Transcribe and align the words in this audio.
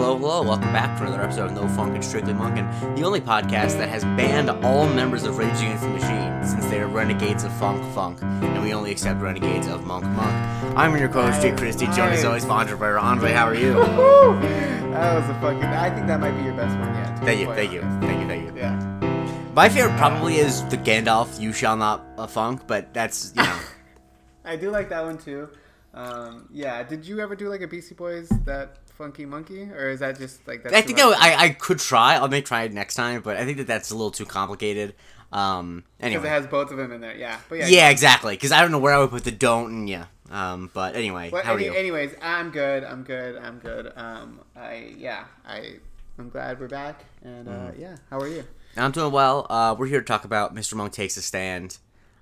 hello, 0.00 0.16
hello. 0.16 0.42
Welcome 0.42 0.72
back 0.72 0.96
for 0.96 1.04
another 1.04 1.22
episode 1.22 1.50
of 1.50 1.52
No 1.52 1.64
Funkin 1.64 2.02
Strictly 2.02 2.32
Monkin', 2.32 2.66
the 2.96 3.02
only 3.02 3.20
podcast 3.20 3.76
that 3.76 3.90
has 3.90 4.02
banned 4.02 4.48
all 4.64 4.88
members 4.88 5.24
of 5.24 5.36
Rage 5.36 5.58
Against 5.58 5.82
the 5.82 5.90
Machine 5.90 6.42
since 6.42 6.64
they 6.66 6.80
are 6.80 6.86
renegades 6.86 7.44
of 7.44 7.52
Funk 7.58 7.84
Funk, 7.94 8.22
and 8.22 8.62
we 8.62 8.72
only 8.72 8.92
accept 8.92 9.20
renegades 9.20 9.66
of 9.66 9.84
Monk 9.84 10.04
Monk. 10.04 10.32
I'm 10.74 10.96
your 10.96 11.10
co-host, 11.10 11.42
Jake 11.42 11.58
Christie, 11.58 11.84
joined 11.84 12.14
as 12.14 12.24
always 12.24 12.46
by 12.46 12.60
Andre 12.60 12.78
Barrera. 12.78 13.02
Andre, 13.02 13.32
how 13.32 13.46
are 13.46 13.54
you? 13.54 13.74
that 13.74 15.14
was 15.16 15.28
a 15.28 15.38
fucking. 15.40 15.64
I 15.64 15.94
think 15.94 16.06
that 16.06 16.18
might 16.18 16.32
be 16.32 16.44
your 16.44 16.54
best 16.54 16.78
one 16.78 16.94
yet. 16.94 17.18
Thank 17.18 17.40
you, 17.40 17.46
thank 17.54 17.70
you, 17.70 17.82
thank 17.82 18.20
you, 18.22 18.26
thank 18.26 18.46
you. 18.46 18.56
Yeah. 18.56 19.50
My 19.54 19.68
favorite 19.68 19.98
probably 19.98 20.36
is 20.36 20.64
the 20.68 20.78
Gandalf, 20.78 21.38
You 21.38 21.52
Shall 21.52 21.76
Not 21.76 22.06
uh, 22.16 22.26
Funk, 22.26 22.62
but 22.66 22.94
that's, 22.94 23.34
you 23.36 23.42
know. 23.42 23.58
I 24.46 24.56
do 24.56 24.70
like 24.70 24.88
that 24.88 25.04
one 25.04 25.18
too. 25.18 25.50
Um, 25.92 26.48
yeah. 26.50 26.82
Did 26.84 27.06
you 27.06 27.20
ever 27.20 27.36
do 27.36 27.50
like 27.50 27.60
a 27.60 27.68
Beastie 27.68 27.94
Boys 27.94 28.30
that 28.46 28.78
funky 29.00 29.24
monkey, 29.24 29.62
or 29.70 29.88
is 29.88 30.00
that 30.00 30.18
just 30.18 30.46
like 30.46 30.62
that? 30.62 30.74
I 30.74 30.82
think 30.82 30.98
that 30.98 31.16
I, 31.18 31.44
I 31.44 31.48
could 31.50 31.78
try. 31.78 32.16
I'll 32.16 32.28
may 32.28 32.42
try 32.42 32.64
it 32.64 32.72
next 32.74 32.96
time, 32.96 33.22
but 33.22 33.38
I 33.38 33.44
think 33.46 33.56
that 33.56 33.66
that's 33.66 33.90
a 33.90 33.94
little 33.94 34.10
too 34.10 34.26
complicated. 34.26 34.94
Um, 35.32 35.84
anyway, 36.00 36.20
because 36.22 36.26
it 36.26 36.42
has 36.42 36.46
both 36.48 36.70
of 36.70 36.76
them 36.76 36.92
in 36.92 37.00
there. 37.00 37.16
Yeah. 37.16 37.38
But 37.48 37.58
yeah. 37.60 37.66
Yeah, 37.68 37.88
exactly. 37.88 38.34
Because 38.34 38.52
I 38.52 38.60
don't 38.60 38.70
know 38.72 38.78
where 38.78 38.92
I 38.94 38.98
would 38.98 39.10
put 39.10 39.24
the 39.24 39.30
don't 39.30 39.70
and 39.72 39.88
yeah. 39.88 40.04
Um, 40.30 40.70
but 40.74 40.94
anyway, 40.96 41.30
Well, 41.30 41.42
how 41.42 41.54
are 41.54 41.60
you? 41.60 41.72
Anyways, 41.72 42.14
I'm 42.20 42.50
good. 42.50 42.84
I'm 42.84 43.02
good. 43.04 43.36
I'm 43.36 43.58
good. 43.58 43.92
Um, 43.96 44.40
I 44.54 44.92
yeah. 44.96 45.24
I 45.46 45.76
I'm 46.18 46.28
glad 46.28 46.60
we're 46.60 46.68
back. 46.68 47.04
And 47.22 47.48
uh, 47.48 47.52
Mm-hmm. 47.52 47.80
yeah. 47.80 47.96
How 48.10 48.18
are 48.18 48.28
you? 48.28 48.44
I'm 48.76 48.92
doing 48.92 49.12
well. 49.12 49.46
Uh, 49.48 49.74
we're 49.78 49.86
here 49.86 50.00
to 50.00 50.06
talk 50.06 50.24
about 50.24 50.54
Mr. 50.54 50.74
Monk 50.74 50.92
Takes 50.92 51.16
a 51.16 51.22
Stand, 51.22 51.78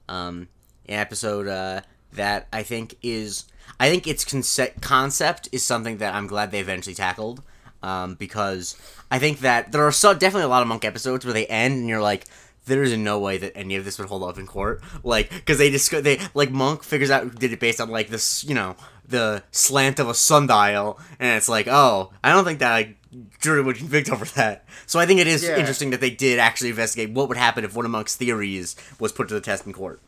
um, 0.09 0.49
an 0.87 0.95
episode 0.99 1.47
uh, 1.49 1.81
that 2.13 2.47
I 2.53 2.63
think 2.63 2.95
is, 3.03 3.45
I 3.81 3.91
think 3.91 4.07
its 4.07 4.25
concept 4.25 4.81
concept 4.83 5.49
is 5.53 5.63
something 5.63 5.99
that 5.99 6.15
I'm 6.15 6.27
glad 6.27 6.51
they 6.51 6.61
eventually 6.61 6.95
tackled, 6.95 7.43
um, 7.83 8.15
because 8.15 8.77
I 9.11 9.19
think 9.19 9.41
that 9.41 9.73
there 9.73 9.87
are 9.87 9.93
so 9.93 10.15
definitely 10.15 10.45
a 10.45 10.49
lot 10.49 10.63
of 10.63 10.69
Monk 10.69 10.85
episodes 10.85 11.25
where 11.25 11.35
they 11.35 11.47
end 11.47 11.75
and 11.75 11.89
you're 11.89 12.03
like. 12.03 12.25
There 12.67 12.83
is 12.83 12.95
no 12.99 13.19
way 13.19 13.39
that 13.39 13.57
any 13.57 13.77
of 13.77 13.87
this 13.87 13.99
would 13.99 14.09
hold 14.09 14.23
up 14.25 14.37
in 14.39 14.47
court, 14.47 14.83
like 15.03 15.31
because 15.31 15.57
they 15.57 15.71
just 15.71 15.91
they 15.91 16.21
like 16.35 16.51
Monk 16.51 16.83
figures 16.83 17.11
out 17.11 17.23
who 17.23 17.31
did 17.31 17.51
it 17.51 17.61
based 17.61 17.81
on 17.81 17.89
like 17.89 18.09
this, 18.11 18.45
you 18.45 18.55
know, 18.55 18.77
the 19.09 19.43
slant 19.53 19.99
of 19.99 20.07
a 20.11 20.13
sundial, 20.13 21.01
and 21.19 21.39
it's 21.39 21.49
like, 21.49 21.67
oh, 21.67 22.13
I 22.23 22.31
don't 22.31 22.45
think 22.45 22.59
that 22.59 22.71
I 22.75 22.97
jury 23.41 23.63
would 23.63 23.77
convict 23.77 24.11
over 24.11 24.27
that. 24.37 24.67
So 24.85 25.01
I 25.01 25.07
think 25.07 25.19
it 25.19 25.27
is 25.27 25.45
Yeah. 25.45 25.57
interesting 25.57 25.89
that 25.93 26.03
they 26.03 26.11
did 26.11 26.39
actually 26.39 26.69
investigate 26.69 27.09
what 27.09 27.29
would 27.29 27.39
happen 27.39 27.65
if 27.65 27.75
one 27.75 27.87
of 27.87 27.91
Monk's 27.91 28.17
theories 28.17 28.77
was 29.01 29.13
put 29.13 29.29
to 29.29 29.35
the 29.35 29.41
test 29.41 29.65
in 29.65 29.73
court. 29.73 30.03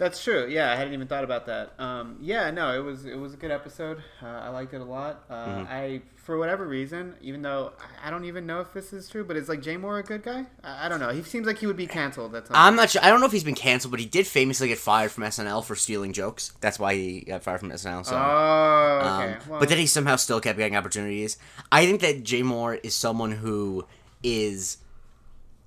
That's 0.00 0.24
true. 0.24 0.46
Yeah, 0.48 0.72
I 0.72 0.76
hadn't 0.76 0.94
even 0.94 1.06
thought 1.06 1.24
about 1.24 1.44
that. 1.46 1.74
Um, 1.78 2.16
yeah, 2.22 2.50
no, 2.50 2.74
it 2.74 2.82
was 2.82 3.04
it 3.04 3.16
was 3.18 3.34
a 3.34 3.36
good 3.36 3.50
episode. 3.50 3.98
Uh, 4.22 4.26
I 4.26 4.48
liked 4.48 4.72
it 4.74 4.80
a 4.80 4.84
lot. 4.84 5.24
Uh, 5.28 5.46
Mm-hmm. 5.46 5.66
I, 5.72 6.02
for 6.16 6.38
whatever 6.38 6.66
reason, 6.66 7.14
even 7.20 7.42
though 7.42 7.72
I- 8.02 8.08
don't 8.10 8.24
even 8.24 8.46
know 8.46 8.60
if 8.60 8.72
this 8.72 8.92
is 8.94 9.08
true, 9.10 9.24
but 9.24 9.36
is 9.36 9.48
like 9.48 9.60
Jay 9.62 9.76
Mohr 9.76 9.98
a 10.00 10.02
good 10.02 10.22
guy? 10.22 10.46
I, 10.64 10.86
I 10.86 10.88
don't 10.88 11.00
know. 11.00 11.10
He 11.10 11.22
seems 11.22 11.46
like 11.46 11.58
he 11.58 11.66
would 11.66 11.76
be 11.76 11.86
canceled. 11.86 12.32
That's 12.32 12.50
I'm 12.52 12.76
not 12.76 12.88
sure. 12.90 13.02
I 13.04 13.10
don't 13.10 13.20
know 13.20 13.26
if 13.26 13.32
he's 13.32 13.44
been 13.44 13.54
canceled, 13.54 13.90
but 13.90 14.00
he 14.00 14.06
did 14.06 14.26
famously 14.26 14.68
get 14.68 14.78
fired 14.78 15.10
from 15.12 15.24
SNL 15.24 15.62
for 15.64 15.76
stealing 15.76 16.12
jokes. 16.14 16.52
That's 16.62 16.78
why 16.78 16.94
he 16.94 17.20
got 17.20 17.42
fired 17.44 17.60
from 17.60 17.70
SNL. 17.70 18.06
So. 18.06 18.16
Oh, 18.16 19.00
Um, 19.06 19.36
well, 19.50 19.60
but 19.60 19.68
then 19.68 19.76
he 19.78 19.86
somehow 19.86 20.16
still 20.16 20.40
kept 20.40 20.56
getting 20.58 20.76
opportunities. 20.76 21.36
I 21.70 21.84
think 21.84 22.00
that 22.00 22.22
Jay 22.24 22.42
Mohr 22.42 22.80
is 22.82 22.94
someone 22.94 23.32
who 23.32 23.86
is. 24.22 24.78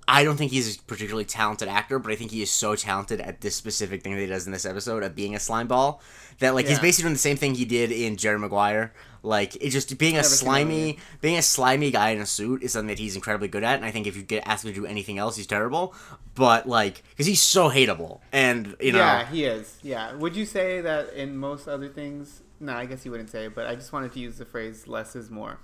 I 0.08 0.24
don't 0.24 0.36
think 0.36 0.52
he's 0.52 0.78
a 0.78 0.82
particularly 0.84 1.26
talented 1.26 1.68
actor, 1.68 1.98
but 2.00 2.12
I 2.12 2.16
think 2.16 2.32
he 2.32 2.42
is 2.42 2.52
so 2.52 2.76
talented 2.76 3.22
at 3.22 3.42
this 3.42 3.56
specific 3.56 4.04
thing 4.04 4.14
that 4.14 4.22
he 4.22 4.28
does 4.28 4.46
in 4.46 4.52
this 4.52 4.66
episode 4.66 5.04
of 5.04 5.16
being 5.16 5.36
a 5.36 5.40
slime 5.40 5.68
ball 5.68 6.02
that 6.40 6.54
like 6.54 6.68
he's 6.68 6.80
basically 6.80 7.04
doing 7.04 7.14
the 7.14 7.20
same 7.20 7.38
thing 7.38 7.56
he 7.56 7.66
did 7.66 7.92
in 7.92 8.18
Jerry 8.18 8.40
Maguire. 8.40 8.94
Like 9.22 9.56
it's 9.56 9.72
just 9.72 9.98
being 9.98 10.14
a 10.14 10.18
Never 10.18 10.28
seen 10.28 10.46
that 10.46 10.52
one 10.52 10.62
slimy, 10.62 10.98
being 11.22 11.38
a 11.38 11.42
slimy 11.42 11.92
guy 11.92 12.10
in 12.10 12.20
a 12.20 12.26
suit 12.26 12.64
is 12.64 12.74
something 12.74 12.88
that 12.88 13.00
he's 13.00 13.16
incredibly 13.16 13.48
good 13.48 13.64
at. 13.64 13.76
And 13.76 13.86
I 13.86 13.92
think 13.92 14.06
if 14.06 14.18
you 14.18 14.24
get 14.24 14.46
asked 14.46 14.66
him 14.66 14.74
to 14.74 14.80
do 14.80 14.86
anything 14.86 15.18
else, 15.18 15.38
he's 15.38 15.48
terrible. 15.48 15.96
But 16.36 16.68
like, 16.68 17.04
because 17.12 17.26
he's 17.26 17.42
so 17.42 17.70
hateable, 17.70 18.20
and 18.34 18.76
you 18.82 18.92
know, 18.92 18.98
yeah, 18.98 19.26
he 19.26 19.46
is. 19.46 19.78
Yeah. 19.82 20.14
Would 20.16 20.36
you 20.36 20.46
say 20.46 20.82
that 20.82 21.14
in 21.14 21.38
most 21.38 21.68
other 21.70 21.88
things? 21.88 22.42
No, 22.60 22.74
I 22.74 22.86
guess 22.86 23.06
you 23.06 23.12
wouldn't 23.12 23.30
say. 23.30 23.48
But 23.48 23.68
I 23.68 23.76
just 23.76 23.94
wanted 23.94 24.12
to 24.14 24.20
use 24.20 24.38
the 24.38 24.46
phrase 24.46 24.88
"less 24.88 25.16
is 25.16 25.30
more." 25.30 25.60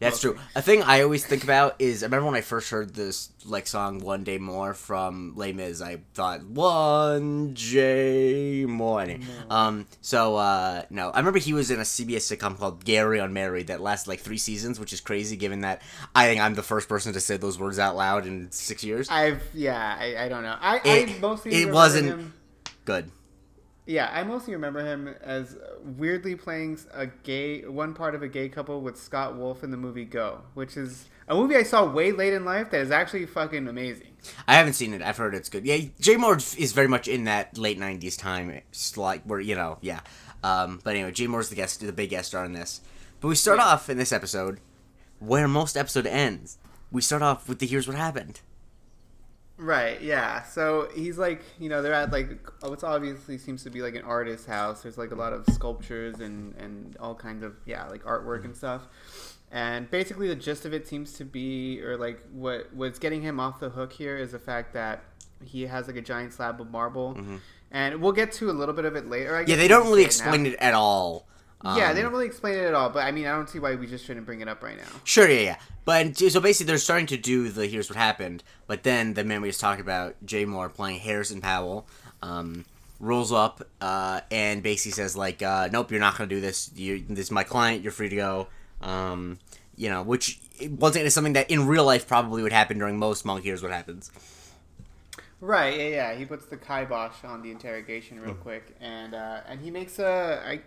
That's 0.00 0.20
true. 0.20 0.38
A 0.54 0.62
thing 0.62 0.84
I 0.84 1.02
always 1.02 1.26
think 1.26 1.42
about 1.42 1.74
is 1.80 2.04
I 2.04 2.06
remember 2.06 2.26
when 2.26 2.36
I 2.36 2.40
first 2.40 2.70
heard 2.70 2.94
this 2.94 3.30
like 3.44 3.66
song 3.66 3.98
"One 3.98 4.22
Day 4.22 4.38
More" 4.38 4.72
from 4.72 5.32
Les 5.34 5.52
Mis. 5.52 5.82
I 5.82 5.98
thought 6.14 6.44
one 6.44 7.54
J 7.54 8.64
more. 8.66 9.00
Anyway, 9.00 9.24
Um. 9.50 9.86
So 10.00 10.36
uh, 10.36 10.82
no, 10.90 11.10
I 11.10 11.18
remember 11.18 11.40
he 11.40 11.52
was 11.52 11.72
in 11.72 11.80
a 11.80 11.82
CBS 11.82 12.32
sitcom 12.36 12.56
called 12.56 12.84
Gary 12.84 13.18
on 13.18 13.26
Unmarried 13.30 13.66
that 13.66 13.80
lasted 13.80 14.08
like 14.10 14.20
three 14.20 14.38
seasons, 14.38 14.78
which 14.78 14.92
is 14.92 15.00
crazy 15.00 15.36
given 15.36 15.62
that 15.62 15.82
I 16.14 16.26
think 16.26 16.40
I'm 16.40 16.54
the 16.54 16.62
first 16.62 16.88
person 16.88 17.12
to 17.14 17.20
say 17.20 17.36
those 17.36 17.58
words 17.58 17.80
out 17.80 17.96
loud 17.96 18.24
in 18.24 18.52
six 18.52 18.84
years. 18.84 19.08
I've 19.10 19.42
yeah. 19.52 19.96
I, 20.00 20.26
I 20.26 20.28
don't 20.28 20.44
know. 20.44 20.56
I, 20.60 20.80
I 20.84 21.18
mostly 21.20 21.54
it 21.54 21.72
wasn't- 21.72 22.06
him- 22.08 22.34
Good. 22.84 23.10
Yeah, 23.88 24.10
I 24.12 24.22
mostly 24.22 24.52
remember 24.52 24.84
him 24.84 25.08
as 25.22 25.56
weirdly 25.82 26.36
playing 26.36 26.78
a 26.92 27.06
gay 27.06 27.62
one 27.62 27.94
part 27.94 28.14
of 28.14 28.22
a 28.22 28.28
gay 28.28 28.50
couple 28.50 28.82
with 28.82 28.98
Scott 28.98 29.34
Wolf 29.34 29.64
in 29.64 29.70
the 29.70 29.78
movie 29.78 30.04
Go, 30.04 30.42
which 30.52 30.76
is 30.76 31.06
a 31.26 31.34
movie 31.34 31.56
I 31.56 31.62
saw 31.62 31.90
way 31.90 32.12
late 32.12 32.34
in 32.34 32.44
life 32.44 32.70
that 32.70 32.82
is 32.82 32.90
actually 32.90 33.24
fucking 33.24 33.66
amazing. 33.66 34.08
I 34.46 34.56
haven't 34.56 34.74
seen 34.74 34.92
it. 34.92 35.00
I've 35.00 35.16
heard 35.16 35.34
it's 35.34 35.48
good. 35.48 35.64
Yeah, 35.64 35.78
Jay 36.00 36.16
Mohr 36.16 36.36
is 36.58 36.72
very 36.72 36.86
much 36.86 37.08
in 37.08 37.24
that 37.24 37.56
late 37.56 37.80
'90s 37.80 38.18
time, 38.18 38.60
like 38.98 39.22
where 39.22 39.40
you 39.40 39.54
know, 39.54 39.78
yeah. 39.80 40.00
Um, 40.44 40.80
but 40.84 40.94
anyway, 40.94 41.12
Jay 41.12 41.26
Mohr's 41.26 41.48
the 41.48 41.56
guest, 41.56 41.80
the 41.80 41.90
big 41.90 42.10
guest 42.10 42.28
star 42.28 42.44
in 42.44 42.52
this. 42.52 42.82
But 43.20 43.28
we 43.28 43.36
start 43.36 43.58
off 43.58 43.88
in 43.88 43.96
this 43.96 44.12
episode 44.12 44.60
where 45.18 45.48
most 45.48 45.78
episode 45.78 46.06
ends. 46.06 46.58
We 46.92 47.00
start 47.00 47.22
off 47.22 47.48
with 47.48 47.58
the 47.58 47.66
here's 47.66 47.88
what 47.88 47.96
happened. 47.96 48.42
Right, 49.58 50.00
yeah. 50.00 50.44
So 50.44 50.88
he's 50.94 51.18
like, 51.18 51.42
you 51.58 51.68
know, 51.68 51.82
they're 51.82 51.92
at 51.92 52.12
like 52.12 52.48
what's 52.60 52.84
obviously 52.84 53.38
seems 53.38 53.64
to 53.64 53.70
be 53.70 53.82
like 53.82 53.96
an 53.96 54.02
artist's 54.02 54.46
house. 54.46 54.82
There's 54.82 54.96
like 54.96 55.10
a 55.10 55.16
lot 55.16 55.32
of 55.32 55.44
sculptures 55.52 56.20
and 56.20 56.54
and 56.56 56.96
all 57.00 57.14
kinds 57.16 57.42
of 57.42 57.54
yeah, 57.66 57.86
like 57.88 58.04
artwork 58.04 58.44
and 58.44 58.56
stuff. 58.56 58.82
And 59.50 59.90
basically, 59.90 60.28
the 60.28 60.36
gist 60.36 60.64
of 60.64 60.72
it 60.72 60.86
seems 60.86 61.14
to 61.14 61.24
be, 61.24 61.82
or 61.82 61.96
like 61.96 62.20
what 62.32 62.72
what's 62.72 63.00
getting 63.00 63.22
him 63.22 63.40
off 63.40 63.58
the 63.58 63.70
hook 63.70 63.92
here 63.92 64.16
is 64.16 64.30
the 64.32 64.38
fact 64.38 64.74
that 64.74 65.02
he 65.44 65.62
has 65.66 65.88
like 65.88 65.96
a 65.96 66.02
giant 66.02 66.34
slab 66.34 66.60
of 66.60 66.70
marble, 66.70 67.16
and 67.72 68.00
we'll 68.00 68.12
get 68.12 68.30
to 68.32 68.50
a 68.50 68.52
little 68.52 68.74
bit 68.74 68.84
of 68.84 68.94
it 68.94 69.08
later. 69.08 69.34
I 69.34 69.42
guess 69.42 69.44
Mm-hmm. 69.44 69.50
Yeah, 69.50 69.56
they 69.56 69.68
don't 69.68 69.86
really 69.86 70.08
say 70.10 70.24
now. 70.24 70.30
explain 70.30 70.46
it 70.46 70.56
at 70.60 70.74
all. 70.74 71.26
Yeah, 71.64 71.92
they 71.92 72.00
Um, 72.00 72.04
don't 72.04 72.12
really 72.12 72.26
explain 72.26 72.54
it 72.54 72.64
at 72.64 72.74
all. 72.74 72.90
But 72.90 73.00
I 73.04 73.10
mean, 73.10 73.26
I 73.26 73.30
don't 73.32 73.48
see 73.48 73.58
why 73.58 73.74
we 73.74 73.86
just 73.86 74.04
shouldn't 74.04 74.26
bring 74.26 74.40
it 74.40 74.48
up 74.48 74.62
right 74.62 74.76
now. 74.76 74.88
Sure, 75.04 75.28
yeah, 75.28 75.40
yeah. 75.40 75.56
But 75.84 76.16
so 76.16 76.40
basically, 76.40 76.66
they're 76.66 76.78
starting 76.78 77.06
to 77.08 77.16
do 77.16 77.48
the 77.48 77.66
here's 77.66 77.90
what 77.90 77.96
happened. 77.96 78.44
But 78.66 78.84
then 78.84 79.14
the 79.14 79.24
man 79.24 79.42
we 79.42 79.48
just 79.48 79.60
talked 79.60 79.80
about, 79.80 80.14
Jay 80.24 80.44
Mohr 80.44 80.72
playing 80.72 81.00
Harrison 81.00 81.40
Powell, 81.40 81.86
um, 82.22 82.64
rolls 83.00 83.32
up 83.32 83.66
uh, 83.80 84.20
and 84.30 84.62
basically 84.62 84.92
says 84.92 85.16
like, 85.16 85.42
uh, 85.42 85.68
"Nope, 85.72 85.90
you're 85.90 86.00
not 86.00 86.16
gonna 86.16 86.28
do 86.28 86.40
this. 86.40 86.70
You, 86.76 87.04
this 87.08 87.26
is 87.26 87.30
my 87.30 87.42
client. 87.44 87.82
You're 87.82 87.92
free 87.92 88.08
to 88.08 88.16
go." 88.16 88.46
Um, 88.80 89.38
you 89.76 89.88
know, 89.88 90.02
which 90.02 90.38
once 90.70 90.94
again 90.94 91.06
is 91.06 91.14
something 91.14 91.32
that 91.32 91.50
in 91.50 91.66
real 91.66 91.84
life 91.84 92.06
probably 92.06 92.42
would 92.42 92.52
happen 92.52 92.78
during 92.78 92.98
most 92.98 93.24
monk 93.24 93.42
here's 93.44 93.62
what 93.62 93.72
happens. 93.72 94.10
Right. 95.40 95.76
Yeah. 95.78 95.88
Yeah. 95.88 96.14
He 96.14 96.24
puts 96.24 96.46
the 96.46 96.56
kibosh 96.56 97.24
on 97.24 97.42
the 97.42 97.50
interrogation 97.50 98.20
real 98.20 98.34
quick, 98.34 98.74
and 98.80 99.14
uh, 99.14 99.40
and 99.48 99.60
he 99.60 99.70
makes 99.70 99.98
a 99.98 100.42
I, 100.46 100.60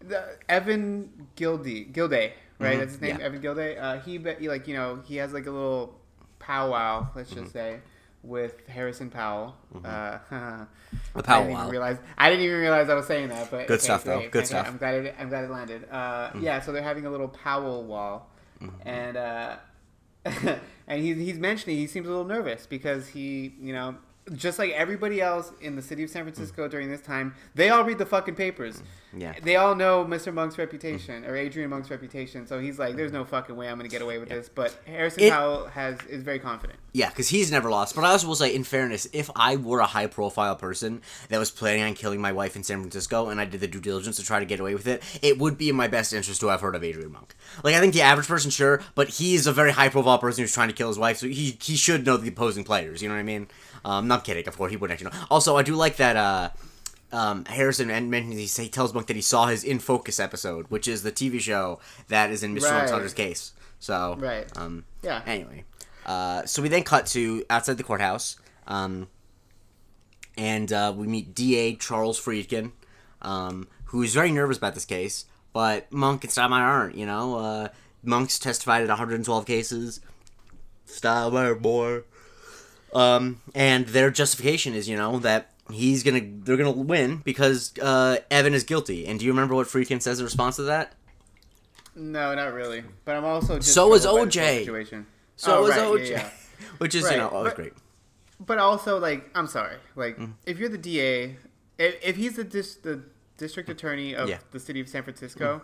the 0.00 0.36
Evan 0.48 1.28
Gilday 1.36 1.84
Gilday 1.84 2.34
right. 2.58 2.76
Mhm, 2.76 2.78
That's 2.80 2.92
his 2.92 3.00
name. 3.00 3.16
yeah. 3.18 3.24
Evan 3.26 3.40
Gilday. 3.40 3.76
Uh, 3.78 4.00
he 4.00 4.18
bet 4.18 4.40
he, 4.40 4.48
like 4.48 4.66
you 4.68 4.74
know 4.74 5.00
he 5.06 5.16
has 5.16 5.32
like 5.32 5.46
a 5.46 5.50
little 5.50 5.98
powwow. 6.38 7.08
Let's 7.14 7.30
Mm-hmm. 7.30 7.40
just 7.42 7.52
say. 7.52 7.80
With 8.24 8.66
Harrison 8.66 9.10
Powell, 9.10 9.54
uh, 9.84 10.18
The 10.30 10.66
I 11.14 11.22
powwow. 11.22 11.44
didn't 11.46 11.52
even 11.60 11.70
realize 11.70 11.98
I 12.18 12.28
didn't 12.30 12.44
even 12.46 12.58
realize 12.58 12.88
I 12.90 12.94
was 12.94 13.06
saying 13.06 13.28
that. 13.28 13.48
But 13.48 13.68
Good 13.68 13.74
okay, 13.78 13.84
stuff, 13.84 14.02
though. 14.02 14.18
Good 14.18 14.38
Okay, 14.38 14.44
stuff. 14.44 14.66
Mm-hmm. 14.66 14.72
I'm 14.72 14.78
glad 14.78 14.94
it. 15.04 15.14
I'm 15.20 15.28
glad 15.28 15.44
it 15.44 15.50
landed. 15.50 15.88
Uh, 15.90 16.30
Yeah, 16.40 16.60
so 16.60 16.72
they're 16.72 16.82
having 16.82 17.06
a 17.06 17.10
little 17.10 17.28
Powell 17.28 17.84
wall, 17.84 18.28
and 18.84 19.16
uh, 19.16 19.56
and 20.24 21.00
he's 21.00 21.16
he's 21.16 21.38
mentioning 21.38 21.76
he 21.76 21.86
seems 21.86 22.06
a 22.06 22.10
little 22.10 22.24
nervous 22.24 22.66
because 22.66 23.06
he 23.08 23.54
you 23.60 23.72
know 23.72 23.94
just 24.34 24.58
like 24.58 24.70
everybody 24.72 25.20
else 25.20 25.52
in 25.60 25.76
the 25.76 25.82
city 25.82 26.02
of 26.02 26.10
San 26.10 26.24
Francisco 26.24 26.66
mm. 26.66 26.70
during 26.70 26.90
this 26.90 27.00
time, 27.00 27.34
they 27.54 27.70
all 27.70 27.84
read 27.84 27.98
the 27.98 28.06
fucking 28.06 28.34
papers. 28.34 28.78
Mm. 28.78 29.20
Yeah. 29.20 29.34
They 29.42 29.56
all 29.56 29.74
know 29.74 30.04
Mr. 30.04 30.32
Monk's 30.32 30.58
reputation 30.58 31.24
or 31.24 31.36
Adrian 31.36 31.70
Monk's 31.70 31.90
reputation, 31.90 32.46
so 32.46 32.60
he's 32.60 32.78
like, 32.78 32.96
"There's 32.96 33.12
no 33.12 33.24
mm. 33.24 33.28
fucking 33.28 33.56
way 33.56 33.68
I'm 33.68 33.78
gonna 33.78 33.88
get 33.88 34.02
away 34.02 34.18
with 34.18 34.28
this." 34.28 34.48
But 34.48 34.78
Harrison 34.86 35.24
It- 35.24 35.32
Powell 35.32 35.66
has 35.66 35.98
is 36.08 36.22
very 36.22 36.38
confident. 36.38 36.78
Yeah, 36.92 37.10
because 37.10 37.28
he's 37.28 37.52
never 37.52 37.70
lost. 37.70 37.94
But 37.94 38.04
I 38.04 38.10
also 38.10 38.26
will 38.26 38.34
say, 38.34 38.54
in 38.54 38.64
fairness, 38.64 39.06
if 39.12 39.30
I 39.36 39.56
were 39.56 39.80
a 39.80 39.86
high 39.86 40.06
profile 40.06 40.56
person 40.56 41.02
that 41.28 41.38
was 41.38 41.50
planning 41.50 41.82
on 41.82 41.94
killing 41.94 42.20
my 42.20 42.32
wife 42.32 42.56
in 42.56 42.64
San 42.64 42.80
Francisco 42.80 43.28
and 43.28 43.40
I 43.40 43.44
did 43.44 43.60
the 43.60 43.68
due 43.68 43.80
diligence 43.80 44.16
to 44.16 44.24
try 44.24 44.40
to 44.40 44.46
get 44.46 44.58
away 44.58 44.74
with 44.74 44.86
it, 44.86 45.02
it 45.22 45.38
would 45.38 45.58
be 45.58 45.68
in 45.68 45.76
my 45.76 45.86
best 45.86 46.12
interest 46.12 46.40
to 46.40 46.48
have 46.48 46.60
heard 46.60 46.74
of 46.74 46.82
Adrian 46.82 47.12
Monk. 47.12 47.34
Like, 47.62 47.74
I 47.74 47.80
think 47.80 47.94
the 47.94 48.02
average 48.02 48.26
person, 48.26 48.50
sure, 48.50 48.82
but 48.94 49.08
he's 49.08 49.46
a 49.46 49.52
very 49.52 49.72
high 49.72 49.90
profile 49.90 50.18
person 50.18 50.42
who's 50.42 50.52
trying 50.52 50.68
to 50.68 50.74
kill 50.74 50.88
his 50.88 50.98
wife, 50.98 51.18
so 51.18 51.28
he, 51.28 51.56
he 51.60 51.76
should 51.76 52.06
know 52.06 52.16
the 52.16 52.28
opposing 52.28 52.64
players. 52.64 53.02
You 53.02 53.08
know 53.08 53.14
what 53.14 53.20
I 53.20 53.24
mean? 53.24 53.48
Um, 53.84 54.08
not 54.08 54.24
kidding, 54.24 54.46
of 54.48 54.56
course, 54.56 54.70
he 54.70 54.76
wouldn't 54.76 55.00
actually 55.00 55.16
know. 55.16 55.26
Also, 55.30 55.56
I 55.56 55.62
do 55.62 55.74
like 55.74 55.96
that. 55.96 56.16
Uh, 56.16 56.50
um, 57.10 57.44
Harrison 57.46 57.90
and 57.90 58.10
mentions 58.10 58.56
he, 58.56 58.62
he 58.64 58.68
tells 58.68 58.92
Monk 58.92 59.06
that 59.06 59.16
he 59.16 59.22
saw 59.22 59.46
his 59.46 59.64
In 59.64 59.78
Focus 59.78 60.20
episode, 60.20 60.66
which 60.68 60.86
is 60.86 61.02
the 61.02 61.12
TV 61.12 61.40
show 61.40 61.80
that 62.08 62.30
is 62.30 62.42
in 62.42 62.54
Mr. 62.54 62.70
Right. 62.70 62.90
Hunter's 62.90 63.14
case. 63.14 63.52
So 63.78 64.16
Right. 64.18 64.46
Um, 64.56 64.84
Yeah. 65.02 65.22
Anyway, 65.26 65.64
uh, 66.04 66.44
so 66.44 66.62
we 66.62 66.68
then 66.68 66.82
cut 66.82 67.06
to 67.06 67.44
outside 67.48 67.78
the 67.78 67.84
courthouse, 67.84 68.36
um, 68.66 69.08
and 70.36 70.72
uh, 70.72 70.92
we 70.94 71.06
meet 71.06 71.34
D.A. 71.34 71.76
Charles 71.76 72.20
Friedkin, 72.20 72.72
um, 73.22 73.68
who 73.86 74.02
is 74.02 74.14
very 74.14 74.30
nervous 74.30 74.58
about 74.58 74.74
this 74.74 74.84
case. 74.84 75.24
But 75.52 75.90
Monk 75.90 76.24
and 76.24 76.32
Stottlemeyer 76.32 76.60
aren't. 76.60 76.96
You 76.96 77.06
know, 77.06 77.38
uh, 77.38 77.68
Monk's 78.02 78.38
testified 78.38 78.82
at 78.82 78.88
112 78.88 79.46
cases. 79.46 80.00
Stottlemeyer 80.86 81.60
more. 81.60 82.04
Um, 82.94 83.40
and 83.54 83.86
their 83.88 84.10
justification 84.10 84.74
is, 84.74 84.88
you 84.88 84.96
know, 84.96 85.18
that 85.20 85.50
he's 85.70 86.02
gonna 86.02 86.20
they're 86.22 86.56
gonna 86.56 86.70
win 86.70 87.18
because 87.18 87.72
uh, 87.82 88.18
Evan 88.30 88.54
is 88.54 88.64
guilty. 88.64 89.06
And 89.06 89.18
do 89.18 89.24
you 89.26 89.32
remember 89.32 89.54
what 89.54 89.66
Friedkin 89.66 90.00
says 90.00 90.18
in 90.20 90.24
response 90.24 90.56
to 90.56 90.62
that? 90.62 90.94
No, 91.94 92.34
not 92.34 92.52
really. 92.52 92.84
But 93.04 93.16
I'm 93.16 93.24
also 93.24 93.56
just 93.56 93.74
So 93.74 93.92
is 93.94 94.02
troubled 94.02 94.20
by 94.20 94.24
this 94.26 94.36
whole 94.36 94.44
OJ. 94.44 94.58
Situation. 94.60 95.06
So 95.36 95.58
Oh, 95.58 95.64
is 95.66 95.70
right, 95.70 95.80
OJ, 95.80 96.10
yeah, 96.10 96.16
yeah. 96.16 96.30
which 96.78 96.94
is 96.94 97.04
Right, 97.04 97.12
you 97.12 97.18
know 97.18 97.28
always 97.28 97.50
but- 97.50 97.56
great. 97.56 97.72
But 98.40 98.58
also, 98.58 99.00
like, 99.00 99.28
I'm 99.34 99.48
sorry. 99.48 99.76
Like, 99.96 100.16
Mm. 100.16 100.34
if 100.46 100.60
you're 100.60 100.68
the 100.68 100.78
DA, 100.78 101.36
if, 101.76 101.96
if 102.04 102.14
he's 102.16 102.36
the 102.36 102.44
dis- 102.44 102.76
the 102.76 103.02
district 103.36 103.68
attorney 103.68 104.14
of 104.14 104.28
Yeah. 104.28 104.36
Mm. 104.36 104.50
the 104.52 104.60
city 104.60 104.80
of 104.80 104.88
San 104.88 105.02
Francisco, 105.02 105.62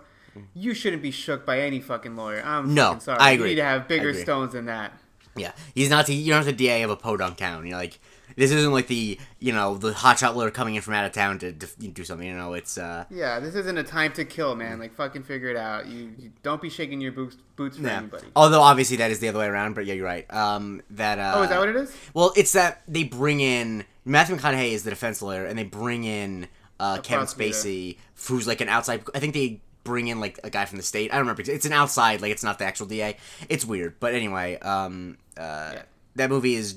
you 0.55 0.75
shouldn't 0.75 1.01
be 1.01 1.13
shook 1.13 1.47
by 1.47 1.61
any 1.61 1.81
fucking 1.81 2.17
lawyer. 2.17 2.43
I'm 2.45 2.75
No, 2.75 2.99
sorry. 2.99 3.21
I 3.21 3.31
You 3.33 3.45
need 3.45 3.55
to 3.57 3.65
have 3.65 3.87
bigger 3.87 4.13
stones 4.13 4.55
than 4.55 4.65
that. 4.67 4.93
Yeah, 5.37 5.53
he's 5.75 5.91
not 5.91 6.07
the 6.07 6.15
you're 6.15 6.37
not 6.37 6.45
the 6.45 6.53
DA 6.53 6.83
of 6.83 6.91
a 6.91 6.97
podunk 6.97 7.37
town. 7.37 7.67
You're 7.67 7.77
like 7.77 7.99
this 8.37 8.51
isn't 8.51 8.73
like 8.73 8.87
the 8.87 9.19
you 9.39 9.53
know 9.53 9.77
the 9.77 9.93
hotshot 9.93 10.35
lawyer 10.35 10.51
coming 10.51 10.75
in 10.75 10.83
from 10.83 10.95
out 10.95 11.05
of 11.05 11.13
town 11.13 11.39
to, 11.41 11.53
to 11.53 11.67
do 11.89 12.05
something. 12.05 12.27
You 12.27 12.35
know, 12.35 12.55
it's 12.55 12.79
uh 12.79 13.05
Yeah, 13.11 13.41
this 13.41 13.55
isn't 13.55 13.79
a 13.79 13.83
time 13.83 14.13
to 14.15 14.25
kill, 14.25 14.55
man. 14.55 14.79
Like, 14.79 14.95
fucking 14.95 15.23
figure 15.23 15.49
it 15.49 15.57
out. 15.57 15.87
You, 15.87 16.13
you 16.19 16.33
don't 16.43 16.61
be 16.61 16.71
shaking 16.71 17.01
your 17.01 17.13
boots 17.13 17.37
boots 17.57 17.77
for 17.77 17.85
yeah. 17.85 17.99
anybody. 17.99 18.27
Although 18.35 18.63
obviously 18.63 18.97
that 18.99 19.11
is 19.11 19.21
the 19.21 19.29
other 19.29 19.39
way 19.39 19.47
around, 19.47 19.75
but 19.75 19.87
yeah, 19.87 19.95
you're 19.95 20.05
right. 20.05 20.33
Um, 20.33 20.83
that 20.91 21.19
uh, 21.19 21.35
Oh, 21.37 21.43
is 21.43 21.51
that 21.51 21.59
what 21.59 21.69
it 21.69 21.77
is? 21.77 21.95
Well, 22.13 22.33
it's 22.37 22.53
that 22.53 22.83
they 22.89 23.05
bring 23.05 23.41
in 23.41 23.85
Matthew 24.05 24.37
McConaughey 24.37 24.73
is 24.73 24.85
the 24.85 24.91
defense 24.91 25.23
lawyer, 25.23 25.45
and 25.47 25.59
they 25.59 25.65
bring 25.65 26.05
in 26.05 26.49
uh, 26.81 26.99
Kevin. 26.99 27.27
Spacey, 27.27 27.99
who's 28.29 28.47
like 28.47 28.61
an 28.61 28.69
outside. 28.69 29.05
I 29.15 29.21
think 29.21 29.35
they 29.35 29.61
bring 29.85 30.09
in 30.09 30.19
like 30.21 30.41
a 30.43 30.51
guy 30.51 30.65
from 30.65 30.79
the 30.79 30.83
state. 30.83 31.13
I 31.13 31.17
don't 31.17 31.27
remember. 31.27 31.43
It's 31.51 31.67
an 31.67 31.73
outside, 31.73 32.21
like 32.23 32.33
it's 32.33 32.43
not 32.43 32.59
the 32.59 32.65
actual 32.65 32.87
DA. 32.87 33.17
It's 33.49 33.65
weird, 33.65 34.01
but 34.01 34.15
anyway, 34.15 34.59
um, 34.59 35.19
uh, 35.37 35.77
that 36.17 36.31
movie 36.31 36.55
is. 36.55 36.77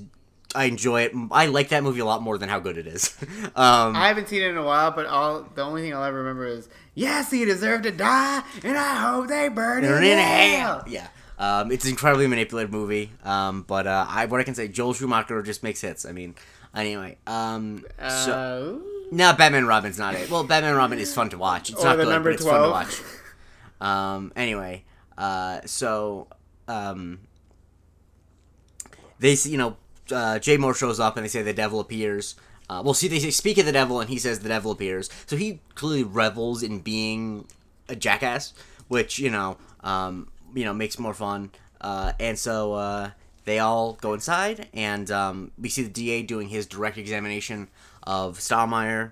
I 0.56 0.64
enjoy 0.66 1.02
it. 1.02 1.12
I 1.30 1.48
like 1.48 1.70
that 1.70 1.84
movie 1.84 2.00
a 2.00 2.06
lot 2.06 2.22
more 2.24 2.38
than 2.38 2.48
how 2.48 2.60
good 2.60 2.78
it 2.78 2.88
is. 2.88 3.16
um, 3.56 3.96
I 3.96 4.08
haven't 4.08 4.30
seen 4.30 4.42
it 4.42 4.50
in 4.52 4.58
a 4.58 4.64
while, 4.64 4.92
but 4.92 5.06
all 5.06 5.44
the 5.56 5.62
only 5.62 5.82
thing 5.82 5.94
I'll 5.94 6.04
ever 6.06 6.20
remember 6.20 6.46
is, 6.46 6.70
yes, 6.96 7.30
he 7.30 7.44
deserved 7.44 7.84
to 7.84 7.92
die, 7.92 8.44
and 8.64 8.78
I 8.78 8.96
hope 8.96 9.28
they 9.28 9.50
burn 9.50 9.84
him 9.84 10.02
in 10.02 10.18
hell. 10.18 10.84
Yeah. 10.88 11.10
Um, 11.38 11.70
it's 11.72 11.84
an 11.84 11.92
incredibly 11.92 12.28
manipulative 12.28 12.72
movie. 12.72 13.12
Um, 13.26 13.64
but 13.68 13.88
uh, 13.88 14.06
I 14.08 14.26
what 14.26 14.40
I 14.40 14.44
can 14.44 14.56
say, 14.56 14.70
Joel 14.70 14.94
Schumacher 14.94 15.44
just 15.44 15.64
makes 15.64 15.82
hits. 15.82 16.06
I 16.06 16.14
mean, 16.14 16.34
anyway. 16.74 17.18
Um, 17.28 17.86
so 18.00 18.82
Uh, 18.86 18.97
no, 19.12 19.34
Batman 19.34 19.66
Robin's 19.66 19.98
not 19.98 20.16
it. 20.16 20.30
Well, 20.30 20.44
Batman 20.44 20.76
Robin 20.76 21.00
is 21.00 21.14
fun 21.14 21.30
to 21.30 21.38
watch. 21.38 21.70
It's 21.70 21.80
Or 21.82 21.86
not 21.86 21.96
the 21.98 22.04
good, 22.04 22.10
number 22.12 22.30
but 22.32 22.36
it's 22.36 22.44
fun 22.46 22.54
to 22.62 22.68
12. 22.68 22.72
watch. 22.72 23.02
Um, 23.80 24.34
anyway, 24.36 24.84
uh, 25.18 25.62
so 25.66 26.28
um, 26.68 27.20
they 29.20 29.36
see, 29.36 29.52
you 29.52 29.58
know, 29.58 29.78
uh, 30.12 30.40
Jay 30.40 30.58
Mohr 30.58 30.76
shows 30.76 31.00
up 31.00 31.18
and 31.18 31.24
they 31.24 31.30
say 31.30 31.42
the 31.42 31.54
devil 31.54 31.80
appears. 31.80 32.36
Uh, 32.70 32.82
well, 32.84 32.94
see, 32.94 33.08
they 33.08 33.20
say 33.20 33.30
speak 33.30 33.58
of 33.58 33.66
the 33.66 33.72
devil, 33.72 34.02
and 34.02 34.10
he 34.10 34.18
says 34.20 34.40
the 34.40 34.50
devil 34.50 34.72
appears. 34.72 35.10
So 35.26 35.38
he 35.38 35.62
clearly 35.76 36.04
revels 36.04 36.64
in 36.64 36.80
being 36.80 37.46
a 37.88 37.96
jackass, 37.96 38.54
which 38.90 39.20
you 39.20 39.30
know, 39.30 39.58
um, 39.84 40.28
you 40.54 40.66
know, 40.66 40.74
makes 40.74 41.00
more 41.00 41.14
fun. 41.14 41.52
Uh, 41.80 42.12
and 42.20 42.38
so 42.38 42.74
uh, 42.74 43.12
they 43.46 43.60
all 43.60 43.94
go 44.02 44.14
inside, 44.14 44.68
and 44.74 45.10
um, 45.12 45.52
we 45.58 45.70
see 45.70 45.84
the 45.84 45.90
DA 45.90 46.24
doing 46.24 46.50
his 46.50 46.66
direct 46.66 46.98
examination 46.98 47.70
of 48.08 48.40
Stottlemeyer. 48.40 49.12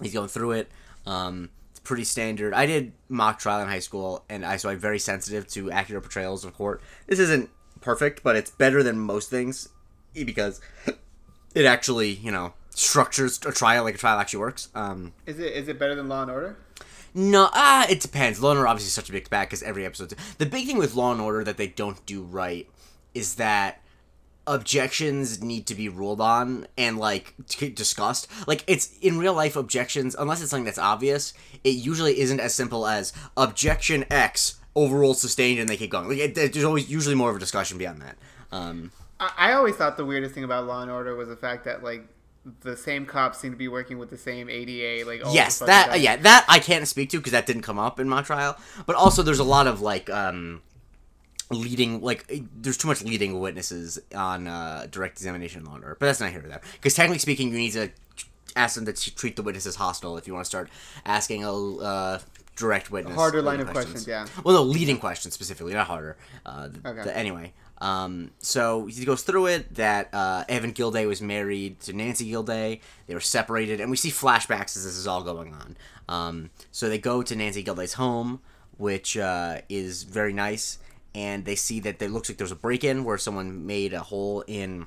He's 0.00 0.12
going 0.12 0.28
through 0.28 0.52
it. 0.52 0.70
Um, 1.06 1.48
it's 1.70 1.80
pretty 1.80 2.04
standard. 2.04 2.52
I 2.52 2.66
did 2.66 2.92
mock 3.08 3.38
trial 3.38 3.62
in 3.62 3.68
high 3.68 3.78
school, 3.80 4.24
and 4.28 4.44
I 4.44 4.58
so 4.58 4.68
I'm 4.68 4.78
very 4.78 4.98
sensitive 4.98 5.48
to 5.48 5.70
accurate 5.70 6.04
portrayals 6.04 6.44
of 6.44 6.54
court. 6.54 6.82
This 7.06 7.18
isn't 7.18 7.48
perfect, 7.80 8.22
but 8.22 8.36
it's 8.36 8.50
better 8.50 8.82
than 8.82 8.98
most 8.98 9.30
things 9.30 9.70
because 10.12 10.60
it 11.54 11.64
actually, 11.64 12.10
you 12.10 12.30
know, 12.30 12.52
structures 12.70 13.40
a 13.46 13.52
trial 13.52 13.84
like 13.84 13.94
a 13.94 13.98
trial 13.98 14.20
actually 14.20 14.40
works. 14.40 14.68
Um, 14.74 15.14
is 15.24 15.40
it 15.40 15.54
is 15.54 15.66
it 15.68 15.78
better 15.78 15.94
than 15.94 16.06
Law 16.06 16.22
and 16.22 16.30
Order? 16.30 16.56
no, 17.14 17.48
ah, 17.54 17.86
it 17.88 18.00
depends. 18.00 18.42
Law 18.42 18.50
and 18.50 18.58
Order 18.58 18.68
obviously 18.68 18.88
is 18.88 18.94
such 18.94 19.08
a 19.08 19.12
big 19.12 19.30
bag 19.30 19.48
because 19.48 19.62
every 19.62 19.86
episode. 19.86 20.14
The 20.36 20.46
big 20.46 20.66
thing 20.66 20.76
with 20.76 20.94
Law 20.94 21.12
and 21.12 21.20
Order 21.20 21.44
that 21.44 21.56
they 21.56 21.68
don't 21.68 22.04
do 22.04 22.22
right 22.22 22.68
is 23.14 23.36
that 23.36 23.80
objections 24.46 25.42
need 25.42 25.66
to 25.66 25.74
be 25.74 25.88
ruled 25.88 26.20
on 26.20 26.66
and 26.76 26.98
like 26.98 27.34
t- 27.48 27.70
discussed. 27.70 28.28
Like 28.46 28.64
it's 28.66 28.96
in 28.98 29.18
real 29.18 29.34
life 29.34 29.56
objections, 29.56 30.14
unless 30.18 30.40
it's 30.40 30.50
something 30.50 30.64
that's 30.64 30.78
obvious. 30.78 31.32
It 31.62 31.70
usually 31.70 32.20
isn't 32.20 32.40
as 32.40 32.54
simple 32.54 32.86
as 32.86 33.12
objection 33.36 34.04
X 34.10 34.60
overruled 34.76 35.18
sustained 35.18 35.60
and 35.60 35.68
they 35.68 35.76
keep 35.76 35.90
going. 35.90 36.08
Like 36.08 36.18
it, 36.18 36.34
there's 36.34 36.64
always 36.64 36.90
usually 36.90 37.14
more 37.14 37.30
of 37.30 37.36
a 37.36 37.40
discussion 37.40 37.78
beyond 37.78 38.02
that. 38.02 38.16
Um, 38.52 38.92
I, 39.18 39.32
I 39.36 39.52
always 39.52 39.76
thought 39.76 39.96
the 39.96 40.04
weirdest 40.04 40.34
thing 40.34 40.44
about 40.44 40.66
Law 40.66 40.82
and 40.82 40.90
Order 40.90 41.14
was 41.16 41.28
the 41.28 41.36
fact 41.36 41.64
that 41.64 41.82
like 41.82 42.06
the 42.60 42.76
same 42.76 43.06
cops 43.06 43.38
seem 43.38 43.52
to 43.52 43.56
be 43.56 43.68
working 43.68 43.98
with 43.98 44.10
the 44.10 44.18
same 44.18 44.50
ADA. 44.50 45.08
Like 45.08 45.24
all 45.24 45.34
yes, 45.34 45.58
that 45.60 45.90
time. 45.90 46.00
yeah, 46.00 46.16
that 46.16 46.44
I 46.48 46.58
can't 46.58 46.86
speak 46.86 47.10
to 47.10 47.18
because 47.18 47.32
that 47.32 47.46
didn't 47.46 47.62
come 47.62 47.78
up 47.78 47.98
in 47.98 48.08
my 48.08 48.22
trial. 48.22 48.58
But 48.86 48.96
also, 48.96 49.22
there's 49.22 49.38
a 49.38 49.44
lot 49.44 49.66
of 49.66 49.80
like 49.80 50.10
um, 50.10 50.62
leading, 51.50 52.00
like 52.00 52.24
eh, 52.30 52.40
there's 52.56 52.76
too 52.76 52.88
much 52.88 53.02
leading 53.02 53.38
witnesses 53.38 53.98
on 54.14 54.46
uh, 54.46 54.86
direct 54.90 55.16
examination 55.18 55.60
in 55.60 55.66
Law 55.66 55.74
Order. 55.74 55.96
But 55.98 56.06
that's 56.06 56.20
not 56.20 56.30
here 56.30 56.44
or 56.44 56.48
there. 56.48 56.60
Because 56.74 56.94
technically 56.94 57.18
speaking, 57.18 57.50
you 57.50 57.58
need 57.58 57.72
to 57.72 57.90
ask 58.56 58.76
them 58.76 58.86
to 58.86 59.14
treat 59.14 59.36
the 59.36 59.42
witnesses 59.42 59.76
hostile 59.76 60.16
if 60.16 60.26
you 60.26 60.32
want 60.34 60.44
to 60.44 60.48
start 60.48 60.70
asking 61.04 61.44
a 61.44 61.52
uh, 61.52 62.18
direct 62.56 62.90
witness. 62.90 63.14
harder 63.14 63.42
line 63.42 63.60
of 63.60 63.68
questions, 63.70 64.06
yeah. 64.06 64.26
Well, 64.44 64.54
no, 64.54 64.62
leading 64.62 64.98
questions 64.98 65.34
specifically, 65.34 65.74
not 65.74 65.86
harder. 65.88 66.16
Uh, 66.46 66.68
th- 66.68 66.80
Okay. 66.84 67.02
th- 67.02 67.16
anyway, 67.16 67.52
um, 67.78 68.30
so 68.38 68.86
he 68.86 69.04
goes 69.04 69.22
through 69.22 69.46
it 69.46 69.74
that 69.74 70.08
uh, 70.14 70.44
Evan 70.48 70.70
Gilday 70.70 71.04
was 71.06 71.20
married 71.20 71.80
to 71.80 71.92
Nancy 71.92 72.26
Gilday. 72.30 72.80
They 73.08 73.14
were 73.14 73.20
separated, 73.20 73.80
and 73.80 73.90
we 73.90 73.96
see 73.96 74.10
flashbacks 74.10 74.76
as 74.76 74.84
this 74.84 74.96
is 74.96 75.06
all 75.08 75.22
going 75.24 75.52
on. 75.52 75.76
Um, 76.08 76.50
so 76.70 76.88
they 76.88 76.98
go 76.98 77.22
to 77.22 77.34
Nancy 77.34 77.62
Gilday's 77.64 77.94
home, 77.94 78.40
which 78.76 79.16
uh, 79.16 79.62
is 79.68 80.04
very 80.04 80.32
nice, 80.32 80.78
and 81.14 81.44
they 81.44 81.54
see 81.54 81.80
that 81.80 81.98
there 81.98 82.08
looks 82.08 82.28
like 82.28 82.38
there's 82.38 82.52
a 82.52 82.56
break-in 82.56 83.04
where 83.04 83.18
someone 83.18 83.66
made 83.66 83.92
a 83.92 84.00
hole 84.00 84.42
in 84.46 84.86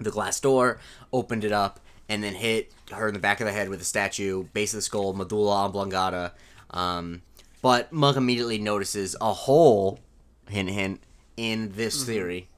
the 0.00 0.10
glass 0.10 0.40
door, 0.40 0.78
opened 1.12 1.44
it 1.44 1.52
up, 1.52 1.80
and 2.08 2.22
then 2.22 2.34
hit 2.34 2.72
her 2.90 3.08
in 3.08 3.14
the 3.14 3.20
back 3.20 3.40
of 3.40 3.46
the 3.46 3.52
head 3.52 3.68
with 3.68 3.80
a 3.80 3.84
statue, 3.84 4.44
base 4.52 4.72
of 4.72 4.78
the 4.78 4.82
skull, 4.82 5.12
medulla 5.12 5.66
oblongata. 5.66 6.32
Um, 6.70 7.22
but 7.60 7.92
Monk 7.92 8.16
immediately 8.16 8.58
notices 8.58 9.14
a 9.20 9.32
hole, 9.32 10.00
hint, 10.48 10.70
hint, 10.70 11.00
in 11.36 11.72
this 11.72 12.04
theory. 12.04 12.48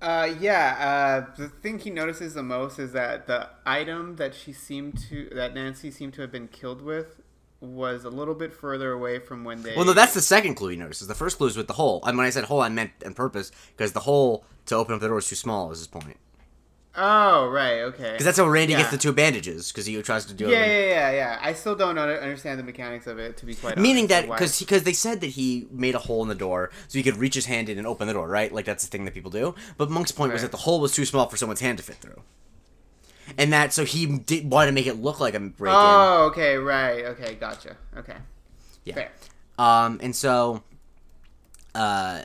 Uh, 0.00 0.34
yeah. 0.40 1.26
Uh, 1.30 1.34
the 1.36 1.48
thing 1.48 1.78
he 1.78 1.90
notices 1.90 2.34
the 2.34 2.42
most 2.42 2.78
is 2.78 2.92
that 2.92 3.26
the 3.26 3.48
item 3.64 4.16
that 4.16 4.34
she 4.34 4.52
seemed 4.52 4.98
to, 5.08 5.28
that 5.32 5.54
Nancy 5.54 5.90
seemed 5.90 6.14
to 6.14 6.20
have 6.20 6.32
been 6.32 6.48
killed 6.48 6.82
with, 6.82 7.20
was 7.60 8.04
a 8.04 8.10
little 8.10 8.34
bit 8.34 8.52
further 8.52 8.92
away 8.92 9.18
from 9.18 9.44
when 9.44 9.62
they. 9.62 9.74
Well, 9.74 9.84
no, 9.84 9.92
that's 9.92 10.14
the 10.14 10.20
second 10.20 10.54
clue 10.54 10.68
he 10.70 10.76
notices. 10.76 11.08
The 11.08 11.14
first 11.14 11.38
clue 11.38 11.48
is 11.48 11.56
with 11.56 11.66
the 11.66 11.72
hole. 11.74 12.00
And 12.04 12.16
when 12.16 12.26
I 12.26 12.30
said 12.30 12.44
hole, 12.44 12.60
I 12.60 12.68
meant 12.68 12.92
on 13.04 13.14
purpose 13.14 13.50
because 13.76 13.92
the 13.92 14.00
hole 14.00 14.44
to 14.66 14.76
open 14.76 14.94
up 14.94 15.00
the 15.00 15.08
door 15.08 15.18
is 15.18 15.28
too 15.28 15.34
small. 15.36 15.70
Is 15.72 15.78
his 15.78 15.86
point? 15.88 16.16
Oh 17.00 17.48
right, 17.48 17.80
okay. 17.82 18.12
Because 18.12 18.24
that's 18.24 18.38
how 18.38 18.48
Randy 18.48 18.72
Yeah. 18.72 18.78
gets 18.80 18.90
the 18.90 18.98
two 18.98 19.12
bandages 19.12 19.70
because 19.70 19.86
he 19.86 20.00
tries 20.02 20.24
to 20.26 20.34
do 20.34 20.48
Yeah, 20.48 20.64
it. 20.64 20.88
yeah, 20.88 20.88
yeah, 20.88 21.10
yeah. 21.12 21.38
I 21.40 21.52
still 21.52 21.76
don't 21.76 21.96
understand 21.96 22.58
the 22.58 22.64
mechanics 22.64 23.06
of 23.06 23.18
it, 23.20 23.36
to 23.36 23.46
be 23.46 23.54
quite 23.54 23.72
honest. 23.74 23.82
Meaning 23.82 24.08
that 24.08 24.22
because 24.28 24.58
because 24.58 24.82
they 24.82 24.92
said 24.92 25.20
that 25.20 25.28
he 25.28 25.68
made 25.70 25.94
a 25.94 26.00
hole 26.00 26.22
in 26.22 26.28
the 26.28 26.34
door 26.34 26.70
so 26.88 26.98
he 26.98 27.02
could 27.04 27.16
reach 27.16 27.34
his 27.34 27.46
hand 27.46 27.68
in 27.68 27.78
and 27.78 27.86
open 27.86 28.08
the 28.08 28.14
door, 28.14 28.26
right? 28.26 28.52
Like 28.52 28.64
that's 28.64 28.84
the 28.84 28.90
thing 28.90 29.04
that 29.04 29.14
people 29.14 29.30
do. 29.30 29.54
But 29.76 29.90
Monk's 29.90 30.10
point 30.12 30.32
was 30.32 30.42
that 30.42 30.50
the 30.50 30.56
hole 30.58 30.80
was 30.80 30.92
too 30.92 31.04
small 31.04 31.28
for 31.28 31.36
someone's 31.36 31.60
hand 31.60 31.78
to 31.78 31.84
fit 31.84 31.96
through, 31.96 32.20
and 33.36 33.52
that 33.52 33.72
so 33.72 33.84
he 33.84 34.06
did 34.06 34.50
want 34.50 34.68
to 34.68 34.72
make 34.72 34.86
it 34.86 34.94
look 34.94 35.20
like 35.20 35.34
a 35.34 35.40
break 35.40 35.72
in. 35.72 35.78
Oh, 35.80 36.28
okay, 36.30 36.56
right. 36.56 37.04
Okay, 37.06 37.34
gotcha. 37.34 37.76
Okay. 37.96 38.16
Yeah. 38.84 38.94
Fair. 38.94 39.12
Um, 39.58 39.98
and 40.02 40.14
so, 40.14 40.62
uh, 41.74 42.22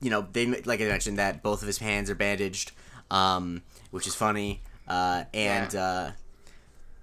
you 0.00 0.10
know, 0.10 0.26
they 0.32 0.46
like 0.46 0.80
I 0.80 0.84
mentioned 0.84 1.18
that 1.18 1.42
both 1.42 1.62
of 1.62 1.66
his 1.66 1.78
hands 1.78 2.10
are 2.10 2.14
bandaged, 2.14 2.72
um, 3.10 3.62
which 3.90 4.06
is 4.06 4.14
funny. 4.14 4.62
Uh, 4.88 5.24
and 5.34 5.72
Yeah. 5.72 5.80
uh, 5.82 6.12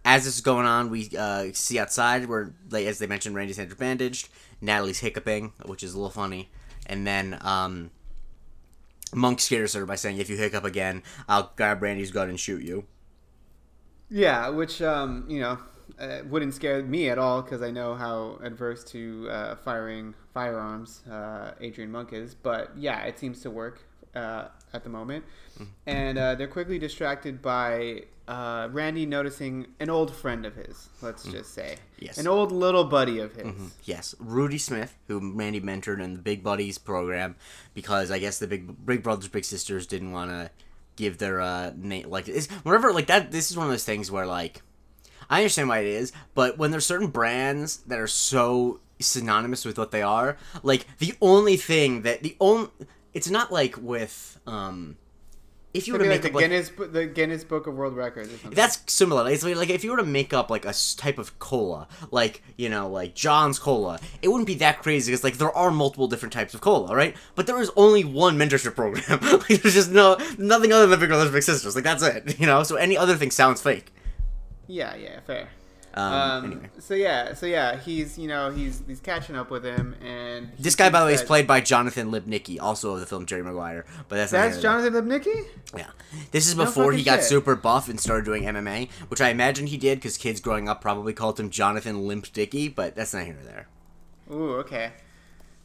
as 0.03 0.25
this 0.25 0.35
is 0.35 0.41
going 0.41 0.65
on, 0.65 0.89
we 0.89 1.09
uh, 1.17 1.47
see 1.53 1.79
outside 1.79 2.25
where, 2.27 2.53
like, 2.69 2.85
as 2.85 2.97
they 2.99 3.07
mentioned, 3.07 3.35
Randy's 3.35 3.57
hands 3.57 3.71
are 3.71 3.75
bandaged. 3.75 4.29
Natalie's 4.61 4.99
hiccuping, 4.99 5.53
which 5.65 5.83
is 5.83 5.93
a 5.93 5.97
little 5.97 6.09
funny, 6.09 6.49
and 6.87 7.05
then 7.05 7.37
um, 7.41 7.91
Monk 9.13 9.39
scares 9.39 9.73
her 9.73 9.85
by 9.85 9.95
saying, 9.95 10.17
"If 10.17 10.29
you 10.29 10.37
hiccup 10.37 10.63
again, 10.63 11.03
I'll 11.29 11.51
grab 11.55 11.81
Randy's 11.81 12.11
gun 12.11 12.29
and 12.29 12.39
shoot 12.39 12.63
you." 12.63 12.85
Yeah, 14.09 14.49
which 14.49 14.81
um, 14.81 15.25
you 15.27 15.39
know, 15.39 15.59
uh, 15.99 16.19
wouldn't 16.29 16.53
scare 16.53 16.83
me 16.83 17.09
at 17.09 17.17
all 17.17 17.41
because 17.41 17.61
I 17.61 17.71
know 17.71 17.95
how 17.95 18.39
adverse 18.43 18.83
to 18.85 19.27
uh, 19.29 19.55
firing 19.55 20.13
firearms 20.33 21.05
uh, 21.07 21.51
Adrian 21.59 21.91
Monk 21.91 22.13
is. 22.13 22.35
But 22.35 22.71
yeah, 22.77 23.03
it 23.03 23.19
seems 23.19 23.41
to 23.41 23.51
work 23.51 23.81
uh, 24.15 24.47
at 24.73 24.83
the 24.83 24.89
moment. 24.89 25.25
And 25.87 26.17
uh, 26.17 26.35
they're 26.35 26.47
quickly 26.47 26.77
distracted 26.77 27.41
by 27.41 28.03
uh, 28.27 28.69
Randy 28.71 29.05
noticing 29.05 29.67
an 29.79 29.89
old 29.89 30.15
friend 30.15 30.45
of 30.45 30.55
his, 30.55 30.89
let's 31.01 31.23
just 31.23 31.53
say. 31.53 31.77
Yes. 31.97 32.17
An 32.17 32.27
old 32.27 32.51
little 32.51 32.83
buddy 32.83 33.19
of 33.19 33.33
his. 33.33 33.47
Yes, 33.83 34.13
Rudy 34.19 34.59
Smith, 34.59 34.95
who 35.07 35.33
Randy 35.33 35.59
mentored 35.61 35.99
in 35.99 36.13
the 36.13 36.21
Big 36.21 36.43
Buddies 36.43 36.77
program, 36.77 37.35
because 37.73 38.11
I 38.11 38.19
guess 38.19 38.37
the 38.37 38.47
Big 38.47 38.85
Big 38.85 39.01
Brothers 39.01 39.29
Big 39.29 39.45
Sisters 39.45 39.87
didn't 39.87 40.11
want 40.11 40.29
to 40.29 40.51
give 40.97 41.17
their 41.17 41.39
uh 41.39 41.71
name 41.77 42.09
like 42.09 42.27
whenever 42.63 42.91
like 42.91 43.07
that. 43.07 43.31
This 43.31 43.49
is 43.49 43.55
one 43.55 43.67
of 43.67 43.71
those 43.71 43.85
things 43.85 44.11
where 44.11 44.25
like 44.25 44.61
I 45.29 45.39
understand 45.39 45.69
why 45.69 45.79
it 45.79 45.87
is, 45.87 46.11
but 46.33 46.57
when 46.57 46.71
there's 46.71 46.85
certain 46.85 47.07
brands 47.07 47.77
that 47.87 47.99
are 47.99 48.07
so 48.07 48.81
synonymous 48.99 49.63
with 49.63 49.77
what 49.77 49.91
they 49.91 50.01
are, 50.01 50.37
like 50.63 50.85
the 50.99 51.13
only 51.21 51.55
thing 51.55 52.01
that 52.01 52.23
the 52.23 52.35
only 52.41 52.69
it's 53.13 53.29
not 53.29 53.51
like 53.51 53.75
with 53.77 54.39
um 54.45 54.97
if 55.77 55.87
you 55.87 55.93
were 55.93 55.99
to 55.99 56.05
make 56.05 56.23
like 56.23 56.23
the 56.23 56.29
up 56.29 56.35
like, 56.35 56.43
Guinness, 56.43 56.69
Bu- 56.69 56.87
the 56.87 57.05
Guinness 57.05 57.43
Book 57.43 57.67
of 57.67 57.75
World 57.75 57.95
Records 57.95 58.29
or 58.29 58.37
something. 58.37 58.55
that's 58.55 58.79
similar. 58.91 59.29
It's 59.29 59.43
like 59.43 59.69
if 59.69 59.83
you 59.83 59.91
were 59.91 59.97
to 59.97 60.03
make 60.03 60.33
up 60.33 60.49
like 60.49 60.65
a 60.65 60.73
type 60.97 61.17
of 61.17 61.37
cola, 61.39 61.87
like 62.11 62.41
you 62.57 62.69
know, 62.69 62.89
like 62.89 63.15
John's 63.15 63.59
cola, 63.59 63.99
it 64.21 64.27
wouldn't 64.27 64.47
be 64.47 64.55
that 64.55 64.81
crazy 64.81 65.11
because 65.11 65.23
like 65.23 65.37
there 65.37 65.55
are 65.55 65.71
multiple 65.71 66.07
different 66.07 66.33
types 66.33 66.53
of 66.53 66.61
cola, 66.61 66.95
right? 66.95 67.15
But 67.35 67.47
there 67.47 67.59
is 67.61 67.71
only 67.75 68.03
one 68.03 68.37
mentorship 68.37 68.75
program. 68.75 69.19
like, 69.21 69.61
there's 69.61 69.73
just 69.73 69.91
no 69.91 70.17
nothing 70.37 70.73
other 70.73 70.87
than 70.87 70.99
Big 70.99 71.09
Brothers 71.09 71.31
Big 71.31 71.43
Sisters. 71.43 71.75
Like 71.75 71.83
that's 71.83 72.03
it, 72.03 72.39
you 72.39 72.45
know. 72.45 72.63
So 72.63 72.75
any 72.75 72.97
other 72.97 73.15
thing 73.15 73.31
sounds 73.31 73.61
fake. 73.61 73.93
Yeah, 74.67 74.95
yeah, 74.95 75.19
fair. 75.21 75.49
Um, 75.97 76.13
Um, 76.13 76.45
anyway, 76.45 76.69
So 76.79 76.93
yeah, 76.93 77.33
so 77.33 77.45
yeah, 77.47 77.77
he's 77.77 78.17
you 78.19 78.27
know 78.27 78.51
he's 78.51 78.83
he's 78.87 78.99
catching 78.99 79.35
up 79.35 79.49
with 79.49 79.63
him, 79.65 79.95
and 80.01 80.51
this 80.59 80.75
guy, 80.75 80.89
by 80.89 80.99
the 80.99 81.07
way, 81.07 81.13
is 81.13 81.23
played 81.23 81.47
by 81.47 81.59
Jonathan 81.59 82.11
Lipnicki, 82.11 82.59
also 82.61 82.93
of 82.93 82.99
the 82.99 83.05
film 83.07 83.25
Jerry 83.25 83.43
Maguire. 83.43 83.85
But 84.07 84.17
that's 84.17 84.31
not 84.31 84.39
That's 84.39 84.61
here 84.61 84.71
nor 84.71 84.81
there. 84.81 84.91
Jonathan 84.91 85.09
Lipnicki. 85.09 85.47
Yeah, 85.75 85.89
this 86.31 86.47
is 86.47 86.55
No 86.55 86.65
before 86.65 86.93
he 86.93 87.03
got 87.03 87.17
shit. 87.17 87.25
super 87.25 87.55
buff 87.55 87.89
and 87.89 87.99
started 87.99 88.25
doing 88.25 88.43
MMA, 88.43 88.89
which 89.09 89.21
I 89.21 89.29
imagine 89.29 89.67
he 89.67 89.77
did 89.77 89.97
because 89.97 90.17
kids 90.17 90.39
growing 90.39 90.69
up 90.69 90.81
probably 90.81 91.13
called 91.13 91.39
him 91.39 91.49
Jonathan 91.49 92.07
Limp 92.07 92.31
Dicky. 92.31 92.67
But 92.67 92.95
that's 92.95 93.13
not 93.13 93.25
here 93.25 93.37
or 93.39 93.43
there. 93.43 93.67
Ooh, 94.31 94.53
okay. 94.57 94.91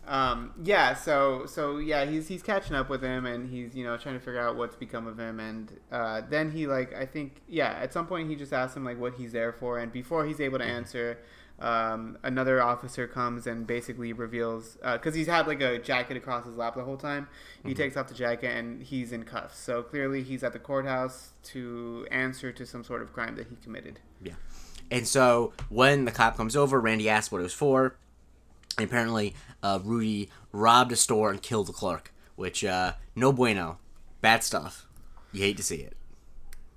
Um, 0.07 0.53
yeah, 0.65 0.95
so 0.95 1.47
so 1.47 1.79
yeah, 1.79 2.05
he's 2.05 2.27
he's 2.27 2.43
catching 2.43 2.75
up 2.75 2.89
with 2.89 3.03
him, 3.03 3.25
and 3.25 3.49
he's 3.49 3.75
you 3.75 3.85
know 3.85 3.97
trying 3.97 4.15
to 4.15 4.21
figure 4.21 4.41
out 4.41 4.57
what's 4.57 4.75
become 4.75 5.07
of 5.07 5.19
him, 5.19 5.39
and 5.39 5.79
uh, 5.93 6.23
then 6.29 6.51
he 6.51 6.67
like 6.67 6.95
I 6.95 7.07
think 7.07 7.43
yeah, 7.49 7.79
at 7.81 7.93
some 7.93 8.07
point 8.07 8.29
he 8.29 8.37
just 8.37 8.53
asks 8.53 8.77
him 8.77 8.85
like 8.85 8.99
what 8.99 9.15
he's 9.15 9.33
there 9.33 9.53
for, 9.53 9.79
and 9.79 9.93
before 9.93 10.27
he's 10.27 10.41
able 10.41 10.59
to 10.59 10.65
answer. 10.65 11.19
Um, 11.61 12.19
another 12.25 12.61
officer 12.61 13.07
comes 13.07 13.47
and 13.47 13.69
basically 13.69 14.13
reveals 14.13 14.79
because 14.83 15.15
he's 15.15 15.29
had 15.29 15.47
like 15.47 15.61
a 15.61 15.79
jacket 15.79 16.17
across 16.17 16.45
his 16.45 16.57
lap 16.57 16.75
the 16.75 16.83
whole 16.83 16.97
time. 16.97 17.29
He 17.65 17.73
takes 17.73 17.97
off 17.97 18.09
the 18.09 18.15
jacket 18.15 18.57
and 18.57 18.83
he's 18.83 19.13
in 19.13 19.23
cuffs. 19.23 19.61
So 19.61 19.81
clearly 19.85 20.25
he's 20.25 20.43
at 20.43 20.55
the 20.55 20.59
courthouse 20.59 21.35
to 21.45 22.05
answer 22.11 22.51
to 22.51 22.67
some 22.67 22.83
sort 22.83 23.01
of 23.01 23.13
crime 23.13 23.37
that 23.37 23.47
he 23.47 23.55
committed. 23.63 24.01
Yeah. 24.21 24.33
And 24.91 25.07
so 25.07 25.53
when 25.69 26.05
the 26.05 26.11
cop 26.11 26.37
comes 26.37 26.57
over, 26.57 26.81
Randy 26.81 27.09
asks 27.09 27.31
what 27.31 27.39
it 27.39 27.45
was 27.45 27.55
for. 27.55 27.97
And 28.79 28.87
apparently, 28.87 29.35
uh, 29.63 29.81
Rudy 29.83 30.31
robbed 30.53 30.93
a 30.93 30.97
store 30.97 31.31
and 31.31 31.43
killed 31.43 31.67
the 31.69 31.73
clerk, 31.73 32.13
which, 32.37 32.65
uh, 32.65 32.93
no 33.15 33.33
bueno. 33.33 33.79
Bad 34.21 34.43
stuff. 34.45 34.87
You 35.33 35.43
hate 35.43 35.57
to 35.57 35.63
see 35.63 35.77
it. 35.77 35.97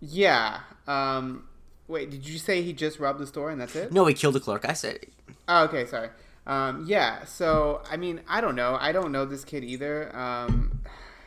Yeah. 0.01 0.61
Um, 0.87 1.47
wait, 1.87 2.09
did 2.09 2.27
you 2.27 2.39
say 2.39 2.61
he 2.61 2.73
just 2.73 2.99
robbed 2.99 3.19
the 3.19 3.27
store 3.27 3.49
and 3.49 3.59
that's 3.61 3.75
it? 3.75 3.91
No, 3.91 4.05
he 4.05 4.13
killed 4.13 4.35
the 4.35 4.39
clerk. 4.39 4.67
I 4.67 4.73
said, 4.73 4.99
Oh, 5.47 5.65
okay, 5.65 5.85
sorry. 5.85 6.09
Um, 6.47 6.85
yeah, 6.87 7.25
so 7.25 7.81
I 7.89 7.97
mean, 7.97 8.21
I 8.27 8.41
don't 8.41 8.55
know. 8.55 8.77
I 8.79 8.91
don't 8.91 9.11
know 9.11 9.25
this 9.25 9.43
kid 9.43 9.63
either. 9.63 10.15
Um, 10.15 10.81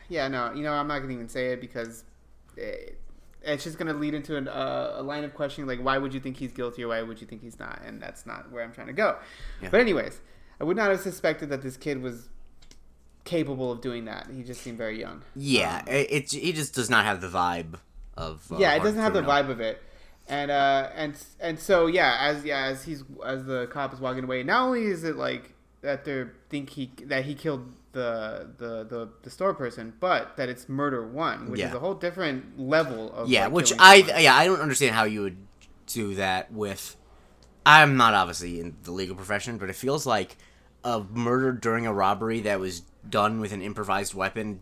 yeah, 0.07 0.27
no, 0.27 0.53
you 0.53 0.63
know, 0.63 0.73
I'm 0.73 0.87
not 0.87 0.99
gonna 0.99 1.13
even 1.13 1.29
say 1.29 1.47
it 1.53 1.61
because 1.61 2.03
it, 2.55 2.97
it's 3.41 3.63
just 3.63 3.77
gonna 3.77 3.93
lead 3.93 4.13
into 4.13 4.37
an, 4.37 4.47
uh, 4.47 4.93
a 4.95 5.03
line 5.03 5.23
of 5.23 5.33
questioning, 5.33 5.67
like, 5.67 5.83
why 5.83 5.97
would 5.97 6.13
you 6.13 6.19
think 6.19 6.37
he's 6.37 6.51
guilty 6.51 6.83
or 6.83 6.89
why 6.89 7.01
would 7.01 7.19
you 7.19 7.27
think 7.27 7.41
he's 7.41 7.59
not? 7.59 7.81
And 7.85 8.01
that's 8.01 8.25
not 8.25 8.51
where 8.51 8.63
I'm 8.63 8.71
trying 8.71 8.87
to 8.87 8.93
go. 8.93 9.17
Yeah. 9.61 9.69
But 9.71 9.81
anyways, 9.81 10.21
I 10.59 10.63
would 10.65 10.77
not 10.77 10.89
have 10.91 10.99
suspected 10.99 11.49
that 11.49 11.61
this 11.61 11.77
kid 11.77 12.01
was 12.01 12.29
capable 13.23 13.71
of 13.71 13.81
doing 13.81 14.05
that. 14.05 14.27
He 14.33 14.43
just 14.43 14.61
seemed 14.61 14.77
very 14.77 14.99
young. 14.99 15.21
yeah, 15.35 15.83
it, 15.87 16.11
it, 16.11 16.31
he 16.31 16.51
just 16.51 16.73
does 16.73 16.89
not 16.89 17.05
have 17.05 17.21
the 17.21 17.27
vibe 17.27 17.75
of. 18.17 18.51
Uh, 18.51 18.57
yeah, 18.57 18.75
it 18.75 18.79
doesn't 18.83 19.01
have 19.01 19.13
the 19.13 19.21
vibe 19.21 19.49
of 19.49 19.59
it. 19.59 19.81
And 20.27 20.51
uh, 20.51 20.89
and 20.95 21.15
and 21.39 21.59
so 21.59 21.87
yeah, 21.87 22.17
as 22.19 22.43
yeah 22.45 22.65
as 22.65 22.83
he's 22.83 23.03
as 23.25 23.45
the 23.45 23.67
cop 23.67 23.93
is 23.93 23.99
walking 23.99 24.23
away, 24.25 24.43
not 24.43 24.63
only 24.67 24.85
is 24.85 25.03
it 25.03 25.15
like 25.15 25.53
that 25.81 26.05
they 26.05 26.25
think 26.49 26.69
he 26.71 26.91
that 27.05 27.25
he 27.25 27.33
killed 27.33 27.71
the 27.93 28.47
the 28.57 28.83
the, 28.83 29.09
the 29.23 29.29
store 29.31 29.53
person, 29.55 29.93
but 29.99 30.37
that 30.37 30.47
it's 30.49 30.69
murder 30.69 31.05
one, 31.07 31.49
which 31.49 31.59
Yeah. 31.61 31.69
is 31.69 31.73
a 31.73 31.79
whole 31.79 31.95
different 31.95 32.59
level 32.59 33.11
of 33.13 33.27
Yeah, 33.29 33.45
like, 33.45 33.53
which 33.53 33.73
I 33.79 34.01
someone. 34.01 34.21
yeah 34.23 34.35
I 34.35 34.45
don't 34.45 34.59
understand 34.61 34.93
how 34.93 35.05
you 35.05 35.21
would 35.21 35.37
do 35.87 36.13
that 36.15 36.51
with. 36.53 36.95
I'm 37.65 37.97
not 37.97 38.13
obviously 38.13 38.59
in 38.59 38.77
the 38.83 38.91
legal 38.91 39.15
profession, 39.15 39.57
but 39.57 39.69
it 39.69 39.75
feels 39.75 40.05
like 40.05 40.37
a 40.83 41.01
murder 41.01 41.51
during 41.51 41.85
a 41.85 41.93
robbery 41.93 42.41
that 42.41 42.59
was 42.59 42.81
done 43.07 43.39
with 43.39 43.51
an 43.51 43.61
improvised 43.61 44.13
weapon 44.13 44.61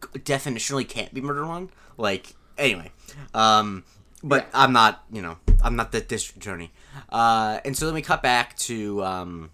definitionally 0.00 0.88
can't 0.88 1.12
be 1.14 1.20
murder 1.20 1.46
one. 1.46 1.70
Like 1.96 2.34
anyway, 2.58 2.90
um, 3.34 3.84
but 4.22 4.44
Yeah. 4.44 4.62
I'm 4.62 4.72
not 4.72 5.04
you 5.12 5.22
know 5.22 5.38
I'm 5.62 5.76
not 5.76 5.92
the 5.92 6.00
district 6.00 6.44
attorney, 6.44 6.72
uh, 7.10 7.60
and 7.64 7.76
so 7.76 7.86
then 7.86 7.94
we 7.94 8.02
cut 8.02 8.22
back 8.22 8.56
to 8.58 9.04
um, 9.04 9.50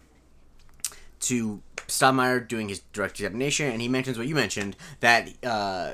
to 1.21 1.63
Stottlemeyer 1.87 2.47
doing 2.47 2.69
his 2.69 2.81
direct 2.93 3.15
examination, 3.15 3.71
and 3.71 3.81
he 3.83 3.89
mentions 3.89 4.19
what 4.19 4.27
you 4.27 4.35
mentioned 4.35 4.77
that 5.01 5.29
uh, 5.45 5.93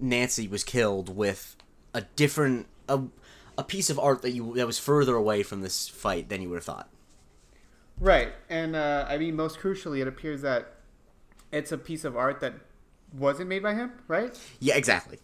Nancy 0.00 0.48
was 0.48 0.64
killed 0.64 1.14
with 1.14 1.56
a 1.92 2.02
different 2.16 2.66
a, 2.88 3.02
a 3.56 3.64
piece 3.64 3.88
of 3.90 3.98
art 3.98 4.22
that 4.22 4.32
you 4.32 4.54
that 4.56 4.66
was 4.66 4.78
further 4.78 5.14
away 5.14 5.42
from 5.42 5.62
this 5.62 5.88
fight 5.88 6.28
than 6.28 6.42
you 6.42 6.48
would 6.48 6.56
have 6.56 6.64
thought. 6.64 6.88
Right. 8.00 8.32
And 8.48 8.76
uh, 8.76 9.06
I 9.08 9.18
mean, 9.18 9.36
most 9.36 9.58
crucially, 9.58 10.00
it 10.00 10.08
appears 10.08 10.42
that 10.42 10.74
it's 11.52 11.72
a 11.72 11.78
piece 11.78 12.04
of 12.04 12.16
art 12.16 12.40
that 12.40 12.54
wasn't 13.12 13.48
made 13.48 13.62
by 13.62 13.74
him, 13.74 13.92
right? 14.08 14.38
Yeah, 14.60 14.76
exactly. 14.76 15.18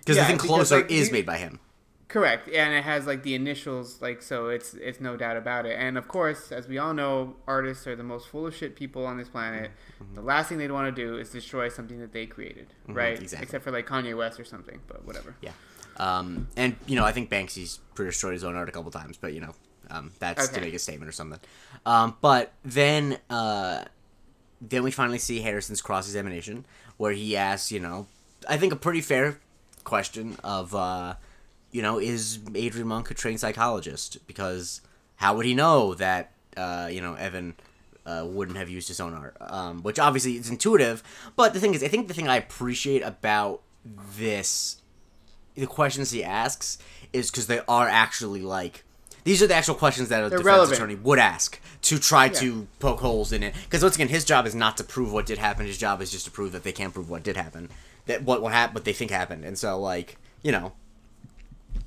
Because 0.00 0.16
Yeah, 0.16 0.24
the 0.24 0.28
thing 0.28 0.38
closer 0.38 0.78
like, 0.78 0.90
is 0.90 1.12
made 1.12 1.26
by 1.26 1.38
him. 1.38 1.60
Correct, 2.08 2.48
and 2.48 2.74
it 2.74 2.82
has 2.82 3.06
like 3.06 3.22
the 3.22 3.36
initials, 3.36 4.02
like 4.02 4.20
so. 4.20 4.48
It's 4.48 4.74
it's 4.74 5.00
no 5.00 5.16
doubt 5.16 5.36
about 5.36 5.64
it. 5.64 5.76
And 5.78 5.96
of 5.96 6.08
course, 6.08 6.50
as 6.50 6.66
we 6.66 6.76
all 6.76 6.92
know, 6.92 7.36
artists 7.46 7.86
are 7.86 7.94
the 7.94 8.02
most 8.02 8.26
full 8.26 8.48
of 8.48 8.56
shit 8.56 8.74
people 8.74 9.06
on 9.06 9.16
this 9.16 9.28
planet. 9.28 9.70
The 10.14 10.20
last 10.20 10.48
thing 10.48 10.58
they'd 10.58 10.72
want 10.72 10.94
to 10.94 11.02
do 11.06 11.18
is 11.18 11.30
destroy 11.30 11.68
something 11.68 12.00
that 12.00 12.12
they 12.12 12.26
created, 12.26 12.74
right? 12.88 13.16
exactly. 13.16 13.44
Except 13.44 13.62
for 13.62 13.70
like 13.70 13.86
Kanye 13.86 14.16
West 14.16 14.40
or 14.40 14.44
something, 14.44 14.80
but 14.88 15.04
whatever. 15.04 15.36
Yeah. 15.40 15.52
Um, 15.98 16.48
and 16.56 16.74
you 16.86 16.96
know, 16.96 17.04
I 17.04 17.12
think 17.12 17.30
Banksy's 17.30 17.78
pretty 17.94 18.08
destroyed 18.08 18.32
his 18.32 18.42
own 18.42 18.56
art 18.56 18.68
a 18.68 18.72
couple 18.72 18.90
times, 18.90 19.16
but 19.16 19.32
you 19.32 19.40
know, 19.40 19.54
um, 19.90 20.12
that's 20.18 20.48
to 20.48 20.54
Okay. 20.54 20.64
make 20.66 20.74
a 20.74 20.78
statement 20.78 21.08
or 21.08 21.12
something. 21.12 21.40
Um, 21.84 22.16
but 22.20 22.52
then, 22.64 23.18
uh, 23.28 23.84
then 24.60 24.82
we 24.82 24.90
finally 24.90 25.18
see 25.18 25.40
Harrison's 25.40 25.82
cross 25.82 26.06
examination, 26.06 26.64
where 26.96 27.12
he 27.12 27.36
asks, 27.36 27.72
you 27.72 27.80
know, 27.80 28.06
I 28.48 28.56
think 28.56 28.72
a 28.72 28.76
pretty 28.76 29.00
fair 29.00 29.40
question 29.84 30.36
of, 30.44 30.74
uh, 30.74 31.14
you 31.72 31.82
know, 31.82 31.98
is 31.98 32.38
Adrian 32.54 32.88
Monk 32.88 33.10
a 33.10 33.14
trained 33.14 33.40
psychologist? 33.40 34.18
Because 34.26 34.80
how 35.16 35.36
would 35.36 35.46
he 35.46 35.54
know 35.54 35.94
that, 35.94 36.32
uh, 36.56 36.88
you 36.90 37.00
know, 37.00 37.14
Evan 37.14 37.54
uh, 38.06 38.24
wouldn't 38.26 38.56
have 38.58 38.68
used 38.68 38.88
his 38.88 39.00
own 39.00 39.14
art? 39.14 39.36
Um, 39.40 39.82
which 39.82 39.98
obviously 39.98 40.36
is 40.36 40.50
intuitive, 40.50 41.02
but 41.36 41.54
the 41.54 41.60
thing 41.60 41.74
is, 41.74 41.82
I 41.82 41.88
think 41.88 42.08
the 42.08 42.14
thing 42.14 42.28
I 42.28 42.36
appreciate 42.36 43.02
about 43.02 43.62
this 44.16 44.76
the 45.56 45.66
questions 45.66 46.10
he 46.10 46.22
asks 46.24 46.78
is 47.12 47.30
because 47.30 47.46
they 47.46 47.60
are 47.68 47.88
actually 47.88 48.40
like 48.42 48.84
these 49.24 49.42
are 49.42 49.46
the 49.46 49.54
actual 49.54 49.74
questions 49.74 50.08
that 50.08 50.18
a 50.24 50.28
They're 50.28 50.38
defense 50.38 50.44
relevant. 50.46 50.76
attorney 50.76 50.94
would 50.96 51.18
ask 51.18 51.60
to 51.82 51.98
try 51.98 52.28
to 52.28 52.66
poke 52.78 53.00
holes 53.00 53.32
in 53.32 53.42
it. 53.42 53.54
Because 53.64 53.82
once 53.82 53.94
again, 53.94 54.08
his 54.08 54.24
job 54.24 54.46
is 54.46 54.54
not 54.54 54.76
to 54.78 54.84
prove 54.84 55.12
what 55.12 55.26
did 55.26 55.38
happen. 55.38 55.66
His 55.66 55.78
job 55.78 56.00
is 56.00 56.10
just 56.10 56.24
to 56.26 56.30
prove 56.30 56.52
that 56.52 56.62
they 56.62 56.72
can't 56.72 56.94
prove 56.94 57.10
what 57.10 57.22
did 57.22 57.36
happen, 57.36 57.68
that 58.06 58.22
what 58.22 58.42
what 58.42 58.52
happened, 58.52 58.74
what 58.74 58.84
they 58.84 58.92
think 58.92 59.10
happened. 59.10 59.44
And 59.44 59.58
so, 59.58 59.78
like 59.78 60.16
you 60.42 60.52
know, 60.52 60.72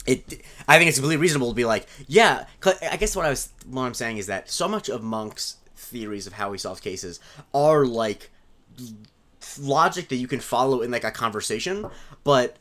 it. 0.05 0.41
I 0.67 0.77
think 0.77 0.89
it's 0.89 0.97
completely 0.97 1.21
reasonable 1.21 1.49
to 1.49 1.55
be 1.55 1.65
like, 1.65 1.87
yeah. 2.07 2.45
I 2.89 2.97
guess 2.97 3.15
what 3.15 3.25
I 3.25 3.29
was 3.29 3.49
what 3.69 3.83
I'm 3.83 3.93
saying 3.93 4.17
is 4.17 4.27
that 4.27 4.49
so 4.49 4.67
much 4.67 4.89
of 4.89 5.03
Monk's 5.03 5.57
theories 5.75 6.27
of 6.27 6.33
how 6.33 6.51
he 6.51 6.57
solves 6.57 6.79
cases 6.79 7.19
are 7.53 7.85
like 7.85 8.31
logic 9.59 10.09
that 10.09 10.15
you 10.15 10.27
can 10.27 10.39
follow 10.39 10.81
in 10.81 10.91
like 10.91 11.03
a 11.03 11.11
conversation, 11.11 11.85
but 12.23 12.57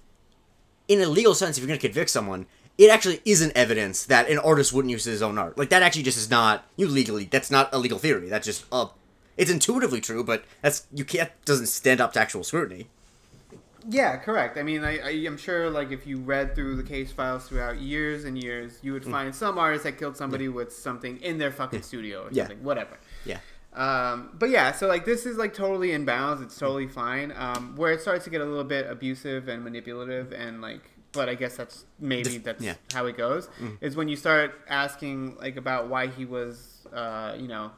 in 0.88 1.00
a 1.00 1.06
legal 1.06 1.34
sense, 1.34 1.56
if 1.56 1.62
you're 1.62 1.68
going 1.68 1.78
to 1.78 1.86
convict 1.86 2.10
someone, 2.10 2.46
it 2.78 2.90
actually 2.90 3.20
isn't 3.24 3.52
evidence 3.56 4.04
that 4.06 4.28
an 4.28 4.38
artist 4.38 4.72
wouldn't 4.72 4.90
use 4.90 5.04
his 5.04 5.22
own 5.22 5.38
art. 5.38 5.58
Like 5.58 5.68
that 5.70 5.82
actually 5.82 6.02
just 6.04 6.18
is 6.18 6.30
not 6.30 6.64
you 6.76 6.88
legally. 6.88 7.24
That's 7.24 7.50
not 7.50 7.68
a 7.72 7.78
legal 7.78 7.98
theory. 7.98 8.28
That's 8.28 8.46
just 8.46 8.64
uh, 8.72 8.86
it's 9.36 9.50
intuitively 9.50 10.00
true, 10.00 10.24
but 10.24 10.44
that's 10.62 10.86
you 10.92 11.04
can't 11.04 11.30
doesn't 11.44 11.66
stand 11.66 12.00
up 12.00 12.12
to 12.14 12.20
actual 12.20 12.44
scrutiny. 12.44 12.88
Yeah, 13.88 14.16
correct. 14.16 14.58
I 14.58 14.62
mean, 14.62 14.84
I, 14.84 14.98
I, 15.00 15.10
am 15.26 15.36
sure, 15.36 15.68
like, 15.68 15.90
if 15.90 16.06
you 16.06 16.18
read 16.18 16.54
through 16.54 16.76
the 16.76 16.84
case 16.84 17.10
files 17.10 17.48
throughout 17.48 17.80
years 17.80 18.24
and 18.24 18.40
years, 18.40 18.78
you 18.80 18.92
Mm. 18.92 18.94
would 18.94 19.04
find 19.06 19.34
some 19.34 19.58
artist 19.58 19.82
that 19.82 19.98
killed 19.98 20.16
somebody 20.16 20.48
with 20.48 20.72
something 20.72 21.20
in 21.20 21.38
their 21.38 21.50
fucking 21.50 21.82
studio 21.82 22.22
or 22.22 22.28
Yeah. 22.30 22.44
something, 22.44 22.62
whatever. 22.62 22.96
Yeah. 23.24 23.38
Um, 23.74 24.30
but 24.34 24.50
yeah, 24.50 24.70
so 24.70 24.86
like 24.86 25.04
this 25.04 25.26
is 25.26 25.36
like 25.36 25.52
totally 25.52 25.90
in 25.90 26.04
bounds. 26.04 26.42
It's 26.42 26.56
totally 26.56 26.86
fine. 26.86 27.32
Um, 27.34 27.74
where 27.74 27.90
it 27.92 28.00
starts 28.00 28.22
to 28.24 28.30
get 28.30 28.40
a 28.40 28.44
little 28.44 28.62
bit 28.62 28.88
abusive 28.88 29.48
and 29.48 29.64
manipulative 29.64 30.30
and 30.32 30.60
like, 30.62 30.82
but 31.12 31.28
I 31.28 31.34
guess 31.34 31.56
that's 31.56 31.84
maybe 31.98 32.38
that's 32.38 32.62
yeah. 32.62 32.74
how 32.92 33.06
it 33.06 33.16
goes. 33.16 33.48
Is 33.80 33.96
when 33.96 34.08
you 34.08 34.16
start 34.16 34.54
asking 34.68 35.36
like 35.36 35.56
about 35.56 35.88
why 35.88 36.06
he 36.08 36.24
was, 36.24 36.86
uh, 36.92 37.34
you 37.38 37.48
know, 37.48 37.70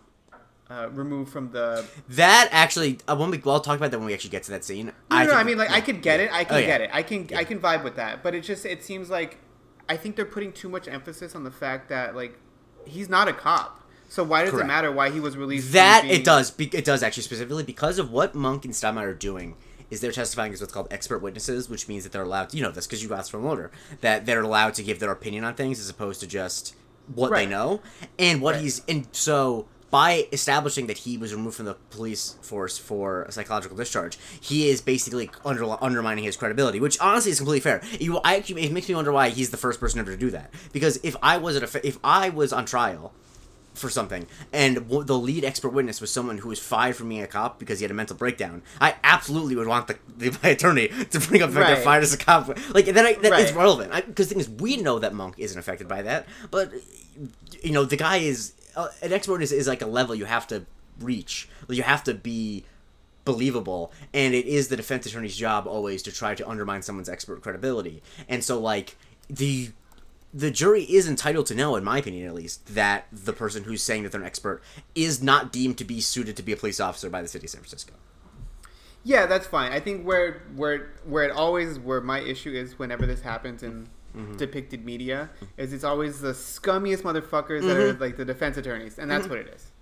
uh, 0.70 0.88
removed 0.92 1.30
from 1.32 1.50
the. 1.50 1.84
That 2.10 2.48
actually, 2.52 2.98
uh, 3.06 3.16
when 3.16 3.30
we 3.30 3.38
well, 3.38 3.56
I'll 3.56 3.60
talk 3.60 3.76
about 3.76 3.90
that 3.90 3.98
when 3.98 4.06
we 4.06 4.14
actually 4.14 4.30
get 4.30 4.44
to 4.44 4.50
that 4.52 4.64
scene. 4.64 4.86
No, 4.86 4.92
no, 5.18 5.24
think- 5.26 5.32
I 5.34 5.42
mean 5.42 5.58
like 5.58 5.70
I 5.70 5.80
could 5.80 6.00
get 6.02 6.20
it. 6.20 6.32
I 6.32 6.44
can 6.44 6.56
Oh, 6.56 6.58
yeah. 6.58 6.66
get 6.66 6.80
it. 6.82 6.90
I 6.92 7.02
can 7.02 7.28
I 7.36 7.44
can 7.44 7.60
vibe 7.60 7.84
with 7.84 7.96
that. 7.96 8.22
But 8.22 8.34
it 8.34 8.40
just 8.42 8.64
it 8.64 8.82
seems 8.82 9.10
like 9.10 9.38
I 9.88 9.96
think 9.96 10.16
they're 10.16 10.24
putting 10.24 10.52
too 10.52 10.68
much 10.68 10.88
emphasis 10.88 11.34
on 11.34 11.44
the 11.44 11.50
fact 11.50 11.88
that 11.90 12.14
like 12.16 12.38
he's 12.86 13.08
not 13.08 13.28
a 13.28 13.32
cop. 13.32 13.80
So 14.08 14.22
why 14.22 14.42
does 14.42 14.52
Correct. 14.52 14.64
it 14.64 14.68
matter 14.68 14.92
why 14.92 15.10
he 15.10 15.18
was 15.18 15.36
released? 15.36 15.66
from 15.66 15.72
that 15.74 16.02
being- 16.02 16.14
it 16.20 16.24
does. 16.24 16.50
Be- 16.50 16.70
it 16.72 16.84
does 16.84 17.02
actually 17.02 17.24
specifically 17.24 17.64
because 17.64 17.98
of 17.98 18.10
what 18.10 18.34
Monk 18.34 18.64
and 18.64 18.72
Stottlemeyer 18.72 19.08
are 19.08 19.14
doing. 19.14 19.56
Is 19.94 20.00
they're 20.00 20.12
testifying 20.12 20.52
as 20.52 20.60
what's 20.60 20.72
called 20.72 20.88
expert 20.90 21.20
witnesses, 21.20 21.68
which 21.70 21.88
means 21.88 22.04
that 22.04 22.12
they're 22.12 22.22
allowed. 22.22 22.50
To, 22.50 22.56
you 22.56 22.62
know 22.62 22.70
this 22.70 22.86
because 22.86 23.02
you 23.02 23.14
asked 23.14 23.30
from 23.30 23.44
Loader 23.44 23.70
that 24.02 24.26
they're 24.26 24.42
allowed 24.42 24.74
to 24.74 24.82
give 24.82 24.98
their 25.00 25.10
opinion 25.12 25.44
on 25.44 25.54
things 25.54 25.80
as 25.80 25.88
opposed 25.88 26.20
to 26.20 26.26
just 26.26 26.74
what 27.14 27.30
they 27.32 27.46
know 27.46 27.80
and 28.18 28.40
what 28.42 28.54
Right. 28.54 28.62
he's 28.62 28.82
and 28.88 29.06
so 29.12 29.66
by 29.90 30.26
establishing 30.32 30.88
that 30.88 30.98
he 30.98 31.16
was 31.16 31.32
removed 31.32 31.56
from 31.56 31.66
the 31.66 31.74
police 31.90 32.36
force 32.42 32.76
for 32.76 33.22
a 33.22 33.30
psychological 33.32 33.76
discharge, 33.76 34.18
he 34.40 34.68
is 34.68 34.80
basically 34.80 35.30
under, 35.44 35.64
undermining 35.80 36.24
his 36.24 36.36
credibility, 36.36 36.80
which 36.80 36.98
honestly 36.98 37.30
is 37.30 37.38
completely 37.38 37.60
fair. 37.60 37.80
You, 38.00 38.18
I 38.24 38.34
actually, 38.36 38.62
it 38.64 38.72
makes 38.72 38.88
me 38.88 38.96
wonder 38.96 39.12
why 39.12 39.28
he's 39.28 39.50
the 39.50 39.56
first 39.56 39.78
person 39.78 40.00
ever 40.00 40.10
to 40.10 40.16
do 40.16 40.30
that. 40.32 40.52
Because 40.72 40.98
if 41.04 41.14
I 41.22 41.36
was 41.36 41.56
at 41.56 41.62
a, 41.76 41.86
if 41.86 41.98
I 42.02 42.30
was 42.30 42.52
on 42.52 42.64
trial 42.64 43.12
for 43.74 43.90
something, 43.90 44.26
and 44.52 44.76
w- 44.76 45.02
the 45.04 45.18
lead 45.18 45.44
expert 45.44 45.70
witness 45.70 46.00
was 46.00 46.10
someone 46.10 46.38
who 46.38 46.48
was 46.48 46.58
fired 46.60 46.94
from 46.96 47.08
being 47.08 47.22
a 47.22 47.26
cop 47.26 47.58
because 47.58 47.80
he 47.80 47.84
had 47.84 47.90
a 47.90 47.94
mental 47.94 48.16
breakdown, 48.16 48.62
I 48.80 48.94
absolutely 49.02 49.56
would 49.56 49.66
want 49.66 49.88
the, 49.88 49.98
the 50.16 50.38
my 50.42 50.50
attorney 50.50 50.88
to 51.10 51.18
bring 51.20 51.42
up 51.42 51.52
Right. 51.54 51.66
they're 51.66 51.76
fired 51.84 52.04
as 52.04 52.14
a 52.14 52.18
cop. 52.18 52.48
Like 52.72 52.88
I, 52.88 52.92
that 52.92 53.06
is 53.24 53.30
Right. 53.52 53.54
relevant 53.54 53.92
because 54.06 54.28
the 54.28 54.34
thing 54.34 54.40
is, 54.40 54.48
we 54.48 54.76
know 54.76 54.98
that 55.00 55.12
Monk 55.12 55.34
isn't 55.38 55.58
affected 55.58 55.88
by 55.88 56.02
that, 56.02 56.26
but 56.50 56.72
you 57.62 57.72
know 57.72 57.84
the 57.84 57.96
guy 57.96 58.16
is 58.18 58.52
uh, 58.76 58.88
an 59.02 59.12
expert 59.12 59.32
witness 59.32 59.52
is 59.52 59.66
like 59.68 59.82
a 59.82 59.86
level 59.86 60.14
you 60.14 60.24
have 60.24 60.46
to 60.48 60.64
reach. 61.00 61.48
You 61.68 61.82
have 61.82 62.04
to 62.04 62.14
be 62.14 62.64
believable 63.24 63.90
and 64.12 64.34
it 64.34 64.44
is 64.46 64.68
the 64.68 64.76
defense 64.76 65.06
attorney's 65.06 65.34
job 65.36 65.66
always 65.66 66.02
to 66.02 66.12
try 66.12 66.34
to 66.34 66.46
undermine 66.46 66.82
someone's 66.82 67.08
expert 67.08 67.40
credibility 67.40 68.02
and 68.28 68.44
so 68.44 68.60
like 68.60 68.96
the 69.30 69.70
the 70.36 70.50
jury 70.50 70.82
is 70.82 71.06
entitled 71.08 71.46
to 71.46 71.54
know 71.54 71.76
in 71.76 71.84
my 71.84 71.98
opinion 71.98 72.26
at 72.26 72.34
least 72.34 72.74
that 72.74 73.06
the 73.12 73.32
person 73.32 73.64
who's 73.64 73.82
saying 73.82 74.02
that 74.02 74.10
they're 74.12 74.20
an 74.20 74.26
expert 74.26 74.60
is 74.94 75.22
not 75.22 75.52
deemed 75.52 75.78
to 75.78 75.84
be 75.84 76.00
suited 76.00 76.36
to 76.36 76.42
be 76.42 76.50
a 76.52 76.56
police 76.56 76.80
officer 76.80 77.08
by 77.08 77.22
the 77.22 77.28
city 77.28 77.46
of 77.46 77.50
san 77.50 77.60
francisco 77.60 77.94
Yeah, 79.04 79.26
that's 79.26 79.46
fine. 79.46 79.70
I 79.70 79.80
think 79.80 80.04
where 80.06 80.42
where 80.56 80.90
where 81.04 81.24
it 81.24 81.30
always 81.30 81.78
where 81.78 82.00
my 82.00 82.20
issue 82.20 82.52
is 82.52 82.78
whenever 82.78 83.06
this 83.06 83.20
happens 83.22 83.62
in 83.62 83.88
Mm-hmm. 84.16 84.36
depicted 84.36 84.84
media 84.84 85.28
is 85.56 85.72
it's 85.72 85.82
always 85.82 86.20
the 86.20 86.30
scummiest 86.34 87.02
motherfuckers 87.02 87.62
that 87.66 87.76
are 87.76 87.92
Mm-hmm. 87.92 88.00
like 88.00 88.16
the 88.16 88.24
defense 88.24 88.56
attorneys, 88.56 88.96
and 88.96 89.10
that's 89.10 89.26
what 89.28 89.38
it 89.38 89.48
is. 89.48 89.72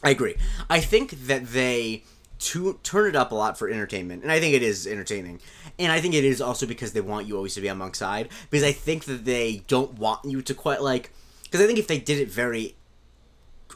I 0.00 0.10
agree. 0.10 0.36
I 0.70 0.78
think 0.80 1.10
that 1.26 1.48
they 1.48 2.04
to 2.38 2.78
turn 2.82 3.08
it 3.08 3.16
up 3.16 3.32
a 3.32 3.34
lot 3.34 3.58
for 3.58 3.68
entertainment, 3.68 4.22
and 4.22 4.32
I 4.32 4.40
think 4.40 4.54
it 4.54 4.62
is 4.62 4.86
entertaining. 4.86 5.40
And 5.78 5.90
I 5.90 6.00
think 6.00 6.14
it 6.14 6.24
is 6.24 6.40
also 6.40 6.66
because 6.66 6.92
they 6.92 7.00
want 7.00 7.26
you 7.26 7.36
always 7.36 7.54
to 7.54 7.60
be 7.60 7.68
on 7.68 7.78
Monk's 7.78 7.98
side, 7.98 8.28
because 8.50 8.64
I 8.64 8.72
think 8.72 9.04
that 9.04 9.24
they 9.24 9.62
don't 9.66 9.98
want 9.98 10.24
you 10.24 10.42
to 10.42 10.54
quite 10.54 10.82
like. 10.82 11.12
Because 11.44 11.60
I 11.60 11.66
think 11.66 11.78
if 11.78 11.86
they 11.86 11.98
did 11.98 12.18
it 12.18 12.28
very 12.28 12.74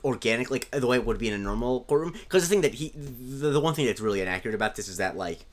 organic, 0.05 0.51
like 0.51 0.71
the 0.71 0.87
way 0.87 0.97
it 0.97 1.07
would 1.07 1.19
be 1.19 1.29
in 1.29 1.35
a 1.35 1.39
normal 1.39 1.81
courtroom, 1.83 2.13
because 2.13 2.43
the 2.43 2.49
thing 2.49 2.63
that 2.63 2.75
he, 2.75 2.91
the, 2.91 3.51
the 3.51 3.61
one 3.61 3.75
thing 3.75 3.87
that's 3.87 4.01
really 4.01 4.21
inaccurate 4.21 4.55
about 4.55 4.77
this 4.77 4.89
is 4.89 4.97
that 4.99 5.17
like, 5.17 5.45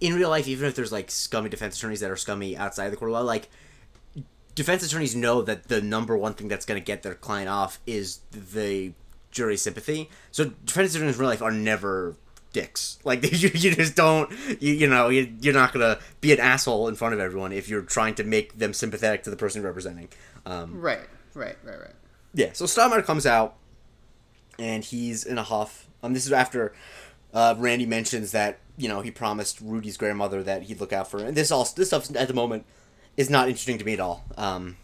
in 0.00 0.14
real 0.14 0.30
life, 0.30 0.48
even 0.48 0.66
if 0.66 0.74
there's 0.74 0.92
like 0.92 1.10
scummy 1.10 1.50
defense 1.50 1.76
attorneys 1.76 2.00
that 2.00 2.10
are 2.10 2.16
scummy 2.16 2.56
outside 2.56 2.90
the 2.90 2.96
court 2.96 3.10
of 3.10 3.14
law, 3.14 3.20
like 3.20 3.48
defense 4.54 4.84
attorneys 4.84 5.14
know 5.14 5.42
that 5.42 5.68
the 5.68 5.80
number 5.80 6.16
one 6.16 6.34
thing 6.34 6.48
that's 6.48 6.66
going 6.66 6.80
to 6.80 6.84
get 6.84 7.02
their 7.02 7.14
client 7.14 7.48
off 7.48 7.80
is 7.86 8.20
the 8.30 8.92
jury 9.30 9.56
sympathy. 9.56 10.10
So 10.30 10.46
defense 10.64 10.94
attorneys 10.94 11.14
in 11.14 11.20
real 11.20 11.28
life 11.28 11.42
are 11.42 11.50
never 11.50 12.16
dicks. 12.52 12.98
Like 13.04 13.22
you, 13.24 13.50
you 13.54 13.74
just 13.74 13.96
don't. 13.96 14.30
You, 14.60 14.74
you 14.74 14.86
know, 14.86 15.08
you, 15.08 15.32
you're 15.40 15.54
not 15.54 15.72
going 15.72 15.94
to 15.96 16.00
be 16.20 16.32
an 16.32 16.40
asshole 16.40 16.88
in 16.88 16.94
front 16.94 17.14
of 17.14 17.20
everyone 17.20 17.52
if 17.52 17.68
you're 17.68 17.82
trying 17.82 18.14
to 18.16 18.24
make 18.24 18.58
them 18.58 18.72
sympathetic 18.74 19.22
to 19.24 19.30
the 19.30 19.36
person 19.36 19.62
you're 19.62 19.70
representing. 19.70 20.08
Um, 20.46 20.80
Right, 20.80 21.08
right, 21.34 21.56
right, 21.64 21.80
right. 21.80 21.94
yeah. 22.34 22.50
So 22.52 22.66
Stottlemeyer 22.66 23.04
comes 23.04 23.24
out, 23.26 23.56
and 24.58 24.84
he's 24.84 25.24
in 25.24 25.38
a 25.38 25.42
huff. 25.42 25.86
Um, 26.02 26.12
this 26.12 26.26
is 26.26 26.32
after 26.32 26.72
uh, 27.32 27.54
Randy 27.58 27.86
mentions 27.86 28.32
that 28.32 28.58
you 28.76 28.88
know 28.88 29.00
he 29.00 29.10
promised 29.10 29.60
Rudy's 29.60 29.96
grandmother 29.96 30.42
that 30.42 30.64
he'd 30.64 30.80
look 30.80 30.92
out 30.92 31.10
for 31.10 31.20
her. 31.20 31.26
And 31.26 31.36
this 31.36 31.50
all 31.50 31.64
this 31.76 31.88
stuff 31.88 32.14
at 32.14 32.28
the 32.28 32.34
moment 32.34 32.66
is 33.16 33.30
not 33.30 33.48
interesting 33.48 33.78
to 33.78 33.84
me 33.84 33.94
at 33.94 34.00
all. 34.00 34.24
Um, 34.36 34.76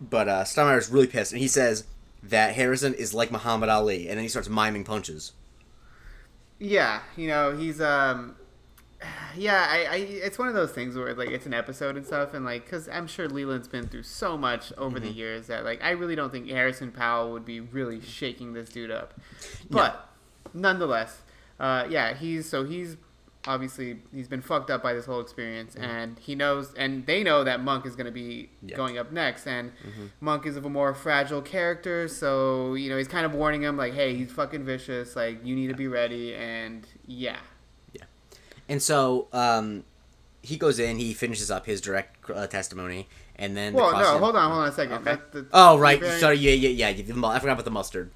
but 0.00 0.28
uh, 0.28 0.44
is 0.46 0.88
really 0.90 1.06
pissed, 1.06 1.32
and 1.32 1.40
he 1.40 1.48
says 1.48 1.84
that 2.22 2.54
Harrison 2.54 2.94
is 2.94 3.14
like 3.14 3.30
Muhammad 3.30 3.68
Ali, 3.68 4.08
and 4.08 4.16
then 4.16 4.22
he 4.22 4.28
starts 4.28 4.48
miming 4.48 4.84
punches. 4.84 5.32
Yeah, 6.58 7.00
you 7.16 7.28
know 7.28 7.56
he's 7.56 7.80
um, 7.80 8.36
yeah. 9.36 9.66
I, 9.68 9.86
I 9.90 9.96
it's 9.96 10.38
one 10.38 10.48
of 10.48 10.54
those 10.54 10.72
things 10.72 10.96
where 10.96 11.14
like 11.14 11.30
it's 11.30 11.46
an 11.46 11.54
episode 11.54 11.96
and 11.96 12.06
stuff, 12.06 12.34
and 12.34 12.44
like 12.44 12.64
because 12.64 12.88
I'm 12.88 13.06
sure 13.06 13.28
Leland's 13.28 13.68
been 13.68 13.88
through 13.88 14.04
so 14.04 14.36
much 14.36 14.72
over 14.78 14.98
the 14.98 15.10
years 15.10 15.48
that 15.48 15.64
like 15.64 15.82
I 15.82 15.90
really 15.90 16.16
don't 16.16 16.30
think 16.30 16.48
Harrison 16.48 16.92
Powell 16.92 17.32
would 17.32 17.44
be 17.44 17.60
really 17.60 18.00
shaking 18.00 18.54
this 18.54 18.70
dude 18.70 18.90
up, 18.90 19.14
but 19.70 20.08
nonetheless, 20.54 21.20
uh, 21.60 21.86
yeah, 21.88 22.14
he's 22.14 22.48
so 22.48 22.64
he's 22.64 22.96
obviously 23.46 23.98
he's 24.12 24.28
been 24.28 24.42
fucked 24.42 24.70
up 24.70 24.82
by 24.82 24.92
this 24.92 25.06
whole 25.06 25.20
experience, 25.20 25.76
and 25.76 26.18
he 26.18 26.34
knows, 26.34 26.74
and 26.74 27.06
they 27.06 27.22
know 27.22 27.44
that 27.44 27.62
Monk 27.62 27.86
is 27.86 27.94
going 27.96 28.06
to 28.06 28.12
be 28.12 28.50
Yeah. 28.62 28.76
going 28.76 28.98
up 28.98 29.12
next, 29.12 29.46
and 29.46 29.72
Monk 30.20 30.46
is 30.46 30.56
of 30.56 30.64
a 30.64 30.70
more 30.70 30.94
fragile 30.94 31.42
character, 31.42 32.08
so 32.08 32.74
you 32.74 32.90
know 32.90 32.96
he's 32.98 33.08
kind 33.08 33.24
of 33.26 33.32
warning 33.34 33.62
him 33.62 33.76
like, 33.76 33.94
hey, 33.94 34.14
he's 34.16 34.32
fucking 34.32 34.64
vicious, 34.64 35.16
like 35.16 35.44
you 35.44 35.54
need 35.54 35.68
to 35.68 35.74
be 35.74 35.88
ready, 35.88 36.34
and 36.34 36.86
yeah, 37.06 37.38
yeah 37.92 38.04
And 38.68 38.82
so 38.82 39.28
um, 39.32 39.84
he 40.42 40.56
goes 40.56 40.78
in, 40.78 40.98
he 40.98 41.14
finishes 41.14 41.50
up 41.50 41.66
his 41.66 41.80
direct 41.80 42.28
uh, 42.30 42.46
testimony, 42.46 43.08
and 43.36 43.56
then 43.56 43.72
the 43.74 43.78
Well, 43.82 43.92
no, 43.98 44.18
hold 44.18 44.36
on, 44.36 44.50
hold 44.50 44.62
on 44.62 44.68
a 44.68 44.72
second. 44.72 45.06
Okay. 45.06 45.20
The- 45.32 45.46
Oh 45.52 45.78
right, 45.78 46.00
the 46.00 46.18
sorry, 46.18 46.38
yeah, 46.38 46.52
yeah, 46.52 46.88
yeah. 46.90 47.02
the 47.02 47.26
I 47.26 47.38
forgot 47.38 47.52
about 47.52 47.64
the 47.64 47.70
mustard. 47.70 48.10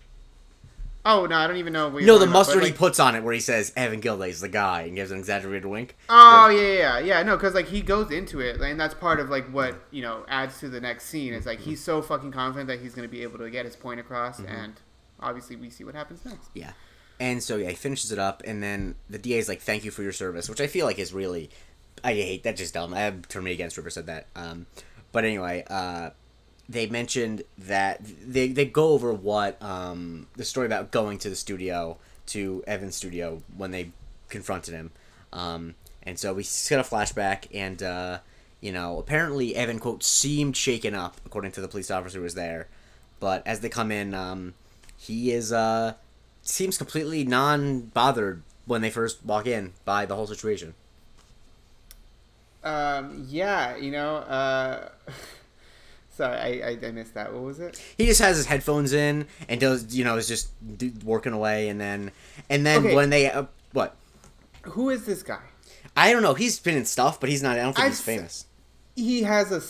Oh 1.04 1.24
no, 1.26 1.36
I 1.36 1.46
don't 1.46 1.56
even 1.56 1.72
know. 1.72 1.88
What 1.88 2.02
you're 2.02 2.06
No, 2.06 2.14
the 2.18 2.26
talking 2.26 2.30
about, 2.32 2.38
mustard 2.40 2.62
he 2.62 2.68
like- 2.70 2.78
puts 2.78 3.00
on 3.00 3.14
it, 3.16 3.22
where 3.22 3.32
he 3.32 3.40
says 3.40 3.72
Evan 3.74 4.00
Gilday's 4.00 4.40
the 4.40 4.48
guy, 4.50 4.82
and 4.82 4.94
gives 4.96 5.10
an 5.10 5.18
exaggerated 5.18 5.64
wink. 5.64 5.96
Oh 6.10 6.48
yeah, 6.48 6.60
yeah, 6.60 6.72
yeah, 6.72 6.98
yeah. 6.98 7.22
No, 7.22 7.36
because 7.36 7.54
like 7.54 7.68
he 7.68 7.80
goes 7.80 8.10
into 8.10 8.40
it, 8.40 8.60
and 8.60 8.78
that's 8.78 8.94
part 8.94 9.18
of 9.18 9.30
like 9.30 9.46
what 9.52 9.76
you 9.90 10.02
know 10.02 10.24
adds 10.28 10.60
to 10.60 10.68
the 10.68 10.80
next 10.80 11.06
scene. 11.06 11.32
Is 11.32 11.46
like 11.46 11.60
he's 11.60 11.82
so 11.82 12.02
fucking 12.02 12.32
confident 12.32 12.68
that 12.68 12.80
he's 12.80 12.94
going 12.94 13.08
to 13.08 13.10
be 13.10 13.22
able 13.22 13.38
to 13.38 13.48
get 13.50 13.64
his 13.64 13.76
point 13.76 13.98
across, 14.00 14.38
Mm-hmm. 14.40 14.54
and 14.54 14.74
obviously 15.20 15.56
we 15.56 15.70
see 15.70 15.84
what 15.84 15.94
happens 15.94 16.24
next. 16.24 16.48
Yeah. 16.54 16.72
And 17.18 17.42
so 17.42 17.56
yeah, 17.56 17.68
he 17.70 17.76
finishes 17.76 18.12
it 18.12 18.18
up, 18.18 18.42
and 18.46 18.62
then 18.62 18.94
the 19.08 19.18
DA 19.18 19.38
is 19.38 19.48
like, 19.48 19.60
"Thank 19.62 19.84
you 19.84 19.90
for 19.90 20.02
your 20.02 20.12
service," 20.12 20.48
which 20.50 20.60
I 20.60 20.66
feel 20.66 20.84
like 20.86 20.98
is 20.98 21.12
really, 21.14 21.50
I 22.04 22.12
hate 22.14 22.42
that. 22.44 22.56
Just 22.56 22.74
dumb. 22.74 22.92
I 22.94 23.00
have 23.00 23.26
turned 23.28 23.44
me 23.46 23.52
against 23.52 23.76
River 23.78 23.90
said 23.90 24.06
that. 24.06 24.26
Um, 24.36 24.66
but 25.12 25.24
anyway, 25.24 25.64
uh, 25.68 26.10
they 26.70 26.86
mentioned 26.86 27.42
that 27.58 28.00
they 28.24 28.48
they 28.48 28.64
go 28.64 28.90
over 28.90 29.12
what 29.12 29.60
um 29.60 30.28
the 30.36 30.44
story 30.44 30.66
about 30.66 30.92
going 30.92 31.18
to 31.18 31.28
the 31.28 31.36
studio 31.36 31.98
to 32.26 32.62
Evan's 32.66 32.94
studio 32.94 33.42
when 33.56 33.72
they 33.72 33.90
confronted 34.28 34.72
him. 34.72 34.92
Um, 35.32 35.74
and 36.04 36.18
so 36.18 36.32
we 36.32 36.44
get 36.44 36.78
a 36.78 36.82
flashback, 36.82 37.46
and 37.52 37.82
uh, 37.82 38.18
you 38.60 38.72
know, 38.72 38.98
apparently 38.98 39.56
Evan 39.56 39.80
quote 39.80 40.04
seemed 40.04 40.56
shaken 40.56 40.94
up, 40.94 41.20
according 41.26 41.52
to 41.52 41.60
the 41.60 41.68
police 41.68 41.90
officer 41.90 42.18
who 42.18 42.22
was 42.22 42.34
there. 42.34 42.68
But 43.18 43.46
as 43.46 43.60
they 43.60 43.68
come 43.68 43.90
in, 43.90 44.14
um, 44.14 44.54
he 44.96 45.32
is 45.32 45.52
uh 45.52 45.94
seems 46.42 46.78
completely 46.78 47.24
non 47.24 47.80
bothered 47.80 48.42
when 48.64 48.80
they 48.80 48.90
first 48.90 49.24
walk 49.24 49.46
in 49.46 49.72
by 49.84 50.06
the 50.06 50.14
whole 50.14 50.28
situation. 50.28 50.74
Um, 52.62 53.24
yeah, 53.28 53.76
you 53.76 53.90
know. 53.90 54.16
Uh, 54.16 54.88
sorry, 56.20 56.36
I, 56.62 56.68
I 56.70 56.78
I 56.88 56.90
missed 56.92 57.14
that. 57.14 57.32
What 57.32 57.42
was 57.42 57.58
it? 57.60 57.80
He 57.96 58.06
just 58.06 58.20
has 58.20 58.36
his 58.36 58.46
headphones 58.46 58.92
in 58.92 59.26
and 59.48 59.60
does 59.60 59.94
you 59.96 60.04
know 60.04 60.16
is 60.16 60.28
just 60.28 60.48
working 61.04 61.32
away, 61.32 61.68
and 61.68 61.80
then 61.80 62.12
and 62.48 62.64
then 62.66 62.84
Okay. 62.84 62.94
when 62.94 63.10
they 63.10 63.30
uh, 63.30 63.44
what 63.72 63.96
Who 64.62 64.90
is 64.90 65.04
this 65.06 65.22
guy? 65.22 65.40
I 65.96 66.12
don't 66.12 66.22
know. 66.22 66.34
He's 66.34 66.58
been 66.60 66.76
in 66.76 66.84
stuff, 66.84 67.18
but 67.20 67.28
he's 67.30 67.42
not. 67.42 67.58
I 67.58 67.62
don't 67.62 67.74
think 67.74 67.84
I've 67.86 67.92
he's 67.92 67.98
s- 68.00 68.04
famous. 68.04 68.46
He 68.96 69.22
has 69.22 69.50
a. 69.50 69.60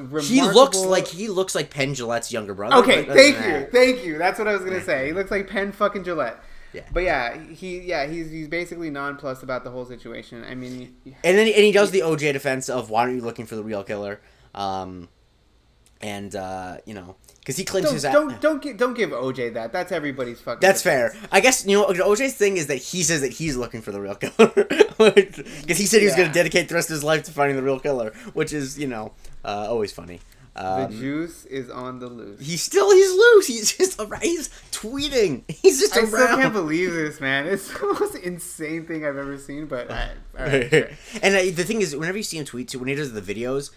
remarkable. 0.00 0.20
He 0.22 0.40
looks 0.42 0.78
like 0.78 1.06
he 1.08 1.28
looks 1.28 1.54
like 1.54 1.70
Penn 1.70 1.94
Jillette's 1.94 2.32
younger 2.32 2.54
brother. 2.54 2.76
Okay, 2.76 3.04
thank 3.04 3.36
you, 3.46 3.68
thank 3.70 4.04
you. 4.04 4.16
That's 4.18 4.38
what 4.38 4.48
I 4.48 4.52
was 4.52 4.64
gonna 4.64 4.82
say. 4.82 5.06
He 5.08 5.12
looks 5.12 5.30
like 5.30 5.48
Penn 5.48 5.72
fucking 5.72 6.04
Jillette. 6.04 6.36
Yeah. 6.72 6.82
But 6.92 7.02
yeah, 7.04 7.38
he 7.38 7.80
yeah 7.80 8.06
he's 8.06 8.30
he's 8.30 8.48
basically 8.48 8.90
nonplussed 8.90 9.42
about 9.42 9.64
the 9.64 9.70
whole 9.70 9.84
situation. 9.86 10.44
I 10.44 10.54
mean, 10.54 10.94
And 11.24 11.36
then 11.38 11.46
and 11.46 11.64
he 11.64 11.72
does 11.72 11.90
the 11.90 12.00
OJ 12.00 12.32
defense 12.32 12.68
of 12.68 12.90
why 12.90 13.02
aren't 13.02 13.16
you 13.16 13.22
looking 13.22 13.46
for 13.46 13.56
the 13.56 13.62
real 13.64 13.82
killer? 13.84 14.20
Um, 14.54 15.08
and 16.00 16.34
uh, 16.36 16.78
you 16.86 16.94
know, 16.94 17.16
because 17.40 17.56
he 17.56 17.64
claims 17.64 17.86
don't 17.86 17.94
his 17.94 18.02
don't 18.02 18.40
don't, 18.40 18.62
gi- 18.62 18.72
don't 18.74 18.94
give 18.94 19.10
OJ 19.10 19.54
that. 19.54 19.72
That's 19.72 19.90
everybody's 19.92 20.40
fucking. 20.40 20.60
That's 20.60 20.82
defense. 20.82 21.14
fair. 21.14 21.28
I 21.32 21.40
guess 21.40 21.66
you 21.66 21.76
know 21.78 21.86
OJ's 21.86 22.34
thing 22.34 22.56
is 22.56 22.66
that 22.68 22.76
he 22.76 23.02
says 23.02 23.20
that 23.22 23.32
he's 23.32 23.56
looking 23.56 23.80
for 23.82 23.90
the 23.92 24.00
real 24.00 24.14
killer 24.14 24.48
because 24.98 25.78
he 25.78 25.86
said 25.86 26.00
he 26.00 26.06
was 26.06 26.14
going 26.14 26.28
to 26.28 26.34
dedicate 26.34 26.68
the 26.68 26.74
rest 26.74 26.88
of 26.90 26.94
his 26.94 27.04
life 27.04 27.22
to 27.24 27.32
finding 27.32 27.56
the 27.56 27.62
real 27.62 27.80
killer, 27.80 28.12
which 28.34 28.52
is 28.52 28.78
you 28.78 28.86
know 28.86 29.12
uh, 29.44 29.66
always 29.68 29.92
funny. 29.92 30.20
The 30.54 30.86
Um, 30.86 30.90
juice 30.92 31.44
is 31.44 31.70
on 31.70 32.00
the 32.00 32.08
loose. 32.08 32.40
he's 32.40 32.62
still 32.62 32.90
he's 32.92 33.12
loose. 33.12 33.46
He's 33.46 33.76
just 33.76 34.00
around. 34.00 34.22
He's 34.22 34.48
tweeting. 34.72 35.42
He's 35.48 35.78
just 35.78 35.96
I 35.96 36.04
still 36.04 36.26
can't 36.36 36.52
believe 36.52 36.92
this, 36.92 37.20
man. 37.20 37.46
It's 37.46 37.68
the 37.72 37.96
most 38.00 38.16
insane 38.16 38.84
thing 38.86 39.04
I've 39.06 39.16
ever 39.16 39.38
seen. 39.38 39.66
But 39.66 39.88
I, 39.90 40.10
all 40.38 40.46
right, 40.46 40.68
sure. 40.70 40.88
and 41.22 41.34
uh, 41.36 41.42
the 41.54 41.62
thing 41.64 41.80
is, 41.80 41.94
whenever 41.94 42.16
you 42.18 42.24
see 42.24 42.38
him 42.38 42.44
tweet, 42.44 42.68
too, 42.68 42.80
when 42.80 42.88
he 42.88 42.96
does 42.96 43.12
the 43.12 43.20
videos, 43.22 43.70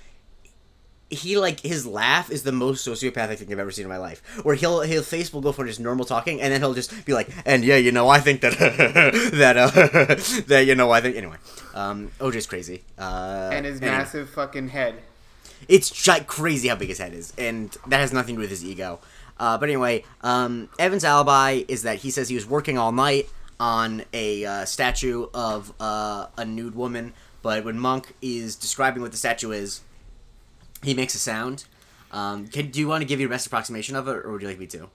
he 1.11 1.37
like 1.37 1.59
his 1.59 1.85
laugh 1.85 2.31
is 2.31 2.43
the 2.43 2.51
most 2.53 2.87
sociopathic 2.87 3.37
thing 3.37 3.51
I've 3.51 3.59
ever 3.59 3.71
seen 3.71 3.83
in 3.83 3.89
my 3.89 3.97
life. 3.97 4.21
Where 4.43 4.55
he'll 4.55 4.81
he'll 4.81 5.03
face 5.03 5.33
will 5.33 5.41
go 5.41 5.51
from 5.51 5.67
just 5.67 5.79
normal 5.79 6.05
talking, 6.05 6.41
and 6.41 6.53
then 6.53 6.61
he'll 6.61 6.73
just 6.73 7.05
be 7.05 7.13
like, 7.13 7.29
and 7.45 7.63
yeah, 7.63 7.75
you 7.75 7.91
know, 7.91 8.07
I 8.07 8.19
think 8.19 8.41
that 8.41 8.57
that 9.33 9.57
uh, 9.57 9.67
that 10.47 10.65
you 10.65 10.75
know, 10.75 10.91
I 10.91 11.01
think 11.01 11.17
anyway. 11.17 11.35
Um, 11.73 12.11
OJ's 12.19 12.47
crazy. 12.47 12.83
Uh, 12.97 13.49
and 13.51 13.65
his 13.65 13.81
anyway. 13.81 13.97
massive 13.97 14.29
fucking 14.29 14.69
head. 14.69 14.95
It's 15.67 15.89
gi- 15.89 16.23
crazy 16.25 16.69
how 16.69 16.75
big 16.75 16.87
his 16.87 16.97
head 16.97 17.13
is, 17.13 17.33
and 17.37 17.75
that 17.87 17.99
has 17.99 18.13
nothing 18.13 18.35
to 18.35 18.39
do 18.39 18.41
with 18.41 18.49
his 18.49 18.65
ego. 18.65 18.99
Uh, 19.37 19.57
but 19.57 19.69
anyway, 19.69 20.03
um, 20.21 20.69
Evan's 20.79 21.03
alibi 21.03 21.63
is 21.67 21.83
that 21.83 21.97
he 21.97 22.11
says 22.11 22.29
he 22.29 22.35
was 22.35 22.45
working 22.45 22.77
all 22.77 22.91
night 22.91 23.27
on 23.59 24.03
a 24.13 24.45
uh, 24.45 24.65
statue 24.65 25.27
of 25.33 25.73
uh, 25.79 26.27
a 26.37 26.45
nude 26.45 26.75
woman, 26.75 27.13
but 27.41 27.65
when 27.65 27.77
Monk 27.77 28.13
is 28.21 28.55
describing 28.55 29.01
what 29.01 29.11
the 29.11 29.17
statue 29.17 29.51
is, 29.51 29.81
he 30.83 30.93
makes 30.93 31.15
a 31.15 31.19
sound. 31.19 31.65
Um, 32.11 32.47
can, 32.47 32.71
do 32.71 32.79
you 32.79 32.87
want 32.87 33.01
to 33.01 33.05
give 33.07 33.19
your 33.19 33.29
best 33.29 33.47
approximation 33.47 33.95
of 33.95 34.07
it, 34.07 34.17
or 34.25 34.31
would 34.31 34.41
you 34.41 34.47
like 34.47 34.59
me 34.59 34.67
to? 34.67 34.89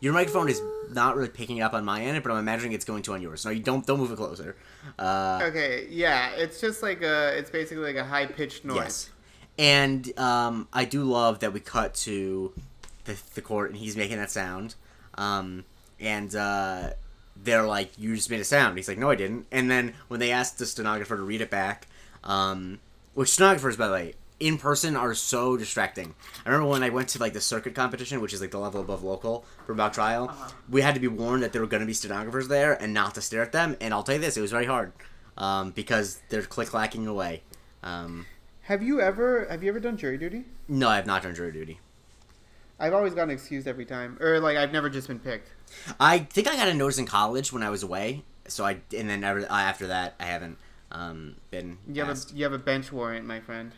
Your 0.00 0.12
microphone 0.12 0.48
is 0.48 0.60
not 0.90 1.16
really 1.16 1.28
picking 1.28 1.56
it 1.56 1.60
up 1.62 1.72
on 1.72 1.84
my 1.84 2.02
end, 2.02 2.22
but 2.22 2.30
I'm 2.30 2.38
imagining 2.38 2.72
it's 2.72 2.84
going 2.84 3.02
to 3.04 3.14
on 3.14 3.22
yours. 3.22 3.44
No, 3.44 3.50
you 3.50 3.62
don't. 3.62 3.86
Don't 3.86 3.98
move 3.98 4.12
it 4.12 4.16
closer. 4.16 4.56
Uh, 4.98 5.40
Okay, 5.42 5.86
yeah, 5.90 6.30
it's 6.32 6.60
just 6.60 6.82
like 6.82 7.02
a. 7.02 7.36
It's 7.36 7.50
basically 7.50 7.84
like 7.84 7.96
a 7.96 8.04
high 8.04 8.26
pitched 8.26 8.64
noise. 8.64 8.76
Yes. 8.76 9.10
And 9.58 10.18
um, 10.18 10.68
I 10.72 10.84
do 10.84 11.02
love 11.04 11.40
that 11.40 11.52
we 11.52 11.60
cut 11.60 11.94
to 11.94 12.52
the, 13.04 13.16
the 13.34 13.40
court 13.40 13.70
and 13.70 13.78
he's 13.78 13.96
making 13.96 14.18
that 14.18 14.30
sound. 14.30 14.74
Um, 15.16 15.64
and 15.98 16.34
uh, 16.36 16.90
they're 17.42 17.66
like, 17.66 17.92
You 17.98 18.14
just 18.16 18.30
made 18.30 18.40
a 18.40 18.44
sound. 18.44 18.76
He's 18.76 18.88
like, 18.88 18.98
No, 18.98 19.10
I 19.10 19.14
didn't. 19.16 19.46
And 19.50 19.70
then 19.70 19.94
when 20.08 20.20
they 20.20 20.30
asked 20.30 20.58
the 20.58 20.66
stenographer 20.66 21.16
to 21.16 21.22
read 21.22 21.40
it 21.40 21.50
back, 21.50 21.86
um, 22.24 22.80
which 23.14 23.30
stenographers, 23.30 23.76
by 23.76 23.86
the 23.86 23.92
way, 23.92 24.14
in 24.38 24.58
person 24.58 24.96
are 24.96 25.14
so 25.14 25.56
distracting. 25.56 26.14
I 26.44 26.50
remember 26.50 26.68
when 26.70 26.82
I 26.82 26.90
went 26.90 27.08
to 27.10 27.18
like 27.18 27.32
the 27.32 27.40
circuit 27.40 27.74
competition, 27.74 28.20
which 28.20 28.34
is 28.34 28.40
like 28.42 28.50
the 28.50 28.58
level 28.58 28.80
above 28.82 29.02
local 29.02 29.46
for 29.64 29.74
mock 29.74 29.94
trial, 29.94 30.30
we 30.68 30.82
had 30.82 30.94
to 30.94 31.00
be 31.00 31.08
warned 31.08 31.42
that 31.42 31.52
there 31.52 31.62
were 31.62 31.66
going 31.66 31.80
to 31.80 31.86
be 31.86 31.94
stenographers 31.94 32.48
there 32.48 32.74
and 32.74 32.92
not 32.92 33.14
to 33.14 33.22
stare 33.22 33.40
at 33.42 33.52
them. 33.52 33.76
And 33.80 33.94
I'll 33.94 34.02
tell 34.02 34.16
you 34.16 34.20
this, 34.20 34.36
it 34.36 34.42
was 34.42 34.50
very 34.50 34.66
hard 34.66 34.92
um, 35.38 35.70
because 35.70 36.20
they're 36.28 36.42
click 36.42 36.68
clacking 36.68 37.06
away. 37.06 37.42
Um, 37.82 38.26
Have 38.62 38.82
you 38.82 39.00
ever 39.00 39.46
have 39.48 39.62
you 39.62 39.70
ever 39.70 39.80
done 39.80 39.96
jury 39.96 40.18
duty? 40.18 40.44
no, 40.68 40.88
I 40.88 40.96
have 40.96 41.06
not 41.06 41.22
done 41.22 41.34
jury 41.34 41.52
duty. 41.52 41.80
I've 42.78 42.92
always 42.92 43.14
gotten 43.14 43.30
excused 43.30 43.66
every 43.66 43.84
time, 43.84 44.18
or 44.20 44.38
like 44.40 44.56
I've 44.56 44.72
never 44.72 44.90
just 44.90 45.08
been 45.08 45.18
picked. 45.18 45.50
I 45.98 46.18
think 46.18 46.46
I 46.48 46.56
got 46.56 46.68
a 46.68 46.74
notice 46.74 46.98
in 46.98 47.06
college 47.06 47.52
when 47.52 47.62
I 47.62 47.70
was 47.70 47.82
away. 47.82 48.22
So 48.48 48.64
I 48.64 48.80
and 48.96 49.08
then 49.10 49.24
ever, 49.24 49.46
after 49.50 49.88
that 49.88 50.14
I 50.20 50.24
haven't 50.24 50.58
um, 50.92 51.36
been. 51.50 51.78
You 51.88 52.02
have 52.02 52.10
asked. 52.10 52.32
a 52.32 52.36
you 52.36 52.44
have 52.44 52.52
a 52.52 52.58
bench 52.58 52.92
warrant, 52.92 53.26
my 53.26 53.40
friend. 53.40 53.72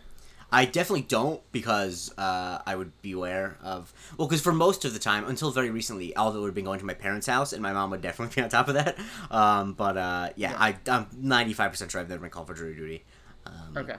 I 0.51 0.65
definitely 0.65 1.03
don't 1.03 1.43
because 1.53 2.11
uh, 2.17 2.61
I 2.67 2.75
would 2.75 3.03
be 3.03 3.13
aware 3.13 3.59
of 3.63 3.93
well 4.17 4.27
because 4.27 4.41
for 4.41 4.53
most 4.53 4.85
of 4.87 4.95
the 4.95 4.99
time 4.99 5.27
until 5.27 5.51
very 5.51 5.71
recently 5.71 6.17
all 6.17 6.31
of 6.31 6.37
it 6.37 6.39
would 6.39 6.47
have 6.47 6.55
been 6.55 6.65
going 6.65 6.79
to 6.81 6.87
my 6.87 6.95
parents' 6.95 7.27
house 7.27 7.53
and 7.53 7.63
my 7.63 7.73
mom 7.73 7.91
would 7.91 8.01
definitely 8.03 8.35
be 8.35 8.43
on 8.43 8.49
top 8.49 8.69
of 8.69 8.75
that. 8.75 8.97
Um, 9.31 9.75
but 9.75 9.97
uh, 9.97 10.31
yeah, 10.37 10.55
I, 10.59 10.77
I'm 10.91 11.07
95 11.17 11.71
percent 11.71 11.91
sure 11.91 12.01
I've 12.01 12.09
never 12.09 12.23
been 12.23 12.31
called 12.31 12.47
for 12.47 12.55
jury 12.55 12.75
duty. 12.75 13.05
Um, 13.47 13.77
Okay. 13.77 13.97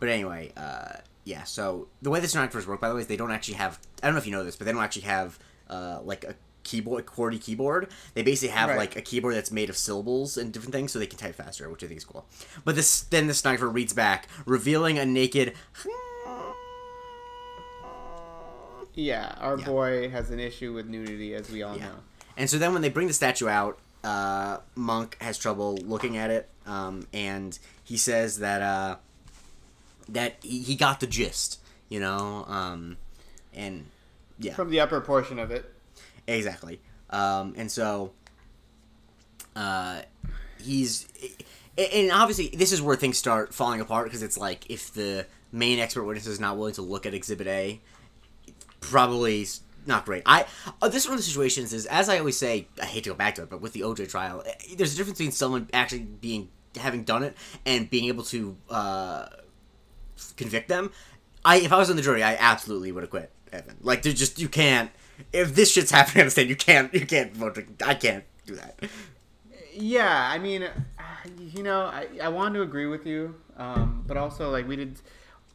But 0.00 0.08
anyway, 0.08 0.52
uh, 0.56 0.98
yeah. 1.28 1.44
So 1.44 1.88
the 2.00 2.08
way 2.10 2.20
the 2.20 2.28
stenographers 2.28 2.66
work, 2.66 2.80
by 2.80 2.88
the 2.88 2.94
way, 2.94 3.02
is 3.02 3.06
they 3.06 3.16
don't 3.16 3.30
actually 3.30 3.54
have. 3.54 3.78
I 4.02 4.06
don't 4.06 4.14
know 4.14 4.18
if 4.20 4.26
you 4.26 4.32
know 4.32 4.44
this, 4.44 4.56
but 4.56 4.64
they 4.64 4.72
don't 4.72 4.82
actually 4.82 5.02
have 5.02 5.38
uh, 5.68 6.00
like 6.02 6.24
a 6.24 6.34
keyboard, 6.64 7.04
a 7.04 7.06
QWERTY 7.06 7.40
keyboard. 7.40 7.88
They 8.14 8.22
basically 8.22 8.54
have 8.54 8.70
Right. 8.70 8.78
like 8.78 8.96
a 8.96 9.02
keyboard 9.02 9.34
that's 9.34 9.50
made 9.50 9.68
of 9.70 9.76
syllables 9.76 10.36
and 10.38 10.52
different 10.52 10.74
things, 10.74 10.92
so 10.92 10.98
they 10.98 11.06
can 11.06 11.18
type 11.18 11.34
faster, 11.34 11.68
which 11.68 11.84
I 11.84 11.86
think 11.86 11.98
is 11.98 12.04
cool. 12.04 12.26
But 12.64 12.74
this 12.76 13.00
then 13.02 13.26
the 13.26 13.34
stenographer 13.34 13.68
reads 13.68 13.92
back, 13.92 14.26
revealing 14.46 14.98
a 14.98 15.04
naked. 15.04 15.52
Yeah, 18.94 19.34
our 19.38 19.58
Yeah. 19.58 19.64
boy 19.66 20.08
has 20.10 20.30
an 20.30 20.40
issue 20.40 20.72
with 20.72 20.86
nudity, 20.88 21.34
as 21.34 21.48
we 21.50 21.62
all 21.62 21.76
Yeah. 21.76 21.84
know. 21.88 21.94
And 22.36 22.50
so 22.50 22.58
then 22.58 22.72
when 22.72 22.82
they 22.82 22.88
bring 22.88 23.06
the 23.06 23.12
statue 23.14 23.48
out, 23.48 23.78
uh, 24.02 24.58
Monk 24.74 25.16
has 25.20 25.38
trouble 25.38 25.76
looking 25.78 26.16
at 26.16 26.30
it, 26.30 26.48
um, 26.66 27.06
and 27.12 27.56
he 27.84 27.96
says 27.96 28.38
that 28.38 28.60
uh, 28.62 28.96
that 30.08 30.36
he, 30.42 30.60
he 30.62 30.74
got 30.76 31.00
the 31.00 31.06
gist, 31.06 31.60
you 31.88 32.00
know, 32.00 32.44
um, 32.48 32.96
and 33.54 33.86
yeah, 34.38 34.54
From 34.54 34.70
the 34.70 34.80
upper 34.80 35.00
portion 35.00 35.38
of 35.38 35.50
it. 35.50 35.72
exactly. 36.26 36.80
Um, 37.10 37.54
and 37.56 37.70
so 37.70 38.12
uh, 39.56 40.02
he's 40.62 41.08
and 41.76 42.10
obviously 42.12 42.48
this 42.48 42.72
is 42.72 42.82
where 42.82 42.96
things 42.96 43.16
start 43.16 43.54
falling 43.54 43.80
apart 43.80 44.06
because 44.06 44.22
it's 44.22 44.36
like 44.36 44.68
if 44.70 44.92
the 44.92 45.26
main 45.52 45.78
expert 45.78 46.04
witness 46.04 46.26
is 46.26 46.38
not 46.40 46.56
willing 46.56 46.74
to 46.74 46.82
look 46.82 47.06
at 47.06 47.14
Exhibit 47.14 47.46
A, 47.46 47.80
probably 48.80 49.46
not 49.86 50.04
great. 50.04 50.22
I 50.26 50.44
uh, 50.82 50.88
this 50.88 51.04
is 51.04 51.08
one 51.08 51.14
of 51.14 51.20
the 51.20 51.28
situations 51.28 51.72
is 51.72 51.86
as 51.86 52.08
I 52.08 52.18
always 52.18 52.36
say. 52.36 52.68
I 52.80 52.84
hate 52.84 53.04
to 53.04 53.10
go 53.10 53.16
back 53.16 53.36
to 53.36 53.42
it, 53.42 53.50
but 53.50 53.60
with 53.60 53.72
the 53.72 53.80
OJ 53.80 54.08
trial, 54.10 54.42
eh, 54.46 54.74
there's 54.76 54.94
a 54.94 54.96
difference 54.96 55.18
between 55.18 55.32
someone 55.32 55.68
actually 55.72 56.00
being 56.00 56.48
having 56.76 57.04
done 57.04 57.22
it 57.22 57.36
and 57.64 57.88
being 57.88 58.04
able 58.08 58.24
to 58.24 58.56
uh, 58.70 59.26
convict 60.36 60.68
them. 60.68 60.90
I 61.44 61.56
if 61.58 61.72
I 61.72 61.78
was 61.78 61.90
on 61.90 61.96
the 61.96 62.02
jury, 62.02 62.22
I 62.22 62.36
absolutely 62.36 62.92
would 62.92 63.02
have 63.02 63.10
quit. 63.10 63.30
Evan, 63.52 63.76
like 63.80 64.02
there's 64.02 64.18
just 64.18 64.38
you 64.38 64.48
can't. 64.48 64.90
If 65.32 65.54
this 65.54 65.72
shit's 65.72 65.90
happening 65.90 66.22
on 66.22 66.26
the 66.26 66.30
stand, 66.30 66.48
you 66.48 66.56
can't. 66.56 66.92
You 66.94 67.06
can't 67.06 67.34
vote. 67.34 67.54
To, 67.56 67.64
I 67.84 67.94
can't 67.94 68.24
do 68.46 68.54
that. 68.56 68.78
Yeah, 69.72 70.28
I 70.30 70.38
mean, 70.38 70.68
you 71.38 71.62
know, 71.62 71.82
I, 71.82 72.08
I 72.22 72.28
want 72.28 72.54
to 72.54 72.62
agree 72.62 72.86
with 72.86 73.06
you, 73.06 73.34
um, 73.56 74.04
but 74.06 74.16
also 74.16 74.50
like 74.50 74.66
we 74.66 74.76
did. 74.76 75.00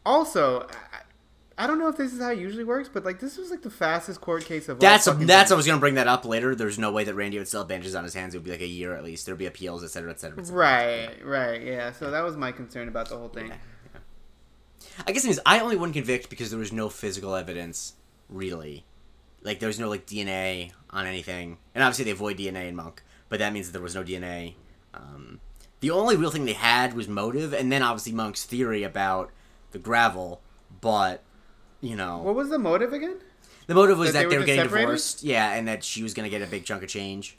Also, 0.06 0.68
I, 0.94 1.64
I 1.64 1.68
don't 1.68 1.78
know 1.78 1.88
if 1.88 1.98
this 1.98 2.14
is 2.14 2.22
how 2.22 2.32
it 2.32 2.40
usually 2.40 2.64
works, 2.64 2.90
but 2.92 3.06
like 3.06 3.20
this 3.20 3.38
was 3.38 3.52
like 3.52 3.62
the 3.62 3.70
fastest 3.70 4.22
court 4.22 4.44
case 4.46 4.70
of 4.70 4.78
all 4.78 4.82
That's 4.82 5.06
fucking 5.06 5.28
that's. 5.28 5.52
I 5.52 5.56
was 5.56 5.68
gonna 5.68 5.80
bring 5.80 5.96
that 5.96 6.08
up 6.08 6.26
later. 6.26 6.56
There's 6.56 6.80
no 6.80 6.92
way 6.92 7.04
that 7.04 7.14
Randy 7.14 7.38
would 7.38 7.48
still 7.48 7.62
have 7.62 7.68
bandages 7.68 7.96
on 7.96 8.04
his 8.04 8.14
hands. 8.14 8.34
It 8.34 8.40
would 8.40 8.46
be 8.46 8.52
like 8.52 8.62
a 8.62 8.68
year 8.68 8.96
at 8.96 9.04
least. 9.04 9.26
There'd 9.26 9.38
be 9.38 9.46
appeals, 9.46 9.84
et 9.84 9.92
cetera, 9.92 10.12
et 10.12 10.20
cetera. 10.20 10.40
Et 10.40 10.46
cetera. 10.46 10.60
Right, 10.60 11.26
right, 11.26 11.62
yeah. 11.62 11.92
So 11.92 12.10
that 12.12 12.24
was 12.24 12.36
my 12.36 12.52
concern 12.52 12.88
about 12.88 13.10
the 13.10 13.18
whole 13.18 13.30
thing. 13.30 13.52
I 15.08 15.12
guess 15.12 15.24
thing 15.24 15.32
is, 15.32 15.42
I 15.46 15.60
only 15.60 15.76
wouldn't 15.76 15.96
convict 15.96 16.30
because 16.30 16.50
there 16.50 16.60
was 16.60 16.72
no 16.72 16.90
physical 16.90 17.36
evidence, 17.36 17.94
really. 18.30 18.86
Like 19.42 19.60
there 19.60 19.68
was 19.68 19.80
no 19.80 19.90
like 19.90 20.06
DNA 20.06 20.72
on 20.90 21.06
anything, 21.06 21.58
and 21.76 21.84
obviously 21.84 22.06
they 22.06 22.12
avoid 22.12 22.38
DNA 22.38 22.68
in 22.70 22.76
Monk, 22.76 23.04
but 23.30 23.40
that 23.40 23.52
means 23.54 23.68
that 23.68 23.74
there 23.74 23.82
was 23.82 23.96
no 23.96 24.04
DNA. 24.04 24.54
Um, 24.94 25.40
the 25.82 25.92
only 25.92 26.16
real 26.16 26.30
thing 26.32 26.46
they 26.46 26.54
had 26.54 26.94
was 26.94 27.08
motive, 27.08 27.54
and 27.54 27.72
then 27.72 27.82
obviously 27.84 28.14
Monk's 28.14 28.46
theory 28.46 28.84
about 28.84 29.32
the 29.72 29.80
gravel. 29.80 30.42
But 30.80 31.24
you 31.82 31.96
know, 31.96 32.20
What 32.20 32.36
was 32.36 32.50
the 32.50 32.60
motive 32.60 32.94
again? 32.94 33.18
the 33.68 33.74
motive 33.76 33.98
was 33.98 34.14
that 34.14 34.24
that, 34.24 34.30
they 34.30 34.30
they 34.30 34.36
were 34.38 34.42
were 34.42 34.46
getting 34.46 34.64
separated? 34.64 34.86
divorced. 34.86 35.24
Yeah, 35.24 35.54
and 35.54 35.68
that 35.68 35.84
she 35.84 36.04
was 36.04 36.14
gonna 36.14 36.30
get 36.30 36.42
a 36.42 36.48
big 36.48 36.64
chunk 36.66 36.84
of 36.84 36.90
change. 36.90 37.36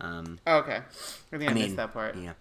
Um, 0.00 0.38
Oh, 0.46 0.58
okay, 0.58 0.76
I 1.32 1.36
think 1.38 1.42
I, 1.48 1.50
I 1.50 1.54
mean, 1.54 1.64
missed 1.64 1.76
that 1.76 1.92
part. 1.92 2.14
Yeah, 2.16 2.34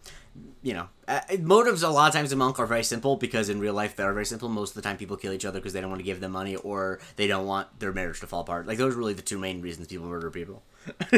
you 0.61 0.73
know, 0.73 0.89
uh, 1.07 1.21
motives 1.39 1.83
a 1.83 1.89
lot 1.89 2.07
of 2.07 2.13
times 2.13 2.31
in 2.31 2.37
Monk 2.37 2.59
are 2.59 2.65
very 2.65 2.83
simple 2.83 3.15
because 3.15 3.47
in 3.47 3.59
real 3.59 3.73
life 3.73 3.95
they 3.95 4.03
are 4.03 4.13
very 4.13 4.25
simple. 4.25 4.49
Most 4.49 4.71
of 4.71 4.75
the 4.75 4.81
time, 4.81 4.97
people 4.97 5.15
kill 5.15 5.31
each 5.31 5.45
other 5.45 5.59
because 5.59 5.73
they 5.73 5.81
don't 5.81 5.89
want 5.89 5.99
to 5.99 6.05
give 6.05 6.19
them 6.19 6.31
money 6.31 6.55
or 6.55 6.99
they 7.15 7.27
don't 7.27 7.45
want 7.45 7.79
their 7.79 7.93
marriage 7.93 8.19
to 8.19 8.27
fall 8.27 8.41
apart. 8.41 8.67
Like 8.67 8.77
those 8.77 8.95
are 8.95 8.97
really 8.97 9.13
the 9.13 9.21
two 9.21 9.39
main 9.39 9.61
reasons 9.61 9.87
people 9.87 10.07
murder 10.07 10.31
people. 10.31 10.63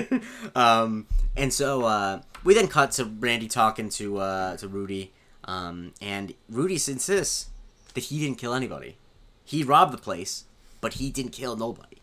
um, 0.56 1.08
and 1.36 1.54
so 1.54 1.84
uh, 1.86 2.22
we 2.44 2.54
then 2.54 2.68
cut 2.68 2.92
to 2.94 3.06
Randy 3.06 3.48
talking 3.48 3.90
to 3.90 4.18
uh, 4.18 4.58
to 4.58 4.68
Rudy, 4.68 5.14
um, 5.46 5.94
and 6.02 6.34
Rudy 6.50 6.76
insists 6.76 7.50
that 7.94 8.06
he 8.06 8.20
didn't 8.20 8.38
kill 8.38 8.54
anybody. 8.54 8.98
He 9.44 9.64
robbed 9.64 9.94
the 9.94 9.98
place, 9.98 10.46
but 10.82 10.94
he 10.96 11.10
didn't 11.10 11.32
kill 11.32 11.56
nobody. 11.56 11.98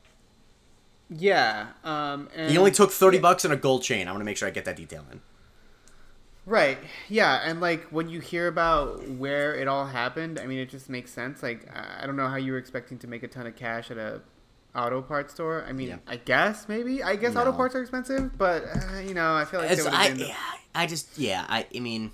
Yeah, 1.08 1.68
um, 1.84 2.28
and 2.34 2.50
He 2.50 2.58
only 2.58 2.72
took 2.72 2.90
thirty 2.90 3.18
bucks 3.18 3.44
and 3.44 3.54
a 3.54 3.56
gold 3.56 3.82
chain. 3.82 4.08
I 4.08 4.10
want 4.10 4.20
to 4.20 4.24
make 4.24 4.36
sure 4.36 4.48
I 4.48 4.50
get 4.50 4.64
that 4.64 4.76
detail 4.76 5.04
in. 5.12 5.20
Right. 6.46 6.78
Yeah, 7.08 7.40
and 7.44 7.60
like 7.60 7.84
when 7.88 8.08
you 8.08 8.20
hear 8.20 8.46
about 8.46 9.06
where 9.08 9.54
it 9.56 9.66
all 9.66 9.84
happened, 9.84 10.38
I 10.38 10.46
mean, 10.46 10.58
it 10.58 10.70
just 10.70 10.88
makes 10.88 11.12
sense. 11.12 11.42
Like 11.42 11.68
I 11.74 12.06
don't 12.06 12.16
know 12.16 12.28
how 12.28 12.36
you 12.36 12.52
were 12.52 12.58
expecting 12.58 12.98
to 12.98 13.08
make 13.08 13.24
a 13.24 13.28
ton 13.28 13.46
of 13.48 13.56
cash 13.56 13.90
at 13.90 13.98
a 13.98 14.22
auto 14.74 15.02
parts 15.02 15.34
store. 15.34 15.64
I 15.68 15.72
mean, 15.72 15.88
Yeah. 15.88 15.96
I 16.06 16.16
guess 16.16 16.68
maybe. 16.68 17.02
I 17.02 17.16
guess 17.16 17.34
auto 17.34 17.52
parts 17.52 17.74
are 17.74 17.82
expensive, 17.82 18.38
but 18.38 18.64
uh, 18.64 18.98
you 19.00 19.12
know, 19.12 19.34
I 19.34 19.44
feel 19.44 19.60
like 19.60 19.72
It's, 19.72 19.84
I, 19.86 20.08
yeah, 20.10 20.36
I 20.74 20.86
just 20.86 21.18
yeah 21.18 21.44
I, 21.48 21.66
I 21.74 21.80
mean 21.80 22.12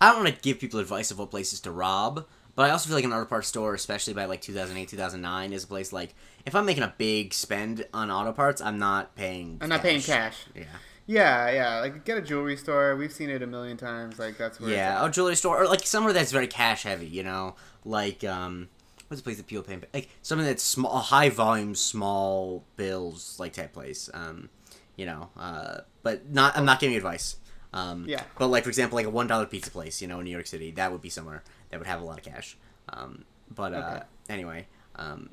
I 0.00 0.10
don't 0.10 0.22
want 0.24 0.34
to 0.34 0.40
give 0.40 0.58
people 0.58 0.80
advice 0.80 1.10
of 1.10 1.18
what 1.18 1.30
places 1.30 1.60
to 1.60 1.70
rob, 1.70 2.26
but 2.54 2.62
I 2.62 2.70
also 2.70 2.88
feel 2.88 2.96
like 2.96 3.04
an 3.04 3.12
auto 3.12 3.26
parts 3.26 3.48
store, 3.48 3.74
especially 3.74 4.14
by 4.14 4.24
like 4.24 4.40
2008 4.40 4.88
2009, 4.88 5.52
is 5.52 5.64
a 5.64 5.66
place 5.66 5.92
like 5.92 6.14
if 6.46 6.54
I'm 6.54 6.64
making 6.64 6.84
a 6.84 6.94
big 6.96 7.34
spend 7.34 7.86
on 7.92 8.10
auto 8.10 8.32
parts, 8.32 8.62
I'm 8.62 8.78
not 8.78 9.14
paying. 9.14 9.58
I'm 9.60 9.68
not 9.68 9.82
paying 9.82 10.00
cash. 10.00 10.46
Yeah. 10.54 10.64
Yeah, 11.08 11.50
yeah. 11.50 11.80
Like 11.80 12.04
get 12.04 12.18
a 12.18 12.22
jewelry 12.22 12.56
store. 12.56 12.94
We've 12.94 13.10
seen 13.10 13.30
it 13.30 13.42
a 13.42 13.46
million 13.46 13.76
times. 13.78 14.18
Like 14.18 14.36
that's 14.36 14.60
where. 14.60 14.70
Yeah, 14.70 15.04
a 15.04 15.10
jewelry 15.10 15.36
store 15.36 15.62
or 15.62 15.66
like 15.66 15.84
somewhere 15.86 16.12
that's 16.12 16.30
very 16.30 16.46
cash 16.46 16.82
heavy. 16.82 17.06
You 17.06 17.22
know, 17.24 17.56
like 17.84 18.22
um, 18.24 18.68
what's 19.08 19.22
the 19.22 19.24
place 19.24 19.38
that 19.38 19.46
people 19.46 19.64
pay? 19.64 19.80
Like 19.94 20.10
something 20.20 20.46
that's 20.46 20.62
small, 20.62 20.98
high 20.98 21.30
volume, 21.30 21.74
small 21.74 22.64
bills 22.76 23.36
like 23.40 23.54
type 23.54 23.72
place. 23.72 24.10
Um, 24.12 24.50
you 24.96 25.06
know, 25.06 25.30
uh, 25.38 25.78
but 26.02 26.30
not. 26.30 26.56
I'm 26.56 26.66
not 26.66 26.78
giving 26.78 26.94
advice. 26.96 27.36
Um, 27.72 28.04
Yeah. 28.06 28.22
But 28.38 28.48
like 28.48 28.64
for 28.64 28.68
example, 28.70 28.96
like 28.96 29.06
a 29.06 29.10
one 29.10 29.26
dollar 29.26 29.46
pizza 29.46 29.70
place, 29.70 30.02
you 30.02 30.08
know, 30.08 30.18
in 30.18 30.24
New 30.24 30.30
York 30.30 30.46
City, 30.46 30.70
that 30.72 30.92
would 30.92 31.02
be 31.02 31.10
somewhere 31.10 31.42
that 31.70 31.78
would 31.80 31.86
have 31.86 32.02
a 32.02 32.04
lot 32.04 32.18
of 32.18 32.24
cash. 32.24 32.56
Um, 32.90 33.24
but 33.54 33.72
uh, 33.72 33.76
Okay. 33.78 34.02
anyway, 34.28 34.66
um, 34.96 35.30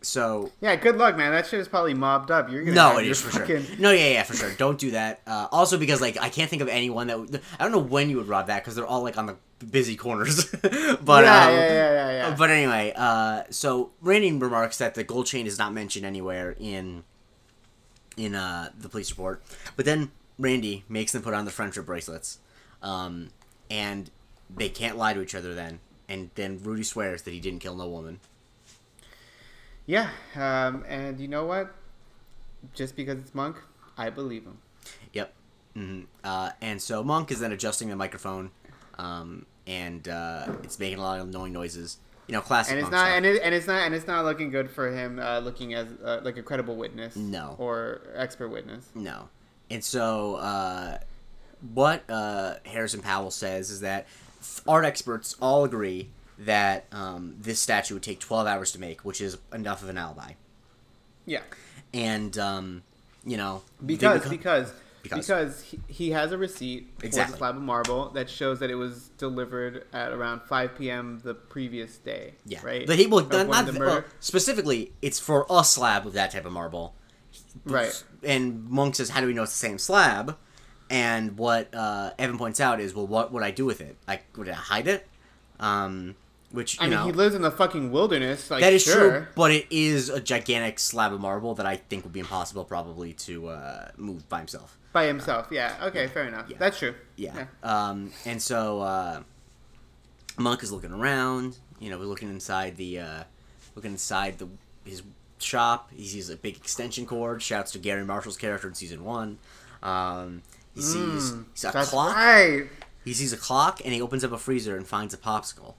so 0.00 0.50
yeah. 0.60 0.76
Good 0.76 0.96
luck, 0.96 1.16
man. 1.16 1.32
That 1.32 1.46
shit 1.46 1.60
is 1.60 1.68
probably 1.68 1.94
mobbed 1.94 2.30
up. 2.30 2.50
You're 2.50 2.62
gonna. 2.62 2.74
no, 2.74 2.98
it 2.98 3.06
is 3.06 3.20
for 3.20 3.30
sure. 3.30 3.60
No, 3.78 3.90
yeah, 3.90 4.10
yeah, 4.10 4.22
for 4.22 4.34
sure. 4.34 4.52
Don't 4.52 4.78
do 4.78 4.92
that. 4.92 5.20
Uh, 5.26 5.48
also, 5.50 5.78
because 5.78 6.00
like 6.00 6.16
I 6.20 6.28
can't 6.28 6.48
think 6.48 6.62
of 6.62 6.68
anyone 6.68 7.08
that 7.08 7.18
would, 7.18 7.40
I 7.58 7.64
don't 7.64 7.72
know 7.72 7.78
when 7.78 8.08
you 8.10 8.16
would 8.16 8.28
rob 8.28 8.46
that 8.46 8.62
because 8.62 8.74
they're 8.76 8.86
all 8.86 9.02
like 9.02 9.18
on 9.18 9.26
the 9.26 9.36
busy 9.64 9.96
corners. 9.96 10.50
but 10.62 10.62
yeah, 10.70 10.94
um, 10.94 11.04
yeah, 11.04 11.44
yeah, 11.44 11.92
yeah, 11.92 12.10
yeah. 12.10 12.36
but 12.36 12.50
anyway, 12.50 12.92
uh, 12.96 13.42
so 13.50 13.90
Randy 14.00 14.32
remarks 14.32 14.78
that 14.78 14.94
the 14.94 15.04
gold 15.04 15.26
chain 15.26 15.46
is 15.46 15.58
not 15.58 15.72
mentioned 15.72 16.06
anywhere 16.06 16.54
in 16.58 17.04
in 18.16 18.34
uh, 18.34 18.70
the 18.78 18.88
police 18.88 19.10
report. 19.10 19.42
But 19.76 19.84
then 19.84 20.10
Randy 20.38 20.84
makes 20.88 21.12
them 21.12 21.22
put 21.22 21.34
on 21.34 21.44
the 21.44 21.50
friendship 21.50 21.86
bracelets, 21.86 22.38
um, 22.82 23.30
and 23.70 24.10
they 24.54 24.68
can't 24.68 24.96
lie 24.96 25.14
to 25.14 25.22
each 25.22 25.34
other 25.34 25.54
then. 25.54 25.80
And 26.08 26.30
then 26.36 26.60
Rudy 26.62 26.84
swears 26.84 27.22
that 27.22 27.34
he 27.34 27.40
didn't 27.40 27.58
kill 27.60 27.74
no 27.76 27.88
woman. 27.88 28.20
Yeah. 29.88 30.10
Um, 30.36 30.84
and 30.88 31.18
you 31.18 31.26
know 31.26 31.44
what? 31.46 31.74
Just 32.74 32.94
because 32.94 33.18
it's 33.18 33.34
Monk, 33.34 33.56
I 33.96 34.10
believe 34.10 34.44
him. 34.44 34.58
Yep. 35.12 35.32
hmm 35.74 36.00
Uh, 36.22 36.50
and 36.60 36.80
so 36.80 37.02
Monk 37.02 37.30
is 37.32 37.40
then 37.40 37.50
adjusting 37.52 37.88
the 37.88 37.96
microphone, 37.96 38.50
um, 38.98 39.46
and 39.66 40.06
uh, 40.08 40.46
it's 40.62 40.78
making 40.78 40.98
a 40.98 41.02
lot 41.02 41.18
of 41.20 41.28
annoying 41.28 41.52
noises. 41.52 41.98
You 42.26 42.34
know, 42.34 42.40
classic. 42.42 42.72
and 42.72 42.80
it's 42.80 42.90
Monk 42.90 42.92
not 42.92 43.06
stuff. 43.06 43.16
and, 43.16 43.26
it, 43.26 43.42
and 43.42 43.54
it's 43.54 43.66
not 43.66 43.82
and 43.86 43.94
it's 43.94 44.06
not 44.06 44.24
looking 44.26 44.50
good 44.50 44.70
for 44.70 44.90
him 44.90 45.18
uh, 45.18 45.38
looking 45.38 45.72
as 45.74 45.88
uh, 46.04 46.20
like 46.22 46.36
a 46.36 46.42
credible 46.42 46.76
witness 46.76 47.16
No. 47.16 47.56
or 47.58 48.02
expert 48.14 48.48
witness 48.48 48.86
No. 48.94 49.30
And 49.70 49.82
so, 49.82 50.34
uh, 50.36 50.98
what 51.74 52.02
uh, 52.10 52.54
Harrison 52.66 53.00
Powell 53.00 53.30
says 53.30 53.70
is 53.70 53.80
that 53.80 54.06
art 54.66 54.84
experts 54.84 55.36
all 55.40 55.64
agree 55.64 56.10
that 56.38 56.86
um, 56.92 57.34
this 57.38 57.58
statue 57.60 57.94
would 57.94 58.02
take 58.02 58.20
12 58.20 58.46
hours 58.46 58.72
to 58.72 58.80
make, 58.80 59.04
which 59.04 59.20
is 59.20 59.38
enough 59.52 59.82
of 59.82 59.88
an 59.88 59.98
alibi. 59.98 60.32
yeah 61.26 61.40
And, 61.92 62.36
um, 62.38 62.82
you 63.24 63.36
know, 63.36 63.62
because 63.84 64.28
because 64.28 64.72
Because. 65.02 65.26
because 65.26 65.62
he, 65.62 65.80
he 65.88 66.10
has 66.10 66.32
a 66.32 66.38
receipt 66.38 66.88
for 66.98 67.06
Exactly. 67.06 67.32
the 67.32 67.38
slab 67.38 67.56
of 67.56 67.62
marble 67.62 68.10
that 68.10 68.28
shows 68.30 68.60
that 68.60 68.70
it 68.70 68.74
was 68.76 69.08
delivered 69.18 69.84
at 69.92 70.12
around 70.12 70.42
5 70.42 70.76
p.m. 70.78 71.20
the 71.24 71.34
previous 71.34 71.96
day 71.98 72.34
yeah. 72.46 72.60
right 72.62 72.86
But 72.86 72.98
he, 72.98 73.06
well, 73.06 73.24
not, 73.26 73.48
not 73.48 73.66
the 73.66 73.72
th- 73.72 73.78
murder- 73.80 73.90
well, 74.02 74.04
specifically, 74.20 74.92
it's 75.02 75.18
for 75.18 75.46
a 75.50 75.64
slab 75.64 76.06
of 76.06 76.12
that 76.14 76.30
type 76.32 76.44
of 76.46 76.52
marble. 76.52 76.94
right 77.64 78.04
And 78.22 78.68
Monk 78.68 78.94
says, 78.96 79.10
"How 79.10 79.20
do 79.20 79.26
we 79.26 79.32
know 79.34 79.42
it's 79.44 79.52
the 79.52 79.66
same 79.68 79.78
slab?" 79.78 80.36
And 80.90 81.36
what 81.36 81.74
uh, 81.74 82.12
Evan 82.18 82.38
points 82.38 82.60
out 82.60 82.80
is, 82.80 82.94
"Well, 82.94 83.06
what 83.06 83.30
would 83.32 83.42
I 83.42 83.50
do 83.50 83.64
with 83.66 83.80
it? 83.80 83.96
Like, 84.06 84.24
would 84.36 84.48
I 84.48 84.52
hide 84.54 84.88
it?" 84.88 85.06
Um, 85.60 86.14
which 86.50 86.74
you 86.74 86.80
I 86.80 86.88
mean 86.88 86.98
know, 86.98 87.04
he 87.06 87.12
lives 87.12 87.34
in 87.34 87.42
the 87.42 87.50
fucking 87.50 87.90
wilderness 87.92 88.50
like 88.50 88.60
that 88.62 88.72
is 88.72 88.82
sure. 88.82 89.10
true, 89.10 89.26
but 89.34 89.50
it 89.50 89.66
is 89.70 90.08
a 90.08 90.20
gigantic 90.20 90.78
slab 90.78 91.12
of 91.12 91.20
marble 91.20 91.54
that 91.56 91.66
I 91.66 91.76
think 91.76 92.04
would 92.04 92.12
be 92.12 92.20
impossible, 92.20 92.64
probably, 92.64 93.12
to 93.14 93.48
uh, 93.48 93.88
move 93.96 94.28
by 94.28 94.38
himself. 94.38 94.78
by 94.92 95.04
himself 95.06 95.48
yeah 95.50 95.76
okay 95.82 96.06
fair 96.08 96.26
enough 96.26 96.46
Yeah. 96.48 96.56
that's 96.58 96.78
true 96.78 96.94
Yeah. 97.16 97.46
Um, 97.62 98.12
and 98.24 98.40
so 98.40 98.80
uh, 98.80 99.22
Monk 100.38 100.62
is 100.62 100.72
looking 100.72 100.92
around. 100.92 101.58
You 101.80 101.90
know, 101.90 101.98
we're 101.98 102.06
looking 102.06 102.28
inside 102.30 102.76
the 102.76 103.00
uh, 103.00 103.22
looking 103.74 103.92
inside 103.92 104.38
the 104.38 104.48
his 104.84 105.02
shop. 105.38 105.90
He 105.94 106.06
sees 106.06 106.30
a 106.30 106.36
big 106.36 106.56
extension 106.56 107.06
cord. 107.06 107.42
Shouts 107.42 107.72
to 107.72 107.78
Garry 107.78 108.04
Marshall's 108.04 108.36
character 108.36 108.68
in 108.68 108.74
season 108.74 109.04
one. 109.04 109.38
Um, 109.82 110.42
he 110.74 110.80
sees, 110.82 111.32
Mm, 111.32 111.44
a 111.74 111.84
clock. 111.84 112.16
right 112.16 112.66
He 113.04 113.12
sees 113.14 113.32
a 113.32 113.36
clock, 113.36 113.80
and 113.84 113.92
he 113.92 114.00
opens 114.02 114.24
up 114.24 114.32
a 114.32 114.38
freezer 114.38 114.76
and 114.76 114.86
finds 114.86 115.12
a 115.14 115.16
popsicle, 115.16 115.74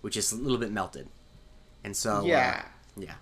which 0.00 0.16
is 0.16 0.32
a 0.32 0.36
little 0.36 0.58
bit 0.58 0.72
melted. 0.72 1.08
And 1.84 1.96
so, 1.96 2.18
uh, 2.18 2.22
yeah 2.22 2.64
yeah. 2.96 3.14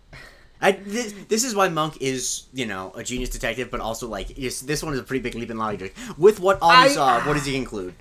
I, 0.61 0.73
this, 0.73 1.13
this 1.29 1.45
is 1.45 1.55
why 1.55 1.69
Monk 1.69 1.99
is, 2.01 2.45
you 2.55 2.65
know, 2.65 2.93
a 2.95 3.03
genius 3.03 3.29
detective, 3.29 3.71
but 3.71 3.81
also 3.81 4.09
like 4.09 4.39
is, 4.39 4.63
this 4.63 4.83
one 4.83 4.95
is 4.95 5.01
a 5.01 5.03
pretty 5.03 5.23
big 5.23 5.35
leap 5.35 5.51
in 5.51 5.59
logic. 5.59 5.95
With 6.17 6.41
what 6.41 6.59
all 6.63 6.83
he 6.83 6.89
saw, 6.91 7.21
what 7.27 7.35
does 7.35 7.45
he 7.45 7.53
conclude? 7.57 7.95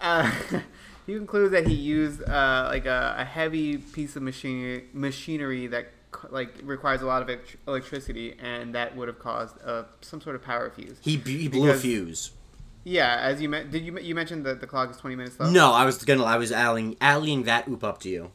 Uh, 0.00 0.30
he 1.06 1.14
concludes 1.14 1.52
that 1.52 1.66
he 1.66 1.74
used 1.74 2.22
uh, 2.22 2.68
like 2.70 2.86
a, 2.86 3.16
a 3.18 3.24
heavy 3.24 3.78
piece 3.78 4.16
of 4.16 4.22
machinery 4.22 4.84
machinery 4.92 5.66
that 5.68 5.88
like 6.30 6.54
requires 6.62 7.02
a 7.02 7.06
lot 7.06 7.28
of 7.28 7.40
electricity, 7.66 8.36
and 8.40 8.74
that 8.74 8.94
would 8.94 9.08
have 9.08 9.18
caused 9.18 9.56
uh, 9.64 9.84
some 10.02 10.20
sort 10.20 10.36
of 10.36 10.42
power 10.42 10.70
fuse. 10.70 10.98
He, 11.00 11.16
he 11.16 11.48
blew 11.48 11.70
a 11.70 11.74
fuse. 11.74 12.30
Yeah, 12.84 13.16
as 13.20 13.40
you 13.40 13.48
me- 13.48 13.64
did 13.70 13.82
you 13.84 13.98
you 13.98 14.14
mentioned 14.14 14.44
that 14.46 14.60
the 14.60 14.66
clock 14.66 14.90
is 14.90 14.96
twenty 14.98 15.16
minutes 15.16 15.36
slow. 15.36 15.50
No, 15.50 15.72
I 15.72 15.84
was 15.84 16.04
gonna. 16.04 16.22
I 16.24 16.36
was 16.36 16.52
allying, 16.52 16.96
allying 17.00 17.44
that 17.44 17.66
oop 17.68 17.82
up 17.82 17.98
to 18.00 18.08
you. 18.08 18.30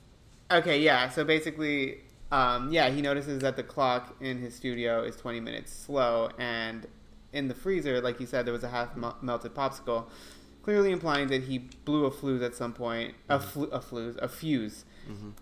Okay, 0.52 0.82
yeah. 0.82 1.10
So 1.10 1.24
basically, 1.24 2.00
um, 2.32 2.72
yeah, 2.72 2.90
he 2.90 3.02
notices 3.02 3.42
that 3.42 3.56
the 3.56 3.62
clock 3.64 4.16
in 4.20 4.40
his 4.40 4.56
studio 4.56 5.04
is 5.04 5.16
20 5.16 5.40
minutes 5.40 5.72
slow, 5.72 6.30
and 6.40 6.88
in 7.34 7.48
the 7.48 7.54
freezer, 7.54 8.02
like 8.02 8.20
you 8.20 8.26
said, 8.26 8.46
there 8.48 8.54
was 8.54 8.64
a 8.64 8.70
half 8.70 8.96
mel- 8.96 9.18
melted 9.22 9.54
popsicle, 9.54 10.06
clearly 10.64 10.92
implying 10.92 11.28
that 11.28 11.44
he 11.44 11.60
blew 11.60 12.06
a 12.06 12.12
fuse 12.12 12.42
at 12.42 12.56
some 12.56 12.74
point, 12.74 13.14
a, 13.30 13.40
flu- 13.40 13.70
a 13.70 13.80
fuse, 13.80 14.18
a 14.20 14.28
fuse. 14.28 14.86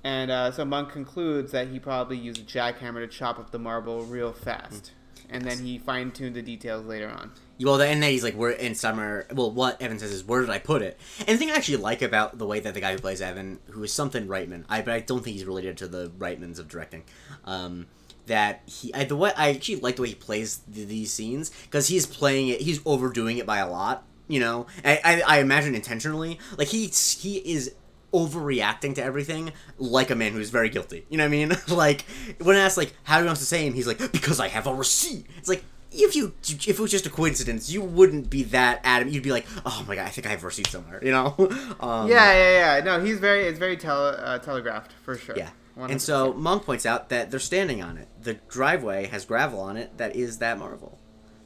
And 0.03 0.31
uh, 0.31 0.51
so 0.51 0.63
Monk 0.65 0.91
concludes 0.93 1.51
that 1.53 1.67
he 1.69 1.79
probably 1.79 2.17
used 2.17 2.39
a 2.39 2.43
jackhammer 2.43 2.99
to 2.99 3.07
chop 3.07 3.37
up 3.39 3.51
the 3.51 3.59
marble 3.59 4.03
real 4.03 4.31
fast, 4.33 4.91
and 5.29 5.43
then 5.43 5.59
he 5.59 5.77
fine 5.77 6.11
tuned 6.11 6.35
the 6.37 6.41
details 6.41 6.85
later 6.85 7.09
on. 7.09 7.31
Well, 7.59 7.81
and 7.81 8.03
then 8.03 8.11
he's 8.11 8.23
like, 8.23 8.35
"Where 8.35 8.51
in 8.51 8.75
summer?" 8.75 9.25
Well, 9.33 9.51
what 9.51 9.81
Evan 9.81 9.99
says 9.99 10.11
is, 10.11 10.23
"Where 10.23 10.41
did 10.41 10.49
I 10.49 10.59
put 10.59 10.81
it?" 10.81 10.99
And 11.19 11.29
the 11.29 11.37
thing 11.37 11.49
I 11.49 11.55
actually 11.55 11.77
like 11.77 12.01
about 12.01 12.37
the 12.37 12.45
way 12.45 12.59
that 12.59 12.73
the 12.73 12.81
guy 12.81 12.93
who 12.93 12.99
plays 12.99 13.21
Evan, 13.21 13.59
who 13.71 13.83
is 13.83 13.91
something 13.91 14.27
Reitman, 14.27 14.65
I 14.69 14.81
but 14.81 14.93
I 14.93 14.99
don't 14.99 15.23
think 15.23 15.35
he's 15.35 15.45
related 15.45 15.77
to 15.77 15.87
the 15.87 16.09
Reitmans 16.09 16.59
of 16.59 16.67
directing. 16.67 17.03
Um, 17.45 17.87
that 18.27 18.61
he, 18.65 18.93
I, 18.93 19.05
the 19.05 19.15
way 19.15 19.31
I 19.35 19.49
actually 19.49 19.77
like 19.77 19.95
the 19.95 20.03
way 20.03 20.09
he 20.09 20.15
plays 20.15 20.61
th- 20.73 20.87
these 20.87 21.11
scenes 21.11 21.51
because 21.63 21.87
he's 21.87 22.05
playing 22.05 22.49
it, 22.49 22.61
he's 22.61 22.79
overdoing 22.85 23.37
it 23.37 23.45
by 23.45 23.57
a 23.57 23.69
lot. 23.69 24.05
You 24.27 24.41
know, 24.41 24.67
I, 24.83 24.99
I, 25.03 25.21
I 25.21 25.39
imagine 25.39 25.73
intentionally. 25.73 26.37
Like 26.57 26.67
he 26.67 26.87
he 26.87 27.37
is 27.37 27.73
overreacting 28.13 28.95
to 28.95 29.03
everything 29.03 29.51
like 29.77 30.09
a 30.09 30.15
man 30.15 30.33
who's 30.33 30.49
very 30.49 30.69
guilty. 30.69 31.05
You 31.09 31.17
know 31.17 31.23
what 31.23 31.27
I 31.27 31.31
mean? 31.31 31.51
like 31.69 32.05
when 32.39 32.55
asked 32.57 32.77
like 32.77 32.93
how 33.03 33.17
do 33.17 33.23
you 33.23 33.27
want 33.27 33.39
to 33.39 33.45
say 33.45 33.65
him, 33.65 33.73
he's 33.73 33.87
like 33.87 33.97
because 34.11 34.39
I 34.39 34.49
have 34.49 34.67
a 34.67 34.73
receipt. 34.73 35.25
It's 35.37 35.49
like 35.49 35.63
if 35.91 36.15
you 36.15 36.33
if 36.47 36.67
it 36.67 36.79
was 36.79 36.91
just 36.91 37.05
a 37.05 37.09
coincidence, 37.09 37.69
you 37.69 37.81
wouldn't 37.81 38.29
be 38.29 38.43
that 38.43 38.81
adamant. 38.83 39.13
You'd 39.13 39.23
be 39.23 39.31
like, 39.31 39.45
oh 39.65 39.85
my 39.87 39.95
god, 39.95 40.07
I 40.07 40.09
think 40.09 40.27
I 40.27 40.31
have 40.31 40.43
a 40.43 40.45
receipt 40.45 40.67
somewhere. 40.67 40.99
You 41.03 41.11
know? 41.11 41.35
um, 41.79 42.09
yeah, 42.09 42.33
yeah, 42.33 42.77
yeah. 42.77 42.83
No, 42.83 43.03
he's 43.03 43.19
very, 43.19 43.43
it's 43.43 43.59
very 43.59 43.77
tele- 43.77 44.17
uh, 44.17 44.39
telegraphed 44.39 44.93
for 45.03 45.17
sure. 45.17 45.37
Yeah. 45.37 45.49
100%. 45.77 45.91
And 45.91 46.01
so 46.01 46.33
Monk 46.33 46.65
points 46.65 46.87
out 46.87 47.09
that 47.09 47.29
they're 47.29 47.39
standing 47.39 47.83
on 47.83 47.97
it. 47.97 48.07
The 48.19 48.33
driveway 48.33 49.07
has 49.07 49.25
gravel 49.25 49.59
on 49.59 49.77
it 49.77 49.97
that 49.97 50.15
is 50.15 50.39
that 50.39 50.57
marvel. 50.57 50.99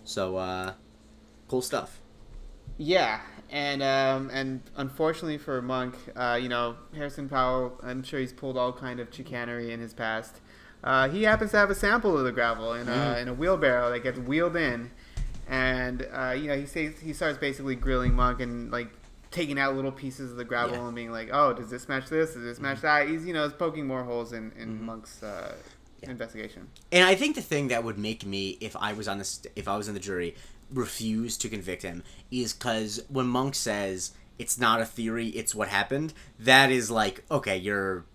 So 0.03 0.37
uh 0.37 0.73
cool 1.49 1.61
stuff. 1.61 1.99
Yeah, 2.77 3.19
and 3.51 3.83
um, 3.83 4.29
and 4.31 4.61
unfortunately 4.77 5.37
for 5.37 5.61
Monk, 5.61 5.95
uh, 6.15 6.39
you 6.41 6.49
know 6.49 6.77
Harrison 6.95 7.27
Powell, 7.27 7.77
I'm 7.83 8.01
sure 8.01 8.19
he's 8.19 8.33
pulled 8.33 8.57
all 8.57 8.71
kind 8.71 8.99
of 8.99 9.13
chicanery 9.13 9.71
in 9.71 9.79
his 9.79 9.93
past. 9.93 10.39
Uh, 10.83 11.09
he 11.09 11.23
happens 11.23 11.51
to 11.51 11.57
have 11.57 11.69
a 11.69 11.75
sample 11.75 12.17
of 12.17 12.23
the 12.23 12.31
gravel 12.31 12.73
in 12.73 12.87
a, 12.87 12.91
Mm. 12.91 13.21
in 13.21 13.27
a 13.27 13.33
wheelbarrow 13.33 13.91
that 13.91 14.01
gets 14.03 14.17
wheeled 14.17 14.55
in, 14.55 14.89
and 15.47 16.07
uh, 16.13 16.31
you 16.37 16.47
know 16.47 16.57
he 16.57 16.65
says 16.65 16.93
he 16.99 17.13
starts 17.13 17.37
basically 17.37 17.75
grilling 17.75 18.13
Monk 18.13 18.39
and 18.39 18.71
like 18.71 18.89
taking 19.31 19.57
out 19.59 19.75
little 19.75 19.91
pieces 19.91 20.31
of 20.31 20.37
the 20.37 20.43
gravel 20.43 20.75
Yeah. 20.77 20.85
and 20.87 20.95
being 20.95 21.11
like, 21.11 21.29
oh, 21.31 21.53
does 21.53 21.69
this 21.69 21.87
match 21.87 22.07
this? 22.09 22.33
Does 22.33 22.43
this 22.43 22.59
match 22.59 22.81
that? 22.81 23.07
He's 23.07 23.25
you 23.25 23.33
know 23.33 23.43
he's 23.43 23.53
poking 23.53 23.85
more 23.87 24.03
holes 24.03 24.33
in 24.33 24.51
in 24.57 24.77
Mhm. 24.79 24.81
Monk's 24.81 25.21
uh, 25.23 25.55
Yeah. 26.01 26.09
investigation. 26.09 26.67
And 26.91 27.05
I 27.05 27.15
think 27.15 27.35
the 27.35 27.41
thing 27.43 27.67
that 27.67 27.83
would 27.83 27.97
make 27.99 28.25
me, 28.25 28.57
if 28.59 28.75
I 28.75 28.93
was 28.93 29.07
on 29.07 29.19
this, 29.19 29.41
if 29.55 29.67
I 29.67 29.77
was 29.77 29.87
in 29.87 29.93
the 29.93 29.99
jury, 29.99 30.35
refuse 30.73 31.37
to 31.37 31.47
convict 31.49 31.83
him 31.83 32.01
is 32.31 32.53
because 32.53 33.03
when 33.09 33.27
Monk 33.27 33.53
says 33.55 34.11
it's 34.39 34.57
not 34.57 34.81
a 34.81 34.85
theory, 34.85 35.27
it's 35.27 35.53
what 35.53 35.67
happened. 35.67 36.13
That 36.39 36.71
is 36.71 36.89
like, 36.89 37.23
okay, 37.29 37.55
you're 37.57 38.05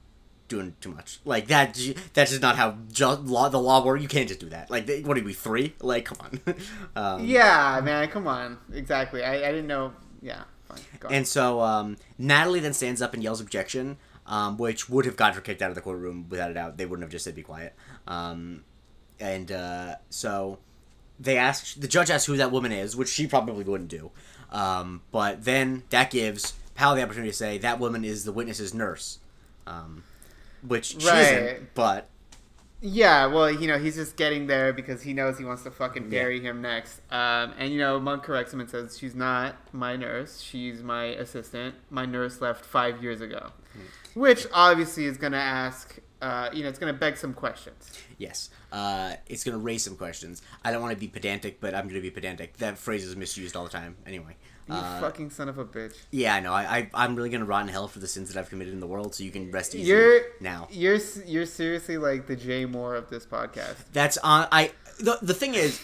doing 0.48 0.74
too 0.80 0.90
much. 0.92 1.20
Like 1.24 1.46
that. 1.48 1.78
That's 2.14 2.30
just 2.30 2.42
not 2.42 2.56
how 2.56 2.76
law, 2.98 3.48
the 3.48 3.60
law 3.60 3.84
works. 3.84 4.02
You 4.02 4.08
can't 4.08 4.28
just 4.28 4.40
do 4.40 4.48
that. 4.50 4.70
Like, 4.70 4.86
they- 4.86 5.02
what 5.02 5.18
are 5.18 5.22
we 5.24 5.32
three? 5.32 5.74
Like, 5.80 6.04
come 6.06 6.18
on. 6.20 6.54
um, 6.96 7.24
Yeah, 7.24 7.80
man, 7.82 8.08
come 8.08 8.26
on. 8.26 8.58
Exactly. 8.72 9.22
I, 9.24 9.34
I 9.48 9.52
didn't 9.52 9.66
know. 9.66 9.92
Yeah, 10.22 10.44
fine. 10.64 10.78
And 11.10 11.26
so 11.26 11.60
um, 11.60 11.96
Natalie 12.18 12.60
then 12.60 12.72
stands 12.72 13.00
up 13.02 13.14
and 13.14 13.22
yells 13.22 13.40
objection, 13.40 13.96
um, 14.26 14.56
which 14.56 14.88
would 14.88 15.04
have 15.04 15.16
got 15.16 15.34
her 15.34 15.40
kicked 15.40 15.62
out 15.62 15.68
of 15.70 15.74
the 15.74 15.80
courtroom 15.82 16.26
without 16.28 16.50
a 16.50 16.54
doubt. 16.54 16.76
They 16.78 16.86
wouldn't 16.86 17.02
have 17.04 17.12
just 17.12 17.24
said 17.24 17.34
be 17.34 17.42
quiet. 17.42 17.74
Um, 18.08 18.64
and 19.20 19.50
uh, 19.52 19.96
so 20.10 20.58
they 21.20 21.36
ask 21.38 21.78
the 21.78 21.88
judge 21.88 22.10
asks 22.10 22.26
who 22.26 22.36
that 22.36 22.50
woman 22.50 22.72
is, 22.72 22.96
which 22.96 23.08
she 23.08 23.26
probably 23.26 23.64
wouldn't 23.64 23.88
do. 23.90 24.10
Um, 24.50 25.02
but 25.10 25.44
then 25.44 25.84
that 25.90 26.10
gives 26.10 26.54
Powell 26.74 26.94
the 26.96 27.02
opportunity 27.02 27.30
to 27.30 27.36
say 27.36 27.58
that 27.58 27.78
woman 27.80 28.04
is 28.04 28.24
the 28.24 28.32
witness's 28.32 28.74
nurse, 28.74 29.18
um, 29.66 30.02
which 30.62 31.00
she 31.00 31.06
Right. 31.08 31.20
isn't. 31.22 31.74
But 31.74 32.08
Yeah, 32.82 33.26
well, 33.26 33.50
you 33.50 33.66
know, 33.68 33.78
he's 33.78 33.96
just 33.96 34.16
getting 34.16 34.46
there 34.46 34.72
because 34.72 35.02
he 35.02 35.14
knows 35.14 35.38
he 35.38 35.44
wants 35.44 35.62
to 35.62 35.70
fucking 35.70 36.10
bury 36.10 36.40
him 36.40 36.60
next. 36.60 37.00
Um, 37.10 37.54
and 37.58 37.72
you 37.72 37.78
know, 37.78 37.98
Monk 37.98 38.22
corrects 38.22 38.52
him 38.52 38.60
and 38.60 38.68
says, 38.70 38.98
"She's 38.98 39.14
not 39.14 39.56
my 39.74 39.96
nurse. 39.96 40.40
She's 40.40 40.82
my 40.82 41.04
assistant. 41.06 41.74
My 41.90 42.04
nurse 42.04 42.40
left 42.40 42.64
five 42.66 43.02
years 43.02 43.20
ago," 43.22 43.52
which 44.14 44.46
obviously 44.52 45.06
is 45.06 45.16
gonna 45.16 45.38
ask. 45.38 45.98
Uh, 46.20 46.48
you 46.52 46.62
know, 46.62 46.68
it's 46.68 46.78
gonna 46.78 46.92
beg 46.92 47.16
some 47.16 47.32
questions. 47.34 47.90
yes, 48.18 48.50
uh, 48.72 49.14
it's 49.26 49.44
going 49.44 49.52
to 49.56 49.62
raise 49.62 49.84
some 49.84 49.96
questions. 49.96 50.40
I 50.64 50.70
don't 50.72 50.80
want 50.80 50.92
to 50.94 50.98
be 50.98 51.06
pedantic, 51.08 51.60
but 51.60 51.74
I'm 51.74 51.82
going 51.84 51.96
to 51.96 52.00
be 52.00 52.10
pedantic. 52.10 52.56
That 52.56 52.78
phrase 52.78 53.04
is 53.04 53.14
misused 53.14 53.54
all 53.54 53.64
the 53.64 53.70
time. 53.70 53.96
Anyway. 54.06 54.36
You 54.68 54.74
Uh, 54.74 55.00
fucking 55.00 55.30
son 55.30 55.48
of 55.48 55.58
a 55.58 55.64
bitch. 55.64 55.94
Yeah, 56.10 56.34
I 56.34 56.40
know. 56.40 56.52
I, 56.52 56.62
I 56.78 56.90
I'm 56.94 57.14
really 57.14 57.30
gonna 57.30 57.44
rot 57.44 57.62
in 57.62 57.68
hell 57.68 57.86
for 57.86 58.00
the 58.00 58.08
sins 58.08 58.32
that 58.32 58.38
I've 58.40 58.48
committed 58.48 58.74
in 58.74 58.80
the 58.80 58.86
world. 58.86 59.14
So 59.14 59.22
you 59.22 59.30
can 59.30 59.50
rest 59.52 59.74
easy 59.74 59.88
You're 59.88 60.22
now. 60.40 60.66
You're 60.70 60.98
you're 61.24 61.46
seriously 61.46 61.98
like 61.98 62.26
the 62.26 62.34
Jay 62.36 62.66
Mohr 62.66 62.98
of 62.98 63.08
this 63.08 63.24
podcast. 63.24 63.76
That's 63.92 64.18
on. 64.18 64.48
I 64.50 64.72
the 64.98 65.18
the 65.22 65.34
thing 65.34 65.54
is, 65.54 65.80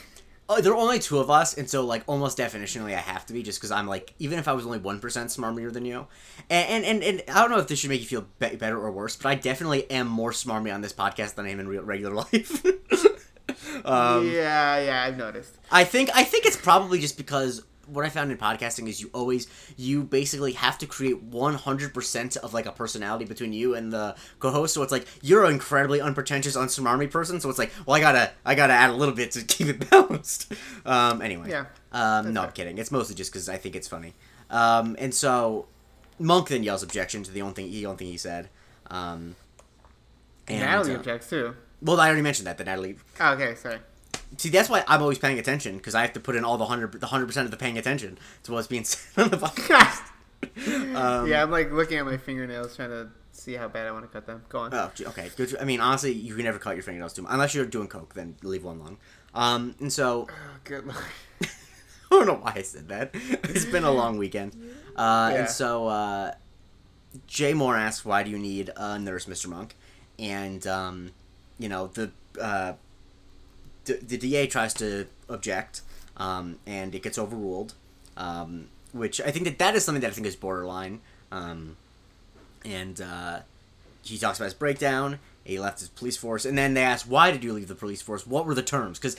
uh, 0.48 0.60
there 0.60 0.72
are 0.72 0.76
only 0.76 0.98
two 0.98 1.18
of 1.18 1.30
us, 1.30 1.56
and 1.56 1.70
so 1.70 1.86
like 1.86 2.02
almost 2.08 2.38
definitionally, 2.38 2.94
I 2.94 3.00
have 3.00 3.24
to 3.26 3.32
be 3.32 3.44
just 3.44 3.60
because 3.60 3.70
I'm 3.70 3.86
like 3.86 4.14
even 4.18 4.40
if 4.40 4.48
I 4.48 4.52
was 4.52 4.66
only 4.66 4.78
one 4.78 4.98
percent 4.98 5.30
smarmier 5.30 5.72
than 5.72 5.84
you, 5.84 6.08
and, 6.50 6.84
and 6.84 6.84
and 6.84 7.04
and 7.04 7.22
I 7.36 7.40
don't 7.40 7.50
know 7.50 7.58
if 7.58 7.68
this 7.68 7.78
should 7.78 7.90
make 7.90 8.00
you 8.00 8.06
feel 8.06 8.26
be- 8.40 8.56
better 8.56 8.78
or 8.80 8.90
worse, 8.90 9.14
but 9.14 9.28
I 9.28 9.36
definitely 9.36 9.88
am 9.92 10.08
more 10.08 10.32
smarmy 10.32 10.74
on 10.74 10.80
this 10.80 10.92
podcast 10.92 11.36
than 11.36 11.46
I 11.46 11.50
am 11.50 11.60
in 11.60 11.68
real, 11.68 11.84
regular 11.84 12.14
life. 12.32 12.64
um, 13.84 14.28
yeah, 14.28 14.78
yeah, 14.80 15.04
I've 15.06 15.16
noticed. 15.16 15.56
I 15.70 15.84
think 15.84 16.10
I 16.14 16.24
think 16.24 16.46
it's 16.46 16.56
probably 16.56 16.98
just 16.98 17.16
because 17.16 17.62
what 17.86 18.04
I 18.04 18.08
found 18.08 18.30
in 18.30 18.38
podcasting 18.38 18.88
is 18.88 19.00
you 19.00 19.10
always 19.12 19.46
you 19.76 20.02
basically 20.04 20.52
have 20.52 20.78
to 20.78 20.86
create 20.86 21.30
100% 21.30 22.36
of 22.38 22.54
like 22.54 22.66
a 22.66 22.72
personality 22.72 23.24
between 23.24 23.52
you 23.52 23.74
and 23.74 23.92
the 23.92 24.14
co-host. 24.38 24.74
So 24.74 24.82
it's 24.82 24.92
like 24.92 25.06
you're 25.22 25.44
an 25.44 25.52
incredibly 25.54 26.00
unpretentious 26.00 26.56
unsmarmy 26.56 27.10
person. 27.10 27.40
So 27.40 27.48
it's 27.48 27.58
like 27.58 27.72
well 27.86 27.96
I 27.96 28.00
gotta 28.00 28.30
I 28.44 28.54
gotta 28.54 28.72
add 28.72 28.90
a 28.90 28.94
little 28.94 29.14
bit 29.14 29.32
to 29.32 29.42
keep 29.44 29.68
it 29.68 29.90
balanced. 29.90 30.52
Um 30.84 31.20
anyway. 31.22 31.50
Yeah, 31.50 31.66
um 31.92 32.32
no 32.32 32.40
fair. 32.40 32.48
I'm 32.48 32.52
kidding. 32.54 32.78
It's 32.78 32.90
mostly 32.92 33.14
just 33.14 33.32
because 33.32 33.48
I 33.48 33.56
think 33.56 33.76
it's 33.76 33.88
funny. 33.88 34.14
Um 34.50 34.96
and 34.98 35.14
so 35.14 35.66
Monk 36.18 36.48
then 36.48 36.62
yells 36.62 36.82
objection 36.82 37.22
to 37.24 37.30
the 37.30 37.42
only 37.42 37.54
thing 37.54 37.70
the 37.70 37.86
only 37.86 37.98
thing 37.98 38.08
he 38.08 38.16
said. 38.16 38.48
Um 38.90 39.36
and, 40.48 40.60
Natalie 40.60 40.94
uh, 40.94 40.98
objects 40.98 41.30
too. 41.30 41.54
well 41.80 42.00
I 42.00 42.06
already 42.06 42.22
mentioned 42.22 42.46
that 42.46 42.58
that 42.58 42.64
Natalie 42.66 42.96
Oh, 43.20 43.32
okay, 43.34 43.54
sorry. 43.54 43.78
See, 44.38 44.48
that's 44.48 44.68
why 44.68 44.84
I'm 44.88 45.02
always 45.02 45.18
paying 45.18 45.38
attention 45.38 45.76
because 45.76 45.94
I 45.94 46.02
have 46.02 46.12
to 46.14 46.20
put 46.20 46.36
in 46.36 46.44
all 46.44 46.56
the 46.56 46.66
hundred, 46.66 46.92
the 47.00 47.06
hundred 47.06 47.26
percent 47.26 47.44
of 47.44 47.50
the 47.50 47.56
paying 47.56 47.76
attention 47.78 48.18
to 48.44 48.52
what's 48.52 48.66
being 48.66 48.84
said 48.84 49.24
on 49.24 49.30
the 49.30 49.36
podcast. 49.36 50.02
um, 50.96 51.26
yeah, 51.28 51.42
I'm 51.42 51.50
like 51.50 51.70
looking 51.72 51.98
at 51.98 52.04
my 52.06 52.16
fingernails 52.16 52.74
trying 52.76 52.90
to 52.90 53.08
see 53.32 53.54
how 53.54 53.68
bad 53.68 53.86
I 53.86 53.92
want 53.92 54.04
to 54.04 54.08
cut 54.08 54.26
them. 54.26 54.42
Go 54.48 54.58
on. 54.60 54.74
Oh, 54.74 54.90
okay. 55.08 55.30
Good. 55.36 55.56
I 55.60 55.64
mean, 55.64 55.80
honestly, 55.80 56.12
you 56.12 56.34
can 56.34 56.44
never 56.44 56.58
cut 56.58 56.74
your 56.76 56.82
fingernails 56.82 57.12
too 57.12 57.22
much 57.22 57.32
unless 57.32 57.54
you're 57.54 57.66
doing 57.66 57.88
coke. 57.88 58.14
Then 58.14 58.36
leave 58.42 58.64
one 58.64 58.78
long. 58.80 58.98
Um, 59.34 59.74
and 59.80 59.92
so 59.92 60.28
Oh, 60.30 60.34
good 60.64 60.86
lord. 60.86 60.98
I 61.42 61.46
don't 62.10 62.26
know 62.26 62.34
why 62.34 62.52
I 62.56 62.62
said 62.62 62.88
that. 62.88 63.10
It's 63.14 63.64
been 63.64 63.84
a 63.84 63.90
long 63.90 64.18
weekend. 64.18 64.54
Uh, 64.96 65.30
Yeah. 65.32 65.38
And 65.40 65.48
so 65.48 65.86
uh, 65.88 66.32
Jay 67.26 67.52
Mohr 67.54 67.78
asks, 67.78 68.04
"Why 68.04 68.22
do 68.22 68.30
you 68.30 68.38
need 68.38 68.70
a 68.76 68.98
nurse, 68.98 69.26
Mister 69.26 69.48
Monk?" 69.48 69.76
And 70.18 70.66
um, 70.66 71.12
you 71.58 71.68
know 71.70 71.86
the 71.86 72.10
uh, 72.40 72.74
the 73.84 74.16
DA 74.18 74.46
tries 74.46 74.74
to 74.74 75.06
object, 75.28 75.82
um, 76.16 76.58
and 76.66 76.94
it 76.94 77.02
gets 77.02 77.18
overruled. 77.18 77.74
Um, 78.16 78.68
which 78.92 79.20
I 79.20 79.30
think 79.30 79.46
that 79.46 79.58
that 79.58 79.74
is 79.74 79.84
something 79.84 80.02
that 80.02 80.10
I 80.10 80.12
think 80.12 80.26
is 80.26 80.36
borderline. 80.36 81.00
Um, 81.30 81.76
and 82.64 83.00
uh, 83.00 83.40
he 84.02 84.18
talks 84.18 84.38
about 84.38 84.46
his 84.46 84.54
breakdown. 84.54 85.18
He 85.44 85.58
left 85.58 85.80
his 85.80 85.88
police 85.88 86.16
force, 86.16 86.44
and 86.44 86.56
then 86.56 86.74
they 86.74 86.82
ask, 86.82 87.06
"Why 87.06 87.30
did 87.30 87.42
you 87.42 87.52
leave 87.52 87.68
the 87.68 87.74
police 87.74 88.02
force? 88.02 88.26
What 88.26 88.46
were 88.46 88.54
the 88.54 88.62
terms?" 88.62 88.98
Because 88.98 89.16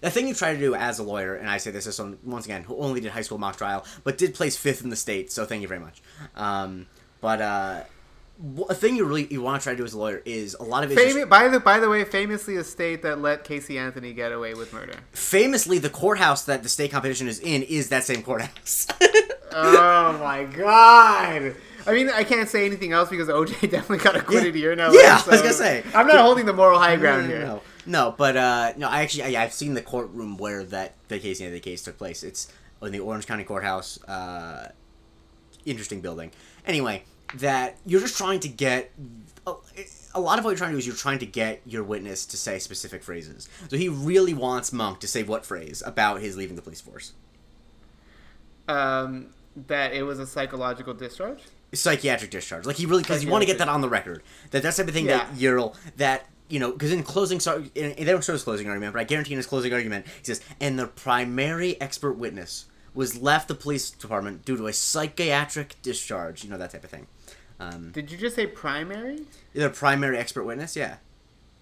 the 0.00 0.10
thing 0.10 0.28
you 0.28 0.34
try 0.34 0.54
to 0.54 0.58
do 0.58 0.74
as 0.74 0.98
a 0.98 1.02
lawyer, 1.02 1.34
and 1.34 1.50
I 1.50 1.58
say 1.58 1.70
this 1.70 1.86
as 1.86 1.96
someone 1.96 2.18
once 2.24 2.46
again 2.46 2.62
who 2.62 2.76
only 2.78 3.00
did 3.00 3.10
high 3.10 3.22
school 3.22 3.38
mock 3.38 3.56
trial, 3.56 3.84
but 4.04 4.16
did 4.16 4.34
place 4.34 4.56
fifth 4.56 4.82
in 4.82 4.90
the 4.90 4.96
state, 4.96 5.30
so 5.30 5.44
thank 5.44 5.62
you 5.62 5.68
very 5.68 5.80
much. 5.80 6.00
Um, 6.34 6.86
but 7.20 7.40
uh, 7.42 7.80
a 8.68 8.74
thing 8.74 8.96
you 8.96 9.04
really 9.04 9.26
you 9.30 9.40
want 9.40 9.60
to 9.60 9.64
try 9.64 9.72
to 9.72 9.76
do 9.78 9.84
as 9.84 9.94
a 9.94 9.98
lawyer 9.98 10.20
is 10.24 10.54
a 10.60 10.62
lot 10.62 10.84
of 10.84 10.92
it. 10.92 10.98
is 10.98 11.14
just- 11.14 11.28
by 11.30 11.48
the 11.48 11.58
by 11.60 11.78
the 11.78 11.88
way, 11.88 12.04
famously 12.04 12.56
a 12.56 12.64
state 12.64 13.02
that 13.02 13.20
let 13.20 13.44
Casey 13.44 13.78
Anthony 13.78 14.12
get 14.12 14.30
away 14.32 14.54
with 14.54 14.72
murder. 14.72 14.94
famously, 15.12 15.78
the 15.78 15.88
courthouse 15.90 16.44
that 16.44 16.62
the 16.62 16.68
state 16.68 16.90
competition 16.90 17.28
is 17.28 17.38
in 17.40 17.62
is 17.62 17.88
that 17.88 18.04
same 18.04 18.22
courthouse. 18.22 18.86
oh 19.52 20.18
my 20.22 20.44
god. 20.44 21.54
I 21.88 21.92
mean, 21.92 22.10
I 22.10 22.24
can't 22.24 22.48
say 22.48 22.66
anything 22.66 22.92
else 22.92 23.08
because 23.10 23.28
OJ 23.28 23.60
definitely 23.70 23.98
got 23.98 24.16
acquitted 24.16 24.54
Yeah. 24.54 24.60
here. 24.60 24.76
No, 24.76 24.90
Yeah, 24.92 25.22
I 25.24 25.30
was 25.30 25.40
gonna 25.40 25.52
say. 25.54 25.84
I'm 25.94 26.06
not 26.06 26.16
holding 26.18 26.44
the 26.44 26.52
moral 26.52 26.78
high 26.78 26.96
ground 26.96 27.26
here. 27.28 27.40
No, 27.40 27.62
no, 27.86 28.14
but 28.18 28.36
uh, 28.36 28.72
no, 28.76 28.88
I 28.88 29.02
actually 29.02 29.36
I, 29.36 29.44
I've 29.44 29.52
seen 29.52 29.74
the 29.74 29.82
courtroom 29.82 30.36
where 30.36 30.64
that 30.64 30.94
the 31.08 31.18
Casey 31.20 31.44
Anthony 31.44 31.60
case 31.60 31.82
took 31.82 31.96
place. 31.96 32.22
It's 32.24 32.52
in 32.82 32.90
the 32.92 32.98
Orange 33.00 33.26
County 33.26 33.44
Courthouse. 33.44 34.02
Uh, 34.04 34.70
interesting 35.64 36.00
building. 36.00 36.32
Anyway, 36.66 37.04
that 37.34 37.76
you're 37.86 38.00
just 38.00 38.16
trying 38.16 38.40
to 38.40 38.48
get. 38.48 38.92
A, 40.14 40.20
lot 40.20 40.38
of 40.40 40.44
what 40.44 40.50
you're 40.50 40.58
trying 40.58 40.70
to 40.70 40.74
do 40.74 40.78
is 40.78 40.86
you're 40.86 40.96
trying 40.96 41.20
to 41.20 41.26
get 41.26 41.60
your 41.64 41.84
witness 41.84 42.26
to 42.26 42.36
say 42.36 42.58
specific 42.58 43.02
phrases. 43.04 43.48
So 43.68 43.76
he 43.76 43.88
really 43.88 44.34
wants 44.34 44.72
Monk 44.72 44.98
to 45.00 45.06
say 45.06 45.22
what 45.22 45.46
phrase 45.46 45.82
about 45.86 46.20
his 46.20 46.36
leaving 46.36 46.56
the 46.56 46.62
police 46.62 46.80
force. 46.80 47.12
Um, 48.68 49.28
that 49.68 49.92
it 49.92 50.02
was 50.02 50.18
a 50.18 50.26
psychological 50.26 50.94
discharge. 50.94 51.42
psychiatric 51.72 52.30
discharge. 52.30 52.66
Like 52.66 52.76
he 52.76 52.86
really 52.86 53.02
because 53.02 53.22
you 53.24 53.30
want 53.30 53.42
to 53.42 53.46
get 53.46 53.58
that 53.58 53.68
on 53.68 53.80
the 53.80 53.88
record. 53.88 54.22
That 54.50 54.62
that's 54.62 54.76
the 54.78 54.82
type 54.82 54.88
of 54.88 54.94
thing 54.94 55.06
that 55.06 55.28
Yeah. 55.34 55.38
you're 55.54 55.72
that 55.96 56.26
you 56.48 56.58
know 56.58 56.72
because 56.72 56.90
in 56.92 57.02
closing, 57.04 57.38
sorry, 57.38 57.70
in, 57.74 57.94
they 57.96 58.04
don't 58.04 58.24
show 58.24 58.32
his 58.32 58.42
closing 58.42 58.66
argument, 58.68 58.94
but 58.94 59.00
I 59.00 59.04
guarantee 59.04 59.32
in 59.34 59.36
his 59.38 59.46
closing 59.46 59.72
argument, 59.72 60.06
he 60.18 60.24
says, 60.24 60.40
and 60.60 60.78
the 60.78 60.86
primary 60.88 61.80
expert 61.80 62.14
witness 62.14 62.64
was 62.94 63.20
left 63.20 63.46
the 63.48 63.54
police 63.54 63.90
department 63.90 64.44
due 64.44 64.56
to 64.56 64.66
a 64.66 64.72
psychiatric 64.72 65.76
discharge. 65.82 66.42
You 66.42 66.50
know 66.50 66.58
that 66.58 66.70
type 66.72 66.82
of 66.84 66.90
thing. 66.90 67.06
Um, 67.58 67.90
Did 67.92 68.10
you 68.10 68.18
just 68.18 68.36
say 68.36 68.46
primary? 68.46 69.20
the 69.54 69.70
primary 69.70 70.18
expert 70.18 70.44
witness, 70.44 70.76
yeah, 70.76 70.96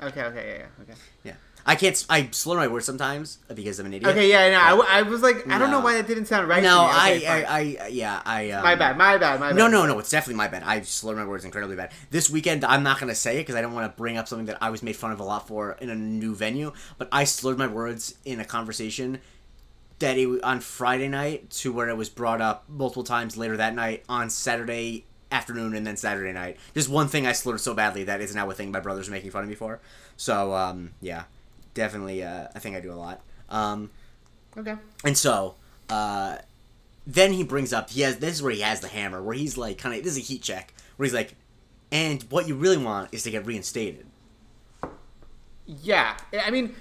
Okay, 0.02 0.22
okay, 0.24 0.46
yeah, 0.48 0.56
yeah, 0.58 0.82
okay. 0.82 1.00
yeah. 1.22 1.32
I 1.66 1.76
can't. 1.76 2.04
I 2.10 2.28
slur 2.30 2.56
my 2.56 2.68
words 2.68 2.84
sometimes 2.84 3.38
because 3.54 3.78
I'm 3.78 3.86
an 3.86 3.94
idiot. 3.94 4.10
Okay, 4.10 4.28
yeah, 4.28 4.50
no, 4.50 4.82
I, 4.82 4.98
I 4.98 5.02
was 5.02 5.22
like, 5.22 5.48
I 5.50 5.58
don't 5.58 5.70
know 5.70 5.80
why 5.80 5.94
that 5.94 6.06
didn't 6.06 6.26
sound 6.26 6.46
right. 6.46 6.62
No, 6.62 6.80
to 6.80 6.84
me. 6.84 6.90
I, 6.92 7.10
Okay, 7.14 7.24
fine. 7.26 7.44
I, 7.46 7.76
I, 7.84 7.86
yeah, 7.88 8.22
I. 8.26 8.50
Um, 8.50 8.62
my 8.64 8.74
bad, 8.74 8.98
my 8.98 9.16
bad, 9.16 9.40
my 9.40 9.48
bad. 9.48 9.56
No, 9.56 9.66
no, 9.66 9.86
no. 9.86 9.98
It's 9.98 10.10
definitely 10.10 10.34
my 10.36 10.48
bad. 10.48 10.62
I 10.62 10.82
slur 10.82 11.16
my 11.16 11.24
words 11.24 11.44
incredibly 11.46 11.76
bad. 11.76 11.92
This 12.10 12.28
weekend, 12.28 12.66
I'm 12.66 12.82
not 12.82 13.00
gonna 13.00 13.14
say 13.14 13.36
it 13.36 13.40
because 13.40 13.54
I 13.54 13.62
don't 13.62 13.72
want 13.72 13.90
to 13.90 13.96
bring 13.96 14.18
up 14.18 14.28
something 14.28 14.46
that 14.46 14.58
I 14.60 14.68
was 14.68 14.82
made 14.82 14.96
fun 14.96 15.12
of 15.12 15.20
a 15.20 15.24
lot 15.24 15.48
for 15.48 15.72
in 15.80 15.88
a 15.88 15.94
new 15.94 16.34
venue. 16.34 16.72
But 16.98 17.08
I 17.10 17.24
slurred 17.24 17.56
my 17.56 17.68
words 17.68 18.18
in 18.26 18.40
a 18.40 18.44
conversation 18.44 19.20
that 20.00 20.18
it 20.18 20.42
on 20.44 20.60
Friday 20.60 21.08
night 21.08 21.48
to 21.48 21.72
where 21.72 21.88
it 21.88 21.96
was 21.96 22.10
brought 22.10 22.42
up 22.42 22.64
multiple 22.68 23.04
times 23.04 23.38
later 23.38 23.56
that 23.56 23.74
night 23.74 24.04
on 24.06 24.28
Saturday 24.28 25.06
afternoon 25.34 25.74
and 25.74 25.86
then 25.86 25.96
Saturday 25.96 26.32
night. 26.32 26.56
Just 26.74 26.88
one 26.88 27.08
thing 27.08 27.26
I 27.26 27.32
slurred 27.32 27.60
so 27.60 27.74
badly 27.74 28.04
that 28.04 28.20
is 28.20 28.34
now 28.34 28.48
a 28.50 28.54
thing 28.54 28.70
my 28.70 28.80
brothers 28.80 29.08
are 29.08 29.10
making 29.10 29.30
fun 29.32 29.42
of 29.42 29.48
me 29.48 29.54
for. 29.54 29.80
So 30.16 30.54
um, 30.54 30.92
yeah, 31.00 31.24
definitely 31.74 32.22
uh, 32.22 32.48
a 32.54 32.60
thing 32.60 32.74
I 32.76 32.80
do 32.80 32.92
a 32.92 32.94
lot. 32.94 33.20
Um, 33.50 33.90
Okay. 34.56 34.76
and 35.04 35.18
so, 35.18 35.56
uh, 35.90 36.36
then 37.06 37.32
he 37.32 37.42
brings 37.42 37.72
up 37.72 37.90
he 37.90 38.02
has 38.02 38.18
this 38.18 38.34
is 38.34 38.42
where 38.42 38.52
he 38.52 38.60
has 38.60 38.80
the 38.80 38.88
hammer 38.88 39.20
where 39.20 39.34
he's 39.34 39.58
like 39.58 39.76
kind 39.78 39.94
of 39.96 40.02
this 40.04 40.12
is 40.12 40.18
a 40.18 40.22
heat 40.22 40.42
check 40.42 40.72
where 40.96 41.04
he's 41.04 41.12
like, 41.12 41.34
and 41.90 42.22
what 42.30 42.46
you 42.48 42.54
really 42.54 42.76
want 42.78 43.12
is 43.12 43.24
to 43.24 43.30
get 43.32 43.44
reinstated. 43.44 44.06
Yeah, 45.66 46.16
I 46.44 46.50
mean, 46.50 46.74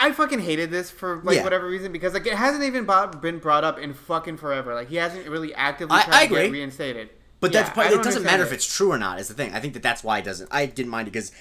I 0.00 0.12
fucking 0.12 0.40
hated 0.40 0.70
this 0.70 0.90
for 0.90 1.20
like 1.24 1.36
Yeah. 1.36 1.44
whatever 1.44 1.66
reason 1.66 1.92
because 1.92 2.12
like 2.12 2.26
it 2.26 2.34
hasn't 2.34 2.64
even 2.64 2.86
been 3.20 3.38
brought 3.38 3.64
up 3.64 3.78
in 3.78 3.94
fucking 3.94 4.36
forever. 4.36 4.74
Like 4.74 4.88
he 4.88 4.96
hasn't 4.96 5.26
really 5.28 5.54
actively 5.54 5.96
I- 5.96 6.02
tried 6.02 6.14
I 6.16 6.26
to 6.26 6.34
get 6.34 6.52
reinstated. 6.52 7.10
But 7.40 7.52
Yeah, 7.52 7.62
that's 7.62 7.74
part, 7.74 7.92
it 7.92 8.02
doesn't 8.02 8.24
matter 8.24 8.42
if 8.42 8.52
it's 8.52 8.66
true 8.66 8.90
or 8.90 8.98
not. 8.98 9.20
Is 9.20 9.28
the 9.28 9.34
thing. 9.34 9.52
I 9.54 9.60
think 9.60 9.74
that 9.74 9.82
that's 9.82 10.02
why 10.02 10.18
it 10.18 10.24
doesn't. 10.24 10.48
I 10.50 10.66
didn't 10.66 10.90
mind 10.90 11.08
it 11.08 11.12
because 11.12 11.32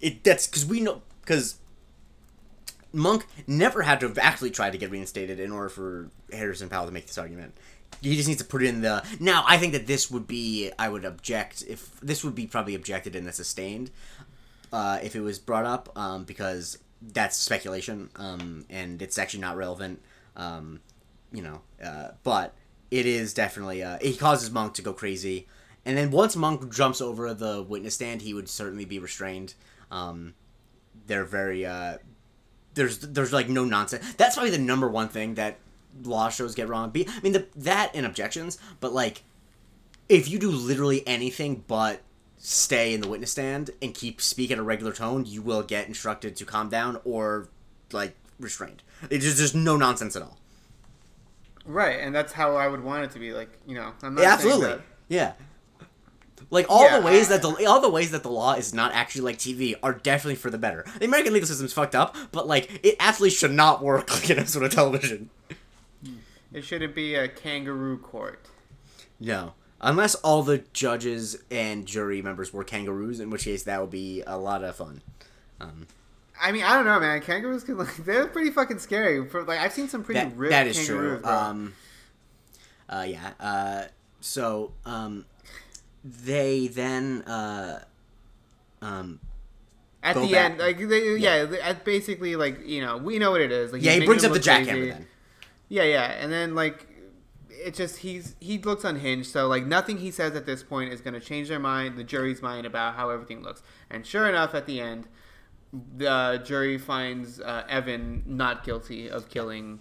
it 0.00 0.22
that's 0.22 0.46
because 0.46 0.64
we 0.64 0.80
know 0.80 1.02
because 1.22 1.56
Monk 2.92 3.26
never 3.46 3.82
had 3.82 4.00
to 4.00 4.08
have 4.08 4.18
actually 4.18 4.50
tried 4.50 4.70
to 4.72 4.78
get 4.78 4.90
reinstated 4.90 5.38
in 5.40 5.52
order 5.52 5.68
for 5.68 6.10
Harrison 6.32 6.68
Powell 6.68 6.86
to 6.86 6.92
make 6.92 7.06
this 7.06 7.18
argument. 7.18 7.54
he 8.00 8.16
just 8.16 8.28
needs 8.28 8.40
to 8.40 8.46
put 8.46 8.62
it 8.62 8.68
in 8.68 8.80
the. 8.82 9.04
Now, 9.18 9.44
I 9.46 9.58
think 9.58 9.72
that 9.72 9.86
this 9.86 10.10
would 10.10 10.26
be. 10.26 10.70
I 10.78 10.88
would 10.88 11.04
object 11.04 11.64
if 11.68 12.00
this 12.00 12.24
would 12.24 12.34
be 12.34 12.46
probably 12.46 12.74
objected 12.74 13.14
and 13.16 13.32
sustained, 13.34 13.90
uh, 14.72 14.98
if 15.02 15.14
it 15.14 15.20
was 15.20 15.38
brought 15.38 15.66
up, 15.66 15.96
um, 15.96 16.24
because 16.24 16.78
that's 17.00 17.36
speculation, 17.36 18.10
um, 18.16 18.64
and 18.68 19.00
it's 19.02 19.18
actually 19.18 19.40
not 19.40 19.56
relevant. 19.56 20.00
Um, 20.36 20.80
you 21.32 21.42
know, 21.42 21.60
uh, 21.84 22.08
but 22.22 22.54
it 22.90 23.06
is 23.06 23.34
definitely. 23.34 23.82
Uh, 23.82 23.98
he 24.00 24.16
causes 24.16 24.50
Monk 24.50 24.74
to 24.74 24.82
go 24.82 24.92
crazy, 24.92 25.46
and 25.84 25.96
then 25.96 26.10
once 26.10 26.36
Monk 26.36 26.72
jumps 26.72 27.00
over 27.00 27.32
the 27.34 27.62
witness 27.62 27.94
stand, 27.94 28.22
he 28.22 28.34
would 28.34 28.48
certainly 28.48 28.84
be 28.84 28.98
restrained. 28.98 29.54
Um, 29.90 30.34
they're 31.06 31.24
very. 31.24 31.64
Uh, 31.64 31.98
there's 32.74 32.98
there's 32.98 33.32
like 33.32 33.48
no 33.48 33.64
nonsense. 33.64 34.14
That's 34.14 34.36
probably 34.36 34.50
the 34.50 34.58
number 34.58 34.88
one 34.88 35.08
thing 35.08 35.34
that 35.34 35.58
law 36.02 36.28
shows 36.28 36.54
get 36.54 36.68
wrong. 36.68 36.90
Be 36.90 37.06
I 37.08 37.20
mean 37.20 37.32
the 37.32 37.46
that 37.56 37.90
and 37.94 38.06
objections, 38.06 38.58
but 38.80 38.92
like 38.92 39.24
if 40.08 40.28
you 40.28 40.38
do 40.38 40.50
literally 40.50 41.06
anything 41.06 41.64
but 41.66 42.00
stay 42.36 42.94
in 42.94 43.00
the 43.00 43.08
witness 43.08 43.30
stand 43.30 43.70
and 43.82 43.94
keep 43.94 44.20
speak 44.20 44.50
at 44.50 44.58
a 44.58 44.62
regular 44.62 44.92
tone, 44.92 45.24
you 45.26 45.42
will 45.42 45.62
get 45.62 45.86
instructed 45.88 46.36
to 46.36 46.44
calm 46.44 46.68
down 46.68 47.00
or 47.04 47.48
like 47.92 48.16
restrained. 48.38 48.82
It's 49.08 49.24
just 49.24 49.38
there's 49.38 49.54
no 49.54 49.76
nonsense 49.76 50.16
at 50.16 50.22
all. 50.22 50.39
Right, 51.66 52.00
and 52.00 52.14
that's 52.14 52.32
how 52.32 52.56
I 52.56 52.66
would 52.68 52.82
want 52.82 53.04
it 53.04 53.10
to 53.12 53.18
be. 53.18 53.32
Like 53.32 53.50
you 53.66 53.74
know, 53.74 53.92
I'm 54.02 54.14
not 54.14 54.22
Yeah, 54.22 54.32
absolutely. 54.32 54.66
that- 54.68 54.80
Yeah. 55.08 55.32
Like 56.52 56.66
all 56.68 56.82
Yeah, 56.84 56.98
the 57.00 57.06
ways 57.06 57.30
I- 57.30 57.36
that 57.36 57.42
the 57.42 57.66
all 57.66 57.80
the 57.80 57.90
ways 57.90 58.10
that 58.10 58.22
the 58.22 58.30
law 58.30 58.54
is 58.54 58.72
not 58.74 58.92
actually 58.92 59.20
like 59.22 59.38
TV 59.38 59.74
are 59.82 59.92
definitely 59.92 60.34
for 60.36 60.50
the 60.50 60.58
better. 60.58 60.84
The 60.98 61.04
American 61.04 61.32
legal 61.32 61.46
system's 61.46 61.72
fucked 61.72 61.94
up, 61.94 62.16
but 62.32 62.46
like 62.48 62.80
it 62.84 62.96
absolutely 62.98 63.36
should 63.36 63.52
not 63.52 63.82
work 63.82 64.10
like 64.14 64.30
an 64.30 64.38
episode 64.38 64.62
of 64.64 64.72
television. 64.72 65.30
It 66.52 66.62
shouldn't 66.64 66.94
be 66.96 67.14
a 67.14 67.28
kangaroo 67.28 67.98
court. 67.98 68.46
No. 69.20 69.54
Unless 69.82 70.16
all 70.16 70.42
the 70.42 70.58
judges 70.72 71.38
and 71.50 71.86
jury 71.86 72.20
members 72.20 72.52
were 72.52 72.64
kangaroos, 72.64 73.20
in 73.20 73.30
which 73.30 73.44
case 73.44 73.62
that 73.62 73.80
would 73.80 73.90
be 73.90 74.22
a 74.26 74.36
lot 74.36 74.64
of 74.64 74.76
fun. 74.76 75.02
Um, 75.60 75.86
I 76.40 76.52
mean, 76.52 76.62
I 76.64 76.74
don't 76.74 76.84
know, 76.84 76.98
man. 77.00 77.20
Kangaroos 77.20 77.64
can 77.64 77.78
like 77.78 77.96
they're 77.96 78.26
pretty 78.26 78.50
fucking 78.50 78.78
scary. 78.78 79.26
For 79.28 79.42
like, 79.44 79.58
I've 79.58 79.72
seen 79.72 79.88
some 79.88 80.04
pretty 80.04 80.20
that, 80.20 80.36
ripped 80.36 80.50
that 80.50 80.66
is 80.66 80.86
true. 80.86 81.18
bro. 81.18 81.30
Um, 81.30 81.74
uh, 82.88 83.06
yeah. 83.08 83.32
Uh, 83.38 83.84
so 84.20 84.72
um, 84.84 85.24
they 86.04 86.68
then 86.68 87.22
uh, 87.22 87.84
um, 88.82 89.20
at 90.02 90.16
the 90.16 90.32
back. 90.32 90.52
end, 90.52 90.58
like 90.58 90.78
they, 90.78 91.16
yeah, 91.16 91.44
they- 91.44 91.60
at 91.60 91.84
basically 91.84 92.36
like 92.36 92.66
you 92.66 92.80
know 92.80 92.96
we 92.96 93.18
know 93.18 93.30
what 93.30 93.40
it 93.40 93.52
is. 93.52 93.72
Like 93.72 93.82
yeah, 93.82 93.92
he 93.92 94.06
brings 94.06 94.24
up 94.24 94.32
the 94.32 94.40
jackhammer 94.40 94.90
then. 94.90 95.06
Yeah, 95.68 95.84
yeah, 95.84 96.12
and 96.20 96.32
then 96.32 96.54
like 96.54 96.86
it 97.48 97.74
just 97.74 97.98
he's 97.98 98.34
he 98.40 98.58
looks 98.58 98.84
unhinged. 98.84 99.30
So 99.30 99.46
like 99.46 99.66
nothing 99.66 99.98
he 99.98 100.10
says 100.10 100.34
at 100.34 100.46
this 100.46 100.62
point 100.62 100.92
is 100.92 101.00
going 101.00 101.14
to 101.14 101.20
change 101.20 101.48
their 101.48 101.58
mind, 101.58 101.96
the 101.96 102.04
jury's 102.04 102.42
mind 102.42 102.66
about 102.66 102.94
how 102.94 103.10
everything 103.10 103.42
looks. 103.42 103.62
And 103.90 104.06
sure 104.06 104.28
enough, 104.28 104.54
at 104.54 104.66
the 104.66 104.80
end, 104.80 105.06
the 105.72 106.42
jury 106.44 106.78
finds 106.78 107.40
uh, 107.40 107.64
Evan 107.68 108.22
not 108.26 108.64
guilty 108.64 109.08
of 109.10 109.28
killing 109.28 109.80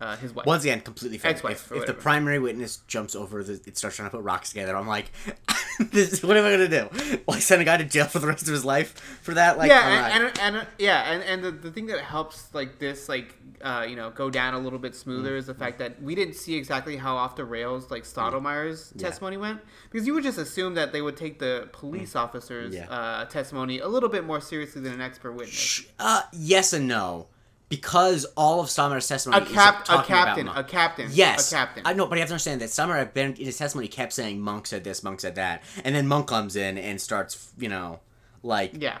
uh, 0.00 0.16
his 0.16 0.34
wife. 0.34 0.46
Once 0.46 0.64
again, 0.64 0.80
completely 0.80 1.18
fair. 1.18 1.30
Ex-wife 1.32 1.70
If, 1.72 1.78
if 1.78 1.86
the 1.86 1.94
primary 1.94 2.38
witness 2.38 2.78
jumps 2.86 3.14
over, 3.14 3.42
the, 3.44 3.54
it 3.66 3.76
starts 3.78 3.96
trying 3.96 4.08
to 4.10 4.16
put 4.16 4.24
rocks 4.24 4.48
together. 4.50 4.76
I'm 4.76 4.88
like, 4.88 5.10
this, 5.78 6.22
what 6.22 6.36
am 6.36 6.44
I 6.44 6.50
gonna 6.52 6.68
do? 6.68 7.18
Like 7.26 7.42
send 7.42 7.62
a 7.62 7.64
guy 7.64 7.76
to 7.76 7.84
jail 7.84 8.06
for 8.06 8.18
the 8.18 8.26
rest 8.26 8.42
of 8.48 8.52
his 8.52 8.64
life 8.64 8.92
for 9.22 9.34
that? 9.34 9.58
Like, 9.58 9.68
yeah, 9.70 10.08
and, 10.16 10.24
and, 10.40 10.56
and 10.56 10.66
yeah, 10.78 11.12
and, 11.12 11.22
and 11.22 11.44
the, 11.44 11.50
the 11.50 11.70
thing 11.70 11.86
that 11.86 12.00
helps 12.00 12.52
like 12.54 12.78
this 12.78 13.08
like 13.08 13.34
uh, 13.62 13.84
you 13.88 13.96
know 13.96 14.10
go 14.10 14.30
down 14.30 14.54
a 14.54 14.58
little 14.58 14.78
bit 14.78 14.94
smoother 14.94 15.32
Mm. 15.34 15.38
is 15.38 15.46
the 15.46 15.54
fact 15.54 15.78
that 15.80 16.00
we 16.02 16.14
didn't 16.14 16.34
see 16.34 16.54
exactly 16.56 16.96
how 16.96 17.16
off 17.16 17.36
the 17.36 17.44
rails 17.44 17.90
like 17.90 18.04
Stottlemeyer's 18.04 18.92
testimony 18.98 19.36
went 19.36 19.60
because 19.90 20.06
you 20.06 20.14
would 20.14 20.22
just 20.22 20.38
assume 20.38 20.74
that 20.74 20.92
they 20.92 21.02
would 21.02 21.16
take 21.16 21.38
the 21.38 21.68
police 21.72 22.14
officer's 22.16 22.72
Mm. 22.74 22.78
Yeah. 22.78 22.88
uh, 22.90 23.24
testimony 23.26 23.78
a 23.80 23.88
little 23.88 24.08
bit 24.08 24.24
more 24.24 24.40
seriously 24.40 24.80
than 24.82 24.92
an 24.94 25.00
expert 25.00 25.32
witness. 25.32 25.84
Uh, 25.98 26.22
yes 26.32 26.72
and 26.72 26.86
no, 26.88 27.26
because 27.68 28.24
all 28.36 28.60
of 28.60 28.70
Summer's 28.70 29.06
testimony 29.06 29.42
A 29.42 29.46
is 29.46 29.52
cap, 29.52 29.86
a 29.88 30.02
captain, 30.02 30.46
Monk. 30.46 30.58
a 30.58 30.64
captain, 30.64 31.08
Yes, 31.12 31.52
a 31.52 31.56
captain. 31.56 31.82
I 31.86 31.92
know, 31.92 32.06
but 32.06 32.16
you 32.16 32.20
have 32.20 32.28
to 32.28 32.34
understand 32.34 32.60
that 32.60 32.70
Summer 32.70 32.96
had 32.96 33.12
been 33.12 33.34
in 33.34 33.44
his 33.44 33.58
testimony 33.58 33.88
kept 33.88 34.12
saying 34.12 34.40
Monk 34.40 34.66
said 34.66 34.84
this, 34.84 35.02
Monk 35.02 35.20
said 35.20 35.34
that, 35.34 35.62
and 35.84 35.94
then 35.94 36.06
Monk 36.06 36.26
comes 36.28 36.56
in 36.56 36.78
and 36.78 37.00
starts, 37.00 37.52
you 37.58 37.68
know, 37.68 38.00
like 38.42 38.72
yeah. 38.80 38.98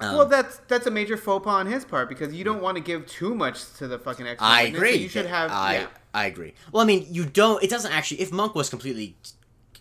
um, 0.00 0.16
well, 0.16 0.26
that's 0.26 0.58
that's 0.68 0.86
a 0.86 0.90
major 0.90 1.16
faux 1.16 1.44
pas 1.44 1.54
on 1.54 1.66
his 1.66 1.84
part 1.84 2.08
because 2.08 2.32
you 2.32 2.44
don't 2.44 2.62
want 2.62 2.76
to 2.76 2.82
give 2.82 3.06
too 3.06 3.34
much 3.34 3.72
to 3.74 3.86
the 3.86 3.98
fucking 3.98 4.26
expert. 4.26 4.44
I 4.44 4.64
witness, 4.64 4.80
so 4.80 4.86
agree. 4.86 5.02
You 5.02 5.08
should 5.08 5.26
have. 5.26 5.50
I 5.50 5.74
yeah. 5.74 5.86
I 6.14 6.26
agree. 6.26 6.54
Well, 6.72 6.82
I 6.82 6.86
mean, 6.86 7.06
you 7.10 7.24
don't. 7.24 7.62
It 7.62 7.70
doesn't 7.70 7.92
actually. 7.92 8.22
If 8.22 8.32
Monk 8.32 8.54
was 8.54 8.70
completely 8.70 9.16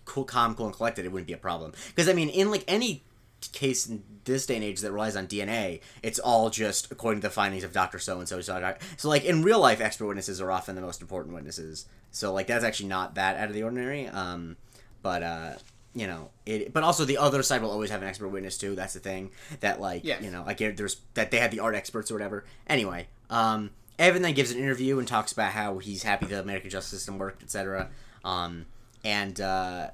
cool, 0.05 0.26
calm, 0.26 0.55
cool, 0.55 0.65
and 0.65 0.76
collected, 0.76 1.05
it 1.05 1.11
wouldn't 1.11 1.28
be 1.28 1.34
a 1.34 1.38
problem. 1.38 1.74
Because 1.89 2.09
I 2.09 2.13
mean, 2.13 2.30
in 2.30 2.51
like 2.51 2.65
any 2.67 3.03
case 3.52 3.88
in 3.88 4.04
this 4.26 4.46
day 4.46 4.56
and 4.56 4.64
age 4.64 4.82
that 4.82 4.92
relies 4.92 5.16
on 5.16 5.28
DNA, 5.28 5.82
it's 6.04 6.20
all 6.20 6.50
just 6.50 6.92
according 6.92 7.22
to 7.22 7.28
the 7.28 7.34
findings 7.34 7.64
of 7.64 7.72
Doctor 7.74 8.00
So 8.00 8.20
and 8.20 8.28
So. 8.28 8.42
So 8.42 9.10
like 9.10 9.24
in 9.26 9.44
real 9.44 9.60
life, 9.60 9.82
expert 9.82 10.06
witnesses 10.08 10.40
are 10.42 10.52
often 10.52 10.76
the 10.76 10.82
most 10.82 11.02
important 11.02 11.34
witnesses. 11.34 11.86
So 12.12 12.34
like 12.34 12.48
that's 12.48 12.64
actually 12.64 12.90
not 12.90 13.16
that 13.16 13.38
out 13.38 13.48
of 13.48 13.54
the 13.54 13.64
ordinary. 13.64 14.08
Um, 14.08 14.58
but 15.02 15.24
uh. 15.24 15.54
You 15.96 16.06
know, 16.06 16.30
it. 16.46 16.72
But 16.72 16.84
also, 16.84 17.04
the 17.04 17.18
other 17.18 17.42
side 17.42 17.64
will 17.64 17.72
always 17.72 17.90
have 17.90 18.04
an 18.04 18.08
expert 18.08 18.28
witness 18.28 18.60
too. 18.60 18.76
That's 18.76 18.94
the 18.94 19.00
thing. 19.00 19.32
That 19.62 19.82
like, 19.82 20.06
Yes. 20.06 20.22
you 20.24 20.30
know, 20.30 20.44
like 20.46 20.60
there's 20.60 20.98
that 21.16 21.32
they 21.32 21.40
had 21.40 21.50
the 21.50 21.62
art 21.62 21.74
experts 21.74 22.12
or 22.12 22.14
whatever. 22.14 22.46
Anyway, 22.68 23.08
um, 23.32 23.72
Evan 23.98 24.22
then 24.22 24.36
gives 24.36 24.52
an 24.52 24.60
interview 24.60 25.00
and 25.00 25.08
talks 25.08 25.32
about 25.32 25.52
how 25.52 25.80
he's 25.80 26.04
happy 26.04 26.28
the 26.28 26.40
American 26.40 26.70
justice 26.70 26.92
system 27.00 27.18
worked, 27.18 27.42
etc. 27.42 27.90
Um, 28.24 28.68
and 29.04 29.42
uh, 29.42 29.90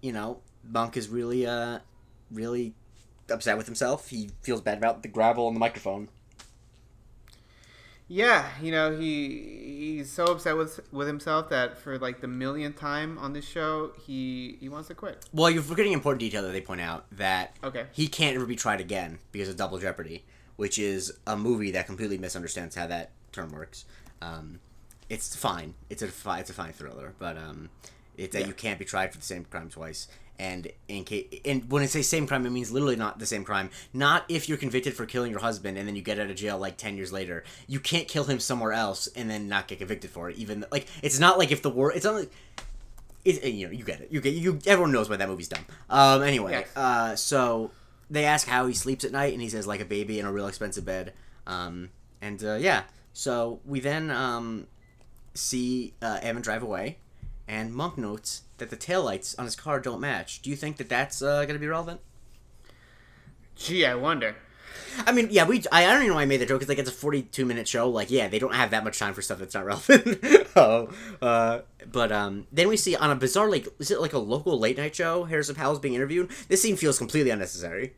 you 0.00 0.12
know, 0.12 0.38
Monk 0.62 0.96
is 0.96 1.08
really, 1.08 1.44
uh, 1.48 1.80
really 2.30 2.74
upset 3.30 3.56
with 3.56 3.66
himself. 3.66 4.08
He 4.10 4.30
feels 4.42 4.60
bad 4.60 4.78
about 4.78 5.02
the 5.02 5.08
gravel 5.08 5.46
on 5.46 5.54
the 5.54 5.60
microphone. 5.60 6.08
Yeah, 8.12 8.48
you 8.60 8.72
know 8.72 8.96
he 8.96 9.38
he's 9.98 10.10
so 10.10 10.24
upset 10.24 10.56
with 10.56 10.80
with 10.92 11.06
himself 11.06 11.48
that 11.50 11.78
for 11.78 11.96
like 11.96 12.20
the 12.20 12.26
millionth 12.26 12.76
time 12.76 13.16
on 13.18 13.32
this 13.34 13.44
show 13.44 13.92
he 14.04 14.56
he 14.58 14.68
wants 14.68 14.88
to 14.88 14.94
quit. 14.94 15.26
Well, 15.32 15.48
you're 15.48 15.62
forgetting 15.62 15.92
an 15.92 15.98
important 16.00 16.18
detail 16.20 16.42
that 16.42 16.50
they 16.50 16.60
point 16.60 16.80
out 16.80 17.06
that 17.12 17.54
Okay. 17.62 17.86
he 17.92 18.08
can't 18.08 18.34
ever 18.34 18.46
be 18.46 18.56
tried 18.56 18.80
again 18.80 19.20
because 19.30 19.48
of 19.48 19.56
Double 19.56 19.78
Jeopardy, 19.78 20.24
which 20.56 20.76
is 20.76 21.12
a 21.24 21.36
movie 21.36 21.70
that 21.70 21.86
completely 21.86 22.18
misunderstands 22.18 22.74
how 22.74 22.88
that 22.88 23.12
term 23.30 23.52
works. 23.52 23.84
Um, 24.20 24.58
it's 25.08 25.36
fine. 25.36 25.74
It's 25.88 26.02
a 26.02 26.08
fi- 26.08 26.40
it's 26.40 26.50
a 26.50 26.54
fine 26.54 26.72
thriller, 26.72 27.14
but 27.20 27.36
um, 27.36 27.68
it's 28.16 28.32
that 28.32 28.40
Yeah. 28.40 28.46
you 28.48 28.54
can't 28.54 28.78
be 28.80 28.84
tried 28.84 29.12
for 29.12 29.18
the 29.18 29.24
same 29.24 29.44
crime 29.44 29.68
twice. 29.70 30.08
And 30.40 30.68
in 30.88 31.04
case, 31.04 31.26
and 31.44 31.70
when 31.70 31.82
I 31.82 31.86
say 31.86 32.00
same 32.00 32.26
crime, 32.26 32.46
it 32.46 32.50
means 32.50 32.70
literally 32.72 32.96
not 32.96 33.18
the 33.18 33.26
same 33.26 33.44
crime. 33.44 33.68
Not 33.92 34.24
if 34.30 34.48
you're 34.48 34.56
convicted 34.56 34.94
for 34.94 35.04
killing 35.04 35.30
your 35.30 35.40
husband 35.40 35.76
and 35.76 35.86
then 35.86 35.94
you 35.96 36.00
get 36.00 36.18
out 36.18 36.30
of 36.30 36.36
jail 36.36 36.56
like 36.58 36.78
ten 36.78 36.96
years 36.96 37.12
later. 37.12 37.44
You 37.66 37.78
can't 37.78 38.08
kill 38.08 38.24
him 38.24 38.40
somewhere 38.40 38.72
else 38.72 39.06
and 39.08 39.28
then 39.28 39.48
not 39.48 39.68
get 39.68 39.80
convicted 39.80 40.10
for 40.10 40.30
it. 40.30 40.38
Even 40.38 40.64
like 40.72 40.86
it's 41.02 41.18
not 41.18 41.38
like 41.38 41.50
if 41.52 41.60
the 41.60 41.68
war. 41.68 41.92
It's 41.92 42.06
not 42.06 42.14
like 42.14 42.30
it, 43.22 43.44
you 43.52 43.66
know, 43.66 43.72
you 43.72 43.84
get 43.84 44.00
it. 44.00 44.08
You 44.10 44.22
get 44.22 44.32
you. 44.32 44.58
Everyone 44.66 44.92
knows 44.92 45.10
why 45.10 45.16
that 45.16 45.28
movie's 45.28 45.48
dumb. 45.48 45.66
Um. 45.90 46.22
Anyway, 46.22 46.52
Yes. 46.52 46.74
uh, 46.74 47.16
so 47.16 47.70
they 48.08 48.24
ask 48.24 48.48
how 48.48 48.66
he 48.66 48.72
sleeps 48.72 49.04
at 49.04 49.12
night, 49.12 49.34
and 49.34 49.42
he 49.42 49.50
says 49.50 49.66
like 49.66 49.80
a 49.80 49.84
baby 49.84 50.18
in 50.18 50.24
a 50.24 50.32
real 50.32 50.46
expensive 50.46 50.86
bed. 50.86 51.12
Um. 51.46 51.90
And 52.22 52.42
uh, 52.42 52.54
yeah, 52.54 52.84
so 53.12 53.60
we 53.66 53.80
then 53.80 54.10
um 54.10 54.68
see 55.34 55.92
uh, 56.00 56.18
Evan 56.22 56.40
drive 56.40 56.62
away, 56.62 56.96
and 57.50 57.74
Monk 57.74 57.98
notes 57.98 58.42
that 58.58 58.70
the 58.70 58.76
taillights 58.76 59.36
on 59.36 59.44
his 59.44 59.56
car 59.56 59.80
don't 59.80 60.00
match. 60.00 60.40
Do 60.40 60.50
you 60.50 60.56
think 60.56 60.76
that 60.76 60.88
that's 60.88 61.20
uh, 61.20 61.44
gonna 61.44 61.58
be 61.58 61.66
relevant? 61.66 62.00
Gee, 63.56 63.84
I 63.84 63.96
wonder. 63.96 64.36
I 65.04 65.10
mean, 65.10 65.28
yeah, 65.30 65.44
we. 65.46 65.62
I, 65.72 65.84
I 65.84 65.86
don't 65.86 65.96
even 65.96 66.08
know 66.08 66.14
why 66.14 66.22
I 66.22 66.26
made 66.26 66.40
the 66.40 66.46
joke. 66.46 66.62
It's 66.62 66.68
like 66.68 66.78
it's 66.78 66.88
a 66.88 66.92
forty-two 66.92 67.44
minute 67.44 67.66
show. 67.66 67.90
Like, 67.90 68.10
yeah, 68.10 68.28
they 68.28 68.38
don't 68.38 68.54
have 68.54 68.70
that 68.70 68.84
much 68.84 68.98
time 68.98 69.14
for 69.14 69.22
stuff 69.22 69.40
that's 69.40 69.54
not 69.54 69.64
relevant. 69.64 70.24
oh, 70.56 70.90
uh, 71.20 71.60
but 71.90 72.12
um, 72.12 72.46
then 72.52 72.68
we 72.68 72.76
see 72.76 72.94
on 72.94 73.10
a 73.10 73.16
bizarre 73.16 73.50
like, 73.50 73.66
is 73.80 73.90
it 73.90 74.00
like 74.00 74.12
a 74.12 74.18
local 74.18 74.58
late 74.58 74.78
night 74.78 74.94
show? 74.94 75.24
Harrison 75.24 75.56
Powell's 75.56 75.80
being 75.80 75.94
interviewed. 75.94 76.30
This 76.48 76.62
scene 76.62 76.76
feels 76.76 76.98
completely 76.98 77.30
unnecessary. 77.30 77.94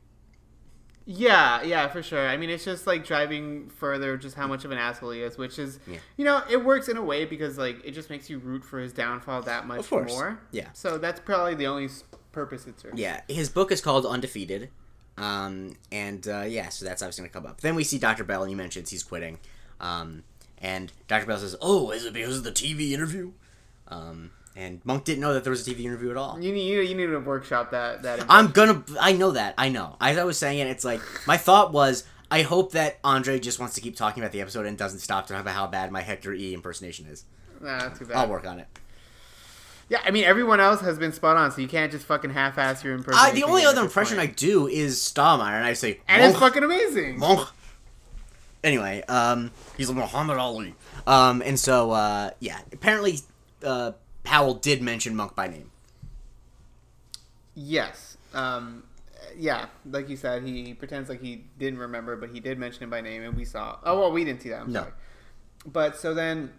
Yeah, 1.05 1.63
yeah, 1.63 1.89
for 1.89 2.03
sure. 2.03 2.29
I 2.29 2.37
mean, 2.37 2.49
it's 2.51 2.65
just 2.65 2.87
like 2.87 3.05
driving 3.05 3.69
further 3.71 4.17
just 4.17 4.37
how 4.37 4.47
much 4.47 4.65
of 4.65 4.71
an 4.71 4.79
asshole 4.79 5.11
he 5.11 5.21
is, 5.23 5.37
which 5.37 5.59
is, 5.59 5.79
Yeah. 5.87 5.99
you 6.17 6.25
know, 6.25 6.43
it 6.51 6.65
works 6.65 6.89
in 6.89 6.97
a 6.97 7.03
way 7.03 7.25
because 7.25 7.59
like 7.59 7.85
it 7.85 7.91
just 7.93 8.09
makes 8.11 8.31
you 8.31 8.39
root 8.39 8.65
for 8.65 8.79
his 8.79 8.93
downfall 8.93 9.43
that 9.43 9.67
much 9.67 9.81
Of 9.81 9.91
course. 9.91 10.11
more. 10.13 10.41
Yeah. 10.53 10.69
So 10.73 10.99
that's 10.99 11.21
probably 11.21 11.55
the 11.55 11.67
only 11.67 11.89
purpose 12.31 12.67
it 12.67 12.79
serves. 12.81 12.99
Yeah, 12.99 13.21
his 13.29 13.49
book 13.51 13.73
is 13.73 13.81
called 13.81 14.07
Undefeated. 14.07 14.71
Um, 15.19 15.77
and 15.91 16.27
uh, 16.27 16.45
yeah, 16.49 16.69
so 16.71 16.85
that's 16.85 17.03
obviously 17.03 17.23
gonna 17.23 17.33
come 17.33 17.47
up. 17.47 17.61
Then 17.61 17.75
we 17.75 17.85
see 17.85 17.99
Dr. 17.99 18.25
Bell, 18.25 18.43
and 18.43 18.49
he 18.49 18.55
mentions 18.55 18.91
he's 18.91 19.03
quitting. 19.03 19.39
Um, 19.81 20.23
and 20.59 20.93
Dr. 21.09 21.27
Bell 21.27 21.39
says, 21.39 21.55
"Oh, 21.61 21.91
is 21.91 22.05
it 22.07 22.15
because 22.15 22.39
of 22.39 22.45
the 22.45 22.53
TV 22.53 22.93
interview?" 22.93 23.33
Um, 23.89 24.31
and 24.57 24.81
Monk 24.85 25.05
didn't 25.05 25.21
know 25.21 25.35
that 25.35 25.45
there 25.45 25.51
was 25.51 25.67
a 25.67 25.71
TV 25.71 25.81
interview 25.85 26.11
at 26.11 26.17
all. 26.17 26.41
You 26.41 26.53
need 26.53 26.69
you, 26.69 26.81
you 26.81 26.95
need 26.95 27.07
to 27.07 27.19
workshop 27.19 27.71
that 27.71 28.03
that. 28.03 28.25
I'm 28.29 28.51
gonna. 28.51 28.83
I 29.01 29.13
know 29.13 29.33
that. 29.33 29.55
I 29.57 29.69
know. 29.69 29.97
As 30.01 30.19
I 30.19 30.25
was 30.25 30.39
saying 30.39 30.59
it, 30.59 30.67
it's 30.67 30.85
like 30.85 31.01
my 31.27 31.37
thought 31.37 31.73
was, 31.73 32.05
I 32.31 32.43
hope 32.43 32.73
that 32.73 32.99
Andre 33.05 33.39
just 33.39 33.59
wants 33.59 33.75
to 33.77 33.81
keep 33.81 33.97
talking 33.97 34.23
about 34.23 34.33
the 34.33 34.41
episode 34.41 34.67
and 34.67 34.77
doesn't 34.77 35.01
stop 35.01 35.27
to 35.27 35.33
talk 35.33 35.43
about 35.43 35.55
how 35.55 35.67
bad 35.67 35.91
my 35.91 36.03
Hector 36.03 36.35
E 36.35 36.55
impersonation 36.55 37.07
is. 37.07 37.25
Nah, 37.61 37.89
too 37.91 38.07
bad. 38.07 38.17
I'll 38.17 38.29
work 38.29 38.47
on 38.47 38.59
it. 38.59 38.67
Yeah, 39.89 40.01
I 40.05 40.11
mean 40.11 40.25
everyone 40.25 40.61
else 40.61 40.81
has 40.81 40.99
been 40.99 41.13
spot 41.13 41.37
on, 41.37 41.51
so 41.53 41.61
you 41.61 41.69
can't 41.69 41.93
just 41.93 42.07
fucking 42.07 42.31
half-ass 42.31 42.83
your 42.83 42.99
Uh, 43.13 43.31
the 43.33 43.45
only 43.45 43.65
other 43.65 43.83
impression 43.83 44.19
I 44.19 44.27
do 44.27 44.67
is 44.67 44.97
Stottlemeyer, 44.99 45.57
and 45.57 45.67
I 45.67 45.75
say, 45.75 46.01
and 46.09 46.23
it's 46.25 46.39
fucking 46.39 46.63
amazing. 46.63 47.19
Monk." 47.19 47.49
Anyway, 48.65 49.03
um, 49.09 49.51
he's 49.77 49.91
a 49.91 49.93
Muhammad 49.93 50.39
Ali. 50.39 50.75
Um, 51.07 51.43
and 51.43 51.59
so, 51.59 51.91
uh, 51.91 52.31
yeah, 52.39 52.61
apparently, 52.73 53.19
uh, 53.65 53.93
Powell 54.25 54.55
did 54.55 54.83
mention 54.83 55.15
Monk 55.17 55.35
by 55.35 55.49
name. 55.49 55.71
Yes. 57.55 58.17
Um, 58.35 58.85
yeah, 59.37 59.67
like 59.91 60.09
you 60.09 60.17
said, 60.17 60.43
he 60.43 60.75
pretends 60.75 61.09
like 61.09 61.21
he 61.21 61.45
didn't 61.59 61.79
remember, 61.79 62.17
but 62.17 62.31
he 62.31 62.41
did 62.41 62.59
mention 62.59 62.83
him 62.83 62.91
by 62.91 63.01
name, 63.01 63.23
and 63.23 63.37
we 63.37 63.45
saw. 63.45 63.79
Oh 63.85 64.01
well, 64.01 64.13
we 64.13 64.25
didn't 64.25 64.43
see 64.43 64.49
that. 64.51 64.63
I'm 64.63 64.73
No. 64.73 64.81
sorry. 64.81 64.93
But 65.67 65.97
so 65.97 66.13
then 66.15 66.53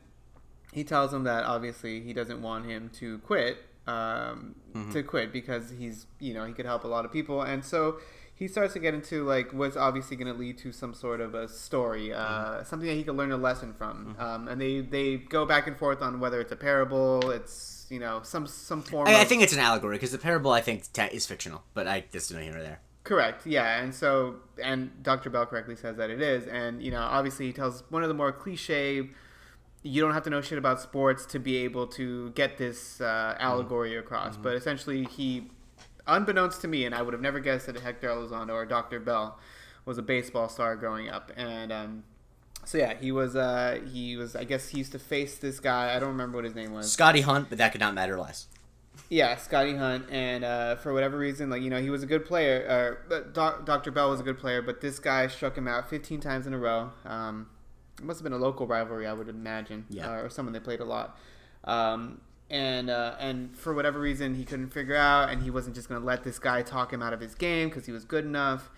he 0.72 0.84
tells 0.84 1.14
him 1.14 1.24
that 1.24 1.46
obviously 1.46 2.02
he 2.02 2.14
doesn't 2.14 2.42
want 2.42 2.66
him 2.66 2.90
to 3.00 3.18
quit, 3.20 3.58
um, 3.88 4.56
Mm-hmm. 4.74 4.92
to 4.92 5.04
quit 5.04 5.32
because 5.32 5.70
he's 5.78 6.08
you 6.20 6.34
know 6.34 6.46
he 6.46 6.54
could 6.54 6.66
help 6.66 6.84
a 6.84 6.88
lot 6.88 7.06
of 7.06 7.12
people, 7.12 7.42
and 7.42 7.64
so 7.66 7.98
he 8.36 8.48
starts 8.48 8.74
to 8.74 8.80
get 8.80 8.94
into 8.94 9.24
like 9.24 9.52
what's 9.52 9.78
obviously 9.78 10.18
going 10.18 10.32
to 10.34 10.38
lead 10.40 10.58
to 10.60 10.72
some 10.72 10.94
sort 10.94 11.22
of 11.22 11.34
a 11.36 11.48
story, 11.48 12.14
uh, 12.14 12.18
Mm-hmm. 12.24 12.64
something 12.66 12.88
that 12.88 12.96
he 12.96 13.04
could 13.04 13.16
learn 13.16 13.32
a 13.32 13.38
lesson 13.38 13.74
from, 13.74 14.16
um, 14.20 14.48
and 14.48 14.60
they 14.60 14.82
they 14.82 15.18
go 15.18 15.46
back 15.46 15.68
and 15.68 15.78
forth 15.78 16.02
on 16.02 16.20
whether 16.20 16.40
it's 16.42 16.52
a 16.52 16.56
parable, 16.56 17.30
it's 17.30 17.86
you 17.90 18.00
know 18.00 18.22
some 18.24 18.48
some 18.48 18.82
form. 18.82 19.08
I, 19.08 19.22
I 19.22 19.24
think 19.26 19.44
it's 19.44 19.54
an 19.54 19.60
allegory 19.60 19.96
because 19.96 20.12
the 20.12 20.18
parable 20.18 20.52
I 20.52 20.62
think 20.62 20.84
is 21.14 21.26
fictional, 21.26 21.64
but 21.74 21.88
I 21.88 22.04
no 22.32 22.40
here 22.40 22.58
or 22.58 22.62
there. 22.62 22.80
Correct. 23.04 23.46
Yeah, 23.46 23.82
and 23.82 23.94
so 23.94 24.38
and 24.62 25.04
Dr. 25.04 25.30
Bell 25.30 25.46
correctly 25.46 25.76
says 25.76 25.98
that 25.98 26.10
it 26.10 26.22
is, 26.22 26.48
and 26.48 26.82
you 26.82 26.90
know, 26.92 27.02
obviously 27.02 27.48
he 27.48 27.54
tells 27.54 27.84
one 27.90 28.02
of 28.02 28.08
the 28.08 28.16
more 28.16 28.32
cliche. 28.32 29.10
You 29.86 30.02
don't 30.02 30.14
have 30.14 30.24
to 30.24 30.30
know 30.30 30.40
shit 30.40 30.58
about 30.58 30.80
sports 30.80 31.26
to 31.26 31.40
be 31.40 31.58
able 31.58 31.88
to 31.88 32.30
get 32.32 32.58
this 32.58 33.02
uh, 33.02 33.36
allegory 33.38 33.98
across, 33.98 34.38
but 34.38 34.56
essentially 34.56 35.04
he, 35.04 35.52
unbeknownst 36.08 36.62
to 36.62 36.68
me, 36.68 36.86
and 36.86 36.94
I 36.96 37.02
would 37.02 37.14
have 37.14 37.22
never 37.22 37.40
guessed 37.40 37.66
that 37.68 37.80
Hector 37.80 38.10
Elizondo 38.10 38.50
or 38.52 38.66
Dr. 38.66 39.00
Bell 39.00 39.40
was 39.86 39.98
a 39.98 40.02
baseball 40.02 40.50
star 40.50 40.76
growing 40.76 41.10
up, 41.10 41.32
and 41.36 41.72
um, 41.72 42.04
so 42.66 42.78
yeah, 42.78 42.94
he 43.00 43.12
was. 43.12 43.36
Uh, 43.36 43.80
he 43.92 44.16
was. 44.18 44.36
I 44.36 44.44
guess 44.44 44.70
he 44.70 44.78
used 44.78 44.92
to 44.94 45.00
face 45.00 45.38
this 45.38 45.60
guy. 45.60 45.96
I 45.96 46.00
don't 46.00 46.10
remember 46.10 46.38
what 46.38 46.46
his 46.46 46.56
name 46.56 46.72
was. 46.72 46.92
Scotty 46.92 47.22
Hunt, 47.22 47.50
but 47.50 47.58
that 47.58 47.72
could 47.72 47.82
not 47.82 47.94
matter 47.94 48.18
less. 48.20 48.48
Yeah, 49.10 49.36
Scotty 49.38 49.76
Hunt, 49.76 50.06
and 50.12 50.44
uh, 50.46 50.76
for 50.78 50.94
whatever 50.94 51.18
reason, 51.18 51.50
like 51.50 51.62
you 51.62 51.70
know, 51.70 51.82
he 51.82 51.90
was 51.90 52.04
a 52.04 52.06
good 52.06 52.26
player. 52.26 53.00
But 53.10 53.34
Doc, 53.34 53.66
Dr. 53.66 53.92
Bell 53.92 54.10
was 54.10 54.20
a 54.20 54.24
good 54.24 54.38
player, 54.38 54.62
but 54.62 54.82
this 54.82 55.00
guy 55.00 55.28
struck 55.28 55.58
him 55.58 55.68
out 55.68 55.90
15 55.90 56.20
times 56.22 56.48
in 56.48 56.54
a 56.54 56.58
row. 56.58 56.92
Um, 57.06 57.48
it 58.00 58.06
must 58.06 58.20
have 58.20 58.24
been 58.24 58.34
a 58.34 58.38
local 58.38 58.66
rivalry, 58.68 59.06
I 59.08 59.14
would 59.14 59.30
imagine, 59.30 59.86
Yeah. 59.90 60.10
uh, 60.10 60.22
or 60.24 60.30
someone 60.30 60.54
they 60.54 60.60
played 60.60 60.80
a 60.80 60.86
lot. 60.86 61.18
Um, 61.64 62.22
and 62.50 62.90
uh, 62.90 63.16
and 63.20 63.56
for 63.56 63.74
whatever 63.74 64.00
reason, 64.00 64.36
he 64.36 64.46
couldn't 64.46 64.70
figure 64.70 64.96
out, 64.96 65.30
and 65.30 65.42
he 65.42 65.50
wasn't 65.50 65.76
just 65.76 65.90
going 65.90 66.00
to 66.00 66.06
let 66.06 66.24
this 66.24 66.40
guy 66.40 66.62
talk 66.62 66.92
him 66.94 67.02
out 67.02 67.14
of 67.14 67.20
his 67.20 67.36
game 67.36 67.70
because 67.70 67.86
he 67.86 67.92
was 67.92 68.06
good 68.06 68.26
enough. 68.26 68.70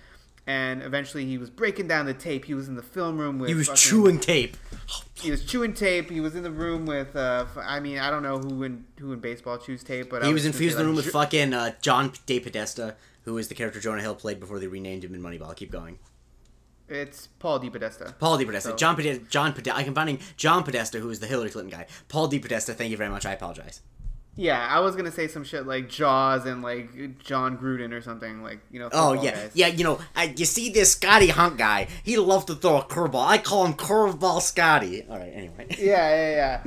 And 0.47 0.83
eventually, 0.83 1.25
he 1.25 1.39
was 1.39 1.49
breaking 1.49 1.87
down 1.87 2.05
the 2.05 2.13
tape. 2.13 2.45
He 2.45 2.53
was 2.53 2.67
in 2.67 2.75
the 2.75 2.83
film 2.83 3.17
room 3.17 3.39
with. 3.39 3.49
He 3.49 3.55
was 3.55 3.67
fucking- 3.67 3.79
chewing 3.79 4.19
tape. 4.19 4.57
He 5.15 5.31
was 5.31 5.43
chewing 5.43 5.73
tape. 5.73 6.11
He 6.11 6.19
was 6.21 6.35
in 6.35 6.43
the 6.43 6.51
room 6.51 6.85
with. 6.85 7.15
Uh, 7.15 7.45
I 7.57 7.79
mean, 7.79 7.97
I 7.97 8.11
don't 8.11 8.21
know 8.21 8.37
who 8.37 8.61
in 8.63 8.85
who 8.99 9.11
in 9.11 9.19
baseball 9.19 9.57
chews 9.57 9.83
tape, 9.83 10.09
but 10.11 10.23
I 10.23 10.27
He 10.27 10.33
was 10.33 10.45
infused 10.45 10.75
in 10.75 10.79
the 10.79 10.85
room 10.85 10.95
like, 10.95 11.05
with 11.05 11.13
fucking 11.13 11.53
uh, 11.53 11.71
John 11.81 12.13
De 12.27 12.39
Podesta, 12.39 12.95
who 13.23 13.37
is 13.39 13.47
the 13.47 13.55
character 13.55 13.79
Jonah 13.79 14.01
Hill 14.01 14.13
played 14.13 14.39
before 14.39 14.59
they 14.59 14.67
renamed 14.67 15.03
him 15.03 15.15
in 15.15 15.21
Moneyball. 15.21 15.55
Keep 15.55 15.71
going. 15.71 15.97
It's 16.87 17.27
Paul 17.39 17.59
DePodesta. 17.59 18.17
Paul 18.19 18.37
De 18.37 18.45
Podesta. 18.45 18.69
So- 18.69 18.75
John 18.75 18.95
Podesta. 18.95 19.23
John 19.29 19.53
Podesta. 19.53 19.75
I'm 19.79 19.93
finding 19.93 20.19
John 20.37 20.63
Podesta, 20.63 20.99
who 20.99 21.09
is 21.09 21.19
the 21.19 21.27
Hillary 21.27 21.49
Clinton 21.49 21.77
guy. 21.79 21.87
Paul 22.09 22.27
De 22.27 22.39
Podesta. 22.39 22.73
Thank 22.73 22.91
you 22.91 22.97
very 22.97 23.09
much. 23.09 23.25
I 23.25 23.33
apologize. 23.33 23.81
Yeah, 24.37 24.67
I 24.69 24.81
was 24.81 24.97
gonna 24.97 25.13
say 25.13 25.29
some 25.29 25.45
shit 25.45 25.65
like 25.65 25.87
Jaws 25.87 26.45
and 26.45 26.61
like 26.61 27.19
Jon 27.19 27.57
Gruden 27.57 27.93
or 27.93 28.01
something 28.01 28.43
like 28.43 28.59
you 28.69 28.79
know. 28.79 28.89
Oh 28.91 29.13
yeah, 29.13 29.31
guys. 29.31 29.51
yeah. 29.53 29.67
You 29.67 29.85
know, 29.85 29.99
I, 30.13 30.33
you 30.35 30.43
see 30.43 30.69
this 30.69 30.91
Scotty 30.91 31.27
Hunt 31.29 31.57
guy. 31.57 31.87
He 32.03 32.17
loves 32.17 32.43
to 32.45 32.55
throw 32.55 32.79
a 32.79 32.83
curveball. 32.83 33.25
I 33.25 33.37
call 33.37 33.65
him 33.65 33.73
Curveball 33.75 34.41
Scotty. 34.41 35.05
All 35.09 35.17
right. 35.17 35.31
Anyway. 35.33 35.67
yeah, 35.79 36.09
yeah, 36.09 36.31
yeah. 36.31 36.63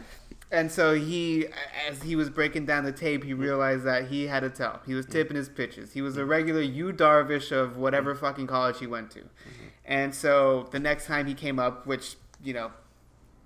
And 0.50 0.72
so 0.72 0.94
he, 0.94 1.46
as 1.90 2.02
he 2.02 2.16
was 2.16 2.30
breaking 2.30 2.64
down 2.64 2.84
the 2.86 2.92
tape, 2.92 3.22
he 3.22 3.34
realized 3.34 3.84
that 3.84 4.08
he 4.08 4.26
had 4.28 4.40
to 4.40 4.48
tell. 4.48 4.80
He 4.86 4.94
was 4.94 5.04
tipping 5.04 5.36
his 5.36 5.50
pitches. 5.50 5.92
He 5.92 6.00
was 6.00 6.16
a 6.16 6.24
regular 6.24 6.62
Yu 6.62 6.94
Darvish 6.94 7.52
of 7.52 7.76
whatever 7.76 8.14
fucking 8.14 8.46
college 8.46 8.78
he 8.78 8.86
went 8.86 9.10
to. 9.10 9.18
Mm-hmm. 9.18 9.67
And 9.88 10.14
so 10.14 10.68
the 10.70 10.78
next 10.78 11.06
time 11.06 11.26
he 11.26 11.34
came 11.34 11.58
up, 11.58 11.86
which 11.86 12.16
you 12.44 12.52
know, 12.52 12.70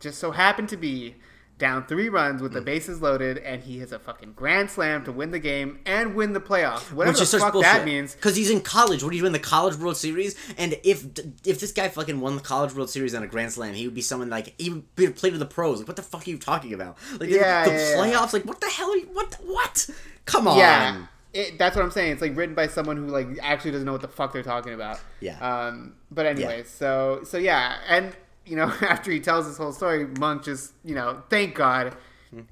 just 0.01 0.19
so 0.19 0.33
happened 0.33 0.69
to 0.71 0.77
be 0.77 1.15
down 1.57 1.87
three 1.87 2.09
runs 2.09 2.43
with 2.43 2.53
the 2.53 2.61
mm. 2.61 2.65
bases 2.65 3.01
loaded, 3.01 3.39
and 3.39 3.63
he 3.63 3.79
hits 3.79 3.93
a 3.93 3.99
fucking 3.99 4.33
grand 4.33 4.69
slam 4.69 5.05
to 5.05 5.13
win 5.13 5.31
the 5.31 5.39
game 5.39 5.79
and 5.87 6.17
win 6.17 6.33
the 6.33 6.41
playoffs. 6.41 6.93
Whatever 6.93 7.17
the 7.17 7.39
fuck 7.39 7.55
that 7.61 7.85
means. 7.85 8.17
Because 8.17 8.35
he's 8.35 8.51
in 8.51 8.61
college. 8.61 9.05
What 9.05 9.11
do 9.11 9.17
you 9.17 9.23
do 9.23 9.27
in 9.27 9.33
the 9.33 9.39
College 9.39 9.77
World 9.77 9.97
Series? 9.97 10.35
And 10.59 10.77
if 10.83 11.05
if 11.47 11.61
this 11.61 11.71
guy 11.71 11.89
fucking 11.89 12.21
won 12.21 12.35
the 12.35 12.43
College 12.43 12.75
World 12.75 12.91
Series 12.91 13.15
on 13.15 13.23
a 13.23 13.29
Grand 13.29 13.53
Slam, 13.53 13.75
he 13.75 13.87
would 13.87 13.95
be 13.95 14.03
someone 14.03 14.29
like 14.29 14.61
he 14.61 14.71
would 14.71 14.97
be 14.97 15.09
played 15.11 15.33
with 15.33 15.41
the 15.41 15.47
pros. 15.47 15.79
Like, 15.79 15.87
what 15.87 15.97
the 15.97 16.03
fuck 16.03 16.27
are 16.27 16.31
you 16.31 16.39
talking 16.39 16.75
about? 16.75 16.99
Like 17.13 17.21
the- 17.21 17.37
Yeah, 17.37 17.65
the, 17.65 17.71
yeah, 17.71 17.91
yeah. 17.91 17.97
playoffs. 17.97 18.33
Like, 18.33 18.45
what 18.45 18.61
the 18.61 18.67
hell? 18.67 18.91
Are 18.91 18.97
you, 18.97 19.07
what? 19.13 19.35
what? 19.45 19.89
Come 20.25 20.49
on. 20.49 20.59
Yeah, 20.59 21.07
it, 21.33 21.59
that's 21.59 21.77
what 21.77 21.85
I'm 21.85 21.91
saying. 21.91 22.13
It's 22.13 22.23
like 22.23 22.37
written 22.37 22.55
by 22.55 22.67
someone 22.67 22.97
who 22.97 23.07
like 23.07 23.27
actually 23.41 23.71
doesn't 23.73 23.87
know 23.87 23.93
what 23.93 24.03
the 24.03 24.09
fuck 24.09 24.33
they're 24.33 24.43
talking 24.43 24.75
about. 24.75 25.01
Yeah. 25.21 25.39
Um. 25.39 25.95
But 26.11 26.27
anyway, 26.27 26.65
so 26.65 27.21
so 27.25 27.39
yeah, 27.39 27.79
and 27.89 28.15
you 28.45 28.57
know 28.57 28.65
after 28.83 29.11
he 29.11 29.21
tells 29.21 29.47
this 29.47 29.57
whole 29.57 29.73
story, 29.73 30.07
Monk 30.19 30.45
just 30.45 30.73
you 30.85 30.95
know 30.95 31.23
thank 31.31 31.55
God, 31.55 31.97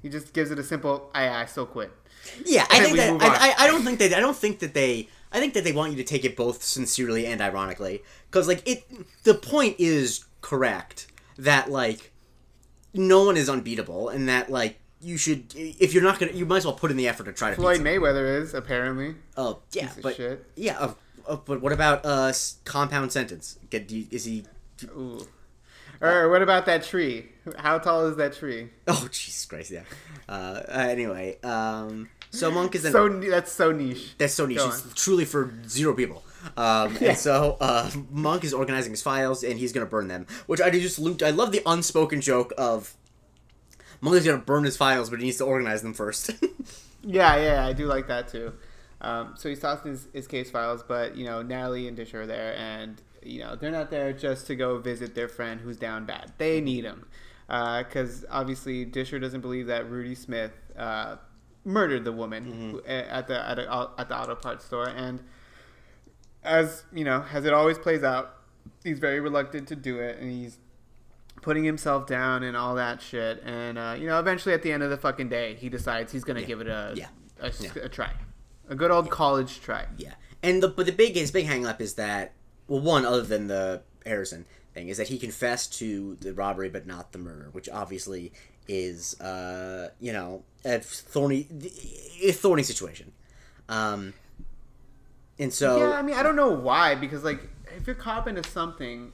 he 0.01 0.09
just 0.09 0.33
gives 0.33 0.51
it 0.51 0.59
a 0.59 0.63
simple 0.63 1.09
I 1.13 1.29
I 1.29 1.45
still 1.45 1.65
quit. 1.65 1.91
Yeah, 2.45 2.65
I 2.69 2.79
think 2.79 2.97
that. 2.97 3.21
I, 3.21 3.49
I, 3.49 3.65
I 3.65 3.67
don't 3.67 3.83
think 3.83 3.99
that 3.99 4.13
I 4.13 4.19
don't 4.19 4.35
think 4.35 4.59
that 4.59 4.73
they 4.73 5.09
I 5.31 5.39
think 5.39 5.53
that 5.53 5.63
they 5.63 5.71
want 5.71 5.91
you 5.91 5.97
to 5.97 6.03
take 6.03 6.25
it 6.25 6.35
both 6.35 6.63
sincerely 6.63 7.25
and 7.25 7.41
ironically 7.41 8.03
because 8.29 8.47
like 8.47 8.67
it 8.67 8.83
the 9.23 9.33
point 9.33 9.75
is 9.79 10.25
correct 10.41 11.07
that 11.37 11.71
like 11.71 12.11
no 12.93 13.23
one 13.23 13.37
is 13.37 13.49
unbeatable 13.49 14.09
and 14.09 14.27
that 14.27 14.51
like 14.51 14.79
you 15.01 15.17
should 15.17 15.53
if 15.55 15.93
you're 15.93 16.03
not 16.03 16.19
gonna 16.19 16.31
you 16.31 16.45
might 16.45 16.57
as 16.57 16.65
well 16.65 16.73
put 16.75 16.91
in 16.91 16.97
the 16.97 17.07
effort 17.07 17.25
to 17.25 17.33
try 17.33 17.49
to 17.49 17.55
Floyd. 17.55 17.81
Mayweather 17.81 18.39
is 18.41 18.53
apparently. 18.53 19.15
Oh 19.37 19.59
yeah, 19.71 19.87
Piece 19.87 20.03
but 20.03 20.15
shit. 20.15 20.45
yeah, 20.55 20.77
uh, 20.79 20.93
uh, 21.27 21.35
but 21.37 21.61
what 21.61 21.71
about 21.71 22.05
uh 22.05 22.31
compound 22.65 23.11
sentence? 23.11 23.57
Get 23.69 23.87
do 23.87 23.97
you, 23.97 24.07
is 24.11 24.25
he? 24.25 24.45
Ooh. 24.95 25.27
Or 25.99 26.29
what 26.29 26.41
about 26.41 26.65
that 26.65 26.83
tree? 26.83 27.27
How 27.57 27.77
tall 27.77 28.07
is 28.07 28.15
that 28.17 28.33
tree? 28.33 28.69
Oh 28.87 29.07
Jesus 29.11 29.45
Christ! 29.45 29.71
Yeah. 29.71 29.83
Uh, 30.27 30.31
uh, 30.67 30.87
anyway, 30.89 31.37
um, 31.43 32.09
so 32.31 32.49
Monk 32.49 32.73
is 32.75 32.85
an 32.85 32.91
So 32.93 33.07
that's 33.19 33.51
so 33.51 33.71
niche. 33.71 34.15
That's 34.17 34.33
so 34.33 34.45
niche. 34.45 34.57
Go 34.57 34.67
It's 34.69 34.83
on. 34.85 34.91
truly 34.95 35.25
for 35.25 35.53
zero 35.67 35.93
people. 35.93 36.23
Um, 36.57 36.97
Yeah. 36.99 37.09
And 37.09 37.17
so 37.17 37.57
uh, 37.61 37.91
Monk 38.09 38.43
is 38.43 38.53
organizing 38.53 38.91
his 38.91 39.01
files, 39.03 39.43
and 39.43 39.59
he's 39.59 39.71
gonna 39.73 39.85
burn 39.85 40.07
them. 40.07 40.25
Which 40.47 40.59
I 40.61 40.71
just 40.71 40.97
looped. 40.97 41.21
I 41.21 41.29
love 41.29 41.51
the 41.51 41.61
unspoken 41.67 42.19
joke 42.21 42.51
of 42.57 42.95
Monk 44.01 44.25
gonna 44.25 44.37
burn 44.39 44.63
his 44.63 44.77
files, 44.77 45.09
but 45.09 45.19
he 45.19 45.25
needs 45.25 45.37
to 45.37 45.45
organize 45.45 45.81
them 45.81 45.93
first. 45.93 46.31
Yeah, 47.03 47.35
yeah, 47.37 47.65
I 47.65 47.73
do 47.73 47.87
like 47.87 48.07
that 48.07 48.27
too. 48.27 48.53
Um, 49.01 49.33
so 49.35 49.49
he's 49.49 49.59
tossing 49.59 49.91
his, 49.91 50.07
his 50.13 50.27
case 50.27 50.51
files, 50.51 50.83
but 50.87 51.15
you 51.15 51.25
know 51.25 51.41
Natalie 51.41 51.87
and 51.87 51.97
Disher 51.97 52.21
are 52.21 52.27
there, 52.27 52.55
and 52.55 53.01
you 53.23 53.39
know 53.39 53.55
they're 53.55 53.71
not 53.71 53.89
there 53.89 54.13
just 54.13 54.47
to 54.47 54.55
go 54.55 54.77
visit 54.77 55.15
their 55.15 55.27
friend 55.27 55.59
who's 55.59 55.77
down 55.77 56.05
bad. 56.05 56.31
They 56.37 56.61
need 56.61 56.83
him 56.83 57.07
because 57.47 58.23
obviously 58.29 58.85
Disher 58.85 59.19
doesn't 59.19 59.41
believe 59.41 59.67
that 59.67 59.89
Rudy 59.89 60.15
Smith 60.15 60.51
uh, 60.77 61.15
murdered 61.65 62.05
the 62.05 62.11
woman 62.11 62.43
who, 62.45 62.83
at 62.85 63.27
the 63.27 63.49
at, 63.49 63.57
a, 63.57 63.89
at 63.97 64.07
the 64.07 64.17
auto 64.17 64.35
parts 64.35 64.65
store, 64.65 64.87
and 64.87 65.21
as 66.43 66.83
you 66.93 67.03
know, 67.03 67.25
as 67.33 67.45
it 67.45 67.53
always 67.53 67.79
plays 67.79 68.03
out, 68.03 68.35
he's 68.83 68.99
very 68.99 69.19
reluctant 69.19 69.67
to 69.69 69.75
do 69.75 69.99
it, 69.99 70.19
and 70.19 70.31
he's 70.31 70.59
putting 71.41 71.63
himself 71.63 72.05
down 72.07 72.43
and 72.43 72.55
all 72.55 72.75
that 72.75 73.01
shit. 73.01 73.41
And 73.43 73.77
uh, 73.77 73.95
you 73.99 74.07
know, 74.07 74.19
eventually 74.19 74.53
at 74.53 74.61
the 74.63 74.71
end 74.71 74.83
of 74.83 74.89
the 74.89 74.97
fucking 74.97 75.29
day, 75.29 75.55
he 75.55 75.69
decides 75.69 76.11
he's 76.11 76.23
gonna 76.23 76.43
give 76.43 76.61
it 76.61 76.67
a 76.67 76.93
Yeah. 76.95 77.07
a, 77.39 77.51
Yeah. 77.59 77.71
a 77.83 77.89
try, 77.89 78.13
a 78.69 78.75
good 78.75 78.91
old 78.91 79.09
college 79.09 79.61
try. 79.61 79.85
yeah, 79.97 80.13
and 80.43 80.61
the 80.63 80.67
but 80.67 80.85
the 80.85 80.91
big 80.91 81.15
his 81.15 81.31
big 81.31 81.45
hang 81.45 81.65
up 81.65 81.81
is 81.81 81.95
that 81.95 82.33
well, 82.67 82.79
one 82.81 83.05
other 83.05 83.23
than 83.23 83.47
the 83.47 83.81
Harrison 84.05 84.45
thing 84.73 84.87
is 84.87 84.97
that 84.97 85.09
he 85.09 85.17
confessed 85.19 85.73
to 85.79 86.15
the 86.21 86.33
robbery 86.33 86.69
but 86.69 86.85
not 86.87 87.11
the 87.11 87.17
murder, 87.19 87.49
which 87.51 87.67
obviously 87.69 88.31
is 88.67 89.19
uh 89.19 89.89
you 89.99 90.13
know 90.13 90.43
a 90.63 90.79
thorny 90.79 91.47
a 92.23 92.31
thorny 92.31 92.63
situation. 92.63 93.11
Um, 93.67 94.13
and 95.39 95.51
so 95.53 95.77
yeah, 95.77 95.91
I 95.93 96.01
mean, 96.01 96.15
I 96.15 96.23
don't 96.23 96.35
know 96.35 96.51
why 96.51 96.95
because 96.95 97.23
like 97.23 97.41
if 97.75 97.87
you're 97.87 97.95
caught 97.95 98.27
into 98.27 98.47
something, 98.49 99.11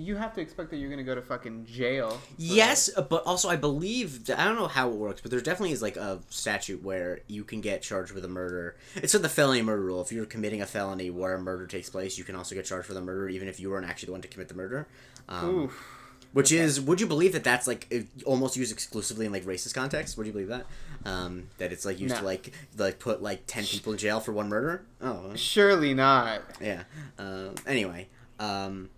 you 0.00 0.16
have 0.16 0.34
to 0.34 0.40
expect 0.40 0.70
that 0.70 0.76
you're 0.78 0.90
gonna 0.90 1.04
go 1.04 1.14
to 1.14 1.22
fucking 1.22 1.66
jail. 1.66 2.20
Yes, 2.38 2.90
uh, 2.96 3.02
but 3.02 3.22
also 3.24 3.48
I 3.48 3.56
believe 3.56 4.28
I 4.36 4.44
don't 4.44 4.56
know 4.56 4.66
how 4.68 4.88
it 4.90 4.96
works, 4.96 5.20
but 5.20 5.30
there 5.30 5.40
definitely 5.40 5.72
is 5.72 5.82
like 5.82 5.96
a 5.96 6.20
statute 6.28 6.82
where 6.82 7.20
you 7.28 7.44
can 7.44 7.60
get 7.60 7.82
charged 7.82 8.12
with 8.12 8.24
a 8.24 8.28
murder. 8.28 8.76
It's 8.96 9.12
like 9.14 9.22
the 9.22 9.28
felony 9.28 9.62
murder 9.62 9.82
rule. 9.82 10.00
If 10.00 10.10
you're 10.12 10.26
committing 10.26 10.62
a 10.62 10.66
felony 10.66 11.10
where 11.10 11.34
a 11.34 11.40
murder 11.40 11.66
takes 11.66 11.90
place, 11.90 12.18
you 12.18 12.24
can 12.24 12.34
also 12.36 12.54
get 12.54 12.64
charged 12.64 12.86
for 12.86 12.94
the 12.94 13.00
murder, 13.02 13.28
even 13.28 13.48
if 13.48 13.60
you 13.60 13.70
weren't 13.70 13.86
actually 13.86 14.06
the 14.06 14.12
one 14.12 14.22
to 14.22 14.28
commit 14.28 14.48
the 14.48 14.54
murder. 14.54 14.86
Um, 15.28 15.48
Oof. 15.64 15.84
which 16.32 16.50
is 16.52 16.80
would 16.80 17.00
you 17.00 17.06
believe 17.06 17.32
that 17.34 17.44
that's 17.44 17.66
like 17.66 17.92
almost 18.24 18.56
used 18.56 18.72
exclusively 18.72 19.26
in 19.26 19.32
like 19.32 19.44
racist 19.44 19.74
context? 19.74 20.16
Would 20.16 20.26
you 20.26 20.32
believe 20.32 20.48
that? 20.48 20.66
Um, 21.04 21.48
that 21.58 21.72
it's 21.72 21.84
like 21.86 21.98
used 21.98 22.16
to 22.16 22.24
like 22.24 22.52
like 22.76 22.98
put 22.98 23.22
like 23.22 23.44
ten 23.46 23.64
people 23.64 23.92
in 23.92 23.98
jail 23.98 24.20
for 24.20 24.32
one 24.32 24.48
murder? 24.48 24.84
Oh, 25.00 25.32
Surely 25.34 25.94
not. 25.94 26.42
yeah. 26.60 26.82
Um, 27.18 27.54
anyway, 27.66 28.08
um, 28.38 28.90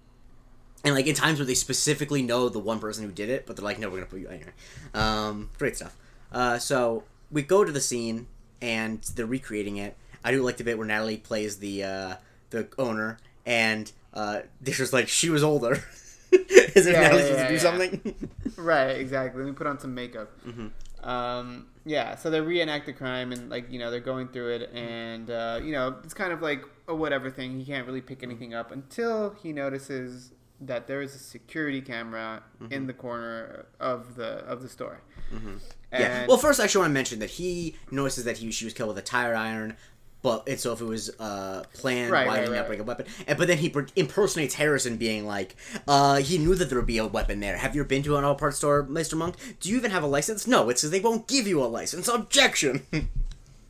and 0.84 0.94
like 0.94 1.06
in 1.06 1.14
times 1.14 1.38
where 1.38 1.46
they 1.46 1.54
specifically 1.54 2.22
know 2.22 2.48
the 2.48 2.58
one 2.58 2.78
person 2.78 3.04
who 3.04 3.12
did 3.12 3.28
it, 3.28 3.46
but 3.46 3.56
they're 3.56 3.64
like, 3.64 3.78
no, 3.78 3.88
we're 3.88 3.96
gonna 3.96 4.06
put 4.06 4.20
you 4.20 4.28
anyway. 4.28 4.52
Um, 4.94 5.50
great 5.58 5.76
stuff. 5.76 5.96
Uh, 6.30 6.58
so 6.58 7.04
we 7.30 7.42
go 7.42 7.64
to 7.64 7.72
the 7.72 7.80
scene 7.80 8.26
and 8.60 9.02
they're 9.14 9.26
recreating 9.26 9.76
it. 9.76 9.96
I 10.24 10.30
do 10.30 10.42
like 10.42 10.56
the 10.56 10.64
bit 10.64 10.78
where 10.78 10.86
Natalie 10.86 11.16
plays 11.16 11.58
the 11.58 11.84
uh, 11.84 12.14
the 12.50 12.68
owner, 12.78 13.18
and 13.44 13.90
uh, 14.14 14.40
they're 14.60 14.86
like 14.92 15.08
she 15.08 15.30
was 15.30 15.42
older. 15.42 15.82
If 16.34 16.86
Yeah, 16.86 16.92
Natalie's 16.92 16.94
yeah, 16.94 17.18
supposed 17.26 17.38
to 17.38 17.48
do 17.48 17.54
yeah. 17.54 17.60
something. 17.60 18.30
Right, 18.56 18.92
exactly. 18.92 19.42
Let 19.42 19.48
me 19.50 19.54
put 19.54 19.66
on 19.66 19.78
some 19.78 19.94
makeup. 19.94 20.30
Mm-hmm. 20.46 21.08
Um, 21.08 21.66
yeah, 21.84 22.14
so 22.16 22.30
they 22.30 22.40
reenact 22.40 22.86
the 22.86 22.92
crime 22.92 23.32
and 23.32 23.50
like 23.50 23.70
you 23.70 23.78
know 23.78 23.90
they're 23.90 24.00
going 24.00 24.28
through 24.28 24.54
it 24.54 24.70
and 24.72 25.28
uh, 25.30 25.60
you 25.62 25.72
know 25.72 25.96
it's 26.04 26.14
kind 26.14 26.32
of 26.32 26.40
like 26.40 26.64
a 26.88 26.94
whatever 26.94 27.30
thing. 27.30 27.58
He 27.58 27.66
can't 27.66 27.86
really 27.86 28.00
pick 28.00 28.22
anything 28.22 28.54
up 28.54 28.70
until 28.70 29.34
he 29.42 29.52
notices 29.52 30.32
that 30.66 30.86
there 30.86 31.02
is 31.02 31.14
a 31.14 31.18
security 31.18 31.80
camera 31.80 32.42
Mm-hmm. 32.62 32.72
in 32.72 32.86
the 32.86 32.92
corner 32.92 33.66
of 33.80 34.14
the 34.16 34.38
of 34.46 34.62
the 34.62 34.68
store. 34.68 35.00
Yeah. 35.32 35.98
And- 36.20 36.28
Well, 36.28 36.36
first, 36.38 36.60
I 36.60 36.64
actually 36.64 36.80
want 36.82 36.90
to 36.90 36.94
mention 36.94 37.18
that 37.18 37.30
he 37.30 37.76
notices 37.90 38.24
that 38.24 38.38
he 38.38 38.50
she 38.52 38.64
was 38.64 38.74
killed 38.74 38.88
with 38.88 38.98
a 38.98 39.02
tire 39.02 39.34
iron, 39.34 39.76
but 40.22 40.48
and 40.48 40.60
so 40.60 40.72
if 40.72 40.80
it 40.80 40.84
was 40.84 41.10
uh, 41.18 41.64
planned, 41.74 42.12
Right, 42.12 42.26
why 42.26 42.34
right, 42.34 42.40
did 42.40 42.48
he 42.50 42.54
not 42.54 42.60
right. 42.60 42.68
bring 42.68 42.80
a 42.80 42.84
weapon? 42.84 43.06
And 43.26 43.36
but 43.36 43.48
then 43.48 43.58
he 43.58 43.68
per- 43.68 43.88
impersonates 43.96 44.54
Harrison, 44.54 44.96
being 44.96 45.26
like, 45.26 45.56
uh, 45.88 46.16
he 46.18 46.38
knew 46.38 46.54
that 46.54 46.68
there 46.68 46.78
would 46.78 46.86
be 46.86 46.98
a 46.98 47.06
weapon 47.06 47.40
there. 47.40 47.56
Have 47.56 47.74
you 47.74 47.80
ever 47.82 47.88
been 47.88 48.02
to 48.04 48.16
an 48.16 48.24
auto 48.24 48.38
parts 48.38 48.58
store, 48.58 48.84
Mister 48.84 49.16
Monk? 49.16 49.34
Do 49.60 49.68
you 49.68 49.76
even 49.76 49.90
have 49.90 50.04
a 50.04 50.06
license? 50.06 50.46
No, 50.46 50.68
it's 50.68 50.82
because 50.82 50.92
they 50.92 51.00
won't 51.00 51.26
give 51.26 51.46
you 51.48 51.60
a 51.62 51.66
license. 51.66 52.06
Objection. 52.08 52.86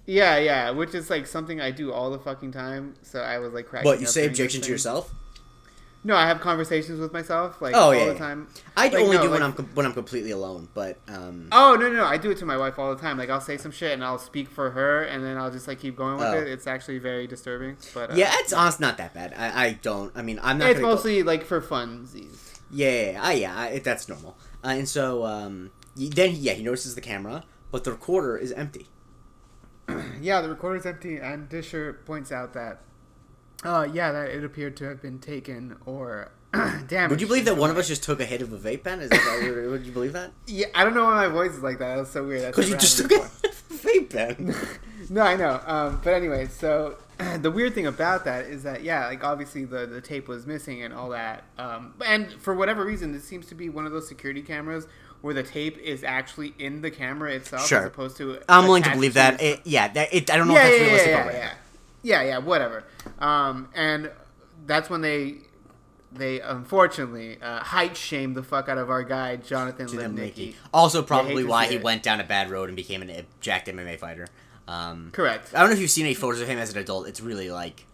Yeah, 0.05 0.37
yeah, 0.39 0.71
which 0.71 0.97
is 0.97 1.09
like 1.11 1.29
something 1.29 1.61
I 1.61 1.71
do 1.71 1.93
all 1.93 2.11
the 2.11 2.19
fucking 2.19 2.51
time. 2.51 2.95
So 3.03 3.21
I 3.21 3.39
was 3.39 3.53
like 3.53 3.67
cracking. 3.67 3.89
what 3.89 4.01
you 4.01 4.07
say 4.07 4.27
objection 4.27 4.61
to 4.63 4.69
yourself? 4.71 5.15
No, 6.05 6.17
I 6.17 6.27
have 6.27 6.41
conversations 6.41 6.99
with 6.99 7.13
myself 7.13 7.63
like 7.63 7.77
Oh, 7.77 7.79
all 7.81 7.95
yeah, 7.95 8.07
the 8.07 8.13
yeah. 8.15 8.19
time. 8.19 8.49
I 8.77 8.89
Like, 8.89 8.95
only 8.95 9.17
no, 9.19 9.23
do 9.23 9.31
when 9.31 9.43
I'm 9.43 9.53
com- 9.53 9.71
when 9.75 9.87
I'm 9.87 9.93
completely 9.93 10.33
alone, 10.33 10.69
but 10.75 10.99
um. 11.07 11.49
Oh 11.53 11.77
no, 11.79 11.89
no, 11.89 11.97
no! 11.99 12.05
I 12.05 12.17
do 12.19 12.31
it 12.33 12.39
to 12.39 12.45
my 12.47 12.57
wife 12.57 12.77
all 12.79 12.93
the 12.95 13.01
time. 13.01 13.19
Like 13.19 13.31
I'll 13.31 13.41
say 13.41 13.57
some 13.57 13.71
shit 13.71 13.93
and 13.93 14.03
I'll 14.03 14.19
speak 14.19 14.49
for 14.49 14.71
her, 14.73 15.05
and 15.05 15.23
then 15.25 15.37
I'll 15.37 15.51
just 15.53 15.69
like 15.69 15.79
keep 15.79 15.95
going 15.97 16.17
with 16.17 16.27
Oh. 16.27 16.33
it. 16.39 16.49
It's 16.49 16.67
actually 16.67 16.99
very 16.99 17.29
disturbing. 17.29 17.77
But 17.95 18.11
uh, 18.11 18.15
Yeah, 18.15 18.33
it's 18.39 18.53
honest, 18.53 18.81
not 18.81 18.97
that 18.97 19.15
bad. 19.15 19.33
I, 19.37 19.67
I 19.67 19.73
don't. 19.75 20.11
I 20.17 20.23
mean, 20.23 20.41
I'm 20.43 20.59
not. 20.59 20.71
it's 20.71 20.81
gonna 20.81 20.89
go- 20.91 20.95
mostly 20.97 21.23
like 21.23 21.45
for 21.45 21.61
funsies. 21.61 22.59
Yeah, 22.71 22.91
yeah, 22.91 23.11
yeah, 23.13 23.21
I- 23.23 23.33
yeah 23.35 23.57
I, 23.77 23.79
that's 23.79 24.09
normal. 24.09 24.37
Uh, 24.65 24.69
and 24.69 24.89
so 24.89 25.25
um, 25.25 25.71
then 25.95 26.33
yeah, 26.35 26.55
he 26.55 26.65
notices 26.65 26.97
the 26.97 27.01
camera, 27.01 27.45
but 27.71 27.85
the 27.85 27.93
recorder 27.93 28.37
is 28.37 28.51
empty. 28.53 28.89
Yeah, 30.21 30.41
the 30.41 30.49
recorder's 30.49 30.87
empty, 30.87 31.19
and 31.19 31.49
Disher 31.49 31.93
points 32.07 32.31
out 32.33 32.55
that, 32.55 32.81
uh, 33.65 33.89
yeah, 33.93 34.13
that 34.13 34.31
it 34.31 34.45
appeared 34.45 34.77
to 34.79 34.85
have 34.85 35.01
been 35.01 35.19
taken 35.19 35.77
or 35.87 36.31
damaged. 36.53 37.11
Would 37.11 37.21
you 37.21 37.27
believe 37.27 37.45
that 37.47 37.57
one 37.57 37.71
of 37.71 37.79
us 37.79 37.89
just 37.89 38.03
took 38.03 38.21
a 38.21 38.25
hit 38.25 38.43
of 38.43 38.53
a 38.53 38.59
vape 38.59 38.85
pen? 38.85 39.01
Is 39.01 39.11
that, 39.11 39.67
would 39.71 39.87
you 39.87 39.93
believe 39.93 40.13
that? 40.13 40.33
Yeah, 40.47 40.67
I 40.75 40.85
don't 40.85 40.95
know 40.95 41.05
why 41.05 41.27
my 41.27 41.33
voice 41.33 41.53
is 41.53 41.63
like 41.63 41.79
that. 41.79 41.95
That 41.95 42.01
was 42.01 42.11
so 42.11 42.27
weird. 42.27 42.43
That's 42.43 42.57
Because 42.57 42.71
you 42.71 42.77
just 42.77 42.99
took 42.99 43.13
a 43.13 43.29
vape 43.75 44.11
pen. 44.11 44.55
no, 45.11 45.23
I 45.23 45.37
know. 45.37 45.61
Um, 45.67 46.01
but 46.05 46.13
anyway, 46.15 46.47
so 46.47 46.97
the 47.41 47.51
weird 47.51 47.75
thing 47.75 47.87
about 47.87 48.25
that 48.25 48.47
is 48.47 48.63
that 48.65 48.83
yeah, 48.83 49.07
like 49.07 49.25
obviously 49.25 49.65
the 49.65 49.87
the 49.87 50.01
tape 50.01 50.29
was 50.29 50.47
missing 50.47 50.83
and 50.83 50.93
all 50.93 51.11
that. 51.11 51.45
Um, 51.59 51.95
and 52.05 52.33
for 52.35 52.55
whatever 52.55 52.85
reason, 52.85 53.13
this 53.13 53.25
seems 53.25 53.47
to 53.47 53.55
be 53.55 53.69
one 53.69 53.87
of 53.87 53.93
those 53.93 54.09
security 54.09 54.43
cameras 54.43 54.87
where 55.23 55.35
the 55.35 55.43
tape 55.43 55.79
is 55.79 56.03
actually 56.03 56.53
in 56.59 56.81
the 56.83 56.91
camera 56.91 57.33
itself, 57.33 57.67
Sure. 57.67 57.81
as 57.81 57.87
opposed 57.87 58.17
to. 58.17 58.41
I'm 58.49 58.65
willing 58.65 58.83
to 58.83 58.91
believe 58.91 59.15
that. 59.15 59.41
It, 59.41 59.61
yeah, 59.65 59.89
that, 59.89 60.13
it, 60.13 60.31
I 60.31 60.37
don't 60.37 60.49
know 60.49 60.55
yeah, 60.55 60.67
if 60.67 60.71
that's 60.71 60.81
yeah, 60.81 60.85
realistic 60.85 61.11
yeah, 61.13 61.25
yeah, 61.27 61.33
yeah, 61.33 61.53
yeah, 62.03 62.23
yeah, 62.23 62.39
whatever. 62.39 62.85
Um, 63.19 63.69
and 63.75 64.11
that's 64.67 64.91
when 64.91 65.01
they. 65.01 65.37
They 66.15 66.43
unfortunately 66.43 67.39
uh, 67.41 67.61
height 67.61 67.97
shamed 67.97 68.37
the 68.37 68.43
fuck 68.43 68.69
out 68.69 68.77
of 68.77 68.91
our 68.91 69.03
guy 69.03 69.37
Jonathan 69.37 69.87
To 69.87 69.97
Lipnicki. 69.97 70.55
Also, 70.75 71.03
probably 71.03 71.43
why 71.43 71.67
he 71.69 71.77
it. 71.77 71.83
went 71.83 72.03
down 72.03 72.21
a 72.21 72.25
bad 72.25 72.51
road 72.51 72.69
and 72.69 72.77
became 72.77 73.01
an 73.01 73.09
abject 73.09 73.67
MMA 73.67 73.99
fighter. 73.99 74.27
Um, 74.69 75.09
Correct. 75.13 75.55
I 75.55 75.61
don't 75.61 75.71
know 75.71 75.75
if 75.75 75.81
you've 75.81 75.91
seen 75.91 76.05
any 76.05 76.15
photos 76.15 76.43
of 76.43 76.49
him 76.49 76.59
as 76.59 76.71
an 76.71 76.79
adult. 76.79 77.09
It's 77.09 77.23
really 77.23 77.51
like, 77.51 77.87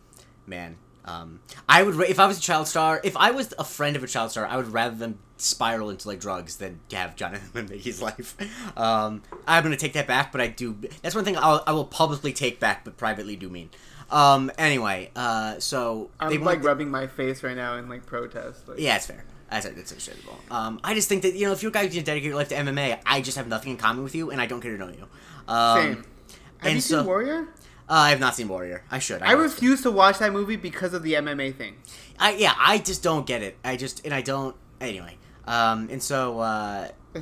man. 0.49 0.79
Um, 1.05 1.41
I 1.69 1.83
would 1.83 1.99
if 2.03 2.19
I 2.19 2.27
was 2.27 2.39
a 2.39 2.41
child 2.41 2.69
star. 2.69 3.01
If 3.03 3.17
I 3.17 3.31
was 3.31 3.55
a 3.59 3.65
friend 3.65 3.97
of 3.97 4.03
a 4.03 4.07
child 4.07 4.31
star, 4.31 4.47
I 4.47 4.57
would 4.57 4.69
rather 4.69 4.95
them 4.95 5.19
spiral 5.39 5.89
into 5.89 6.07
like 6.07 6.21
drugs 6.21 6.57
than 6.57 6.81
have 6.93 7.17
Jonathan 7.17 7.67
Mickey's 7.71 8.03
life. 8.03 8.37
Um, 8.77 9.23
I'm 9.47 9.63
gonna 9.63 9.77
take 9.77 9.95
that 9.95 10.07
back, 10.07 10.33
but 10.33 10.41
I 10.41 10.49
do. 10.49 10.77
That's 11.03 11.15
one 11.15 11.25
thing 11.25 11.37
I'll, 11.39 11.65
I 11.67 11.73
will 11.73 11.87
publicly 11.87 12.33
take 12.33 12.61
back, 12.61 12.85
but 12.85 12.97
privately 12.97 13.37
do 13.37 13.49
mean. 13.49 13.71
Um, 14.11 14.51
anyway, 14.57 15.11
uh, 15.15 15.59
so 15.59 16.11
I'm 16.19 16.31
they 16.31 16.39
like 16.39 16.63
rubbing 16.65 16.91
my 16.91 17.07
face 17.07 17.43
right 17.43 17.57
now 17.57 17.77
in 17.77 17.89
like 17.89 18.07
protest. 18.07 18.67
Like, 18.69 18.79
yeah, 18.81 18.97
it's 18.97 19.07
fair. 19.07 19.25
That's 19.51 19.67
that's 19.67 19.93
understandable. 19.93 20.39
Um, 20.51 20.81
I 20.85 20.95
just 20.95 21.09
think 21.09 21.23
that 21.23 21.35
you 21.35 21.47
know 21.47 21.53
if 21.53 21.63
you're 21.63 21.71
a 21.71 21.73
guy 21.73 21.85
who's 21.85 21.95
gonna 21.95 22.05
dedicate 22.05 22.29
your 22.29 22.37
life 22.37 22.49
to 22.49 22.55
MMA, 22.55 23.01
I 23.07 23.21
just 23.21 23.37
have 23.37 23.49
nothing 23.49 23.73
in 23.73 23.79
common 23.79 24.05
with 24.05 24.15
you, 24.15 24.31
and 24.31 24.41
I 24.41 24.47
don't 24.47 24.61
care 24.61 24.77
to 24.77 24.79
know 24.79 24.91
you. 24.91 25.07
Um, 25.47 25.79
Same. 25.79 26.05
Have 26.59 26.73
you 26.75 26.81
so- 26.81 26.99
seen 26.99 27.07
Warrior? 27.07 27.49
Uh, 27.91 27.95
I 27.95 28.11
have 28.11 28.21
not 28.21 28.35
seen 28.35 28.49
Warrior. 28.49 28.85
I 28.91 28.99
should. 28.99 29.23
I 29.23 29.33
know. 29.33 29.41
refuse 29.41 29.81
to 29.83 29.91
watch 29.91 30.19
that 30.19 30.31
movie 30.31 30.57
because 30.57 30.93
of 30.93 31.03
the 31.03 31.15
MMA 31.15 31.55
thing. 31.57 31.77
I 32.19 32.33
yeah, 32.33 32.55
I 32.59 32.79
just 32.79 33.03
don't 33.03 33.27
get 33.27 33.43
it. 33.43 33.57
I 33.65 33.77
just 33.77 34.05
and 34.05 34.13
I 34.13 34.21
don't. 34.21 34.55
Anyway, 34.81 35.17
um, 35.47 35.89
and 35.91 36.03
so 36.03 36.39
uh, 36.41 36.89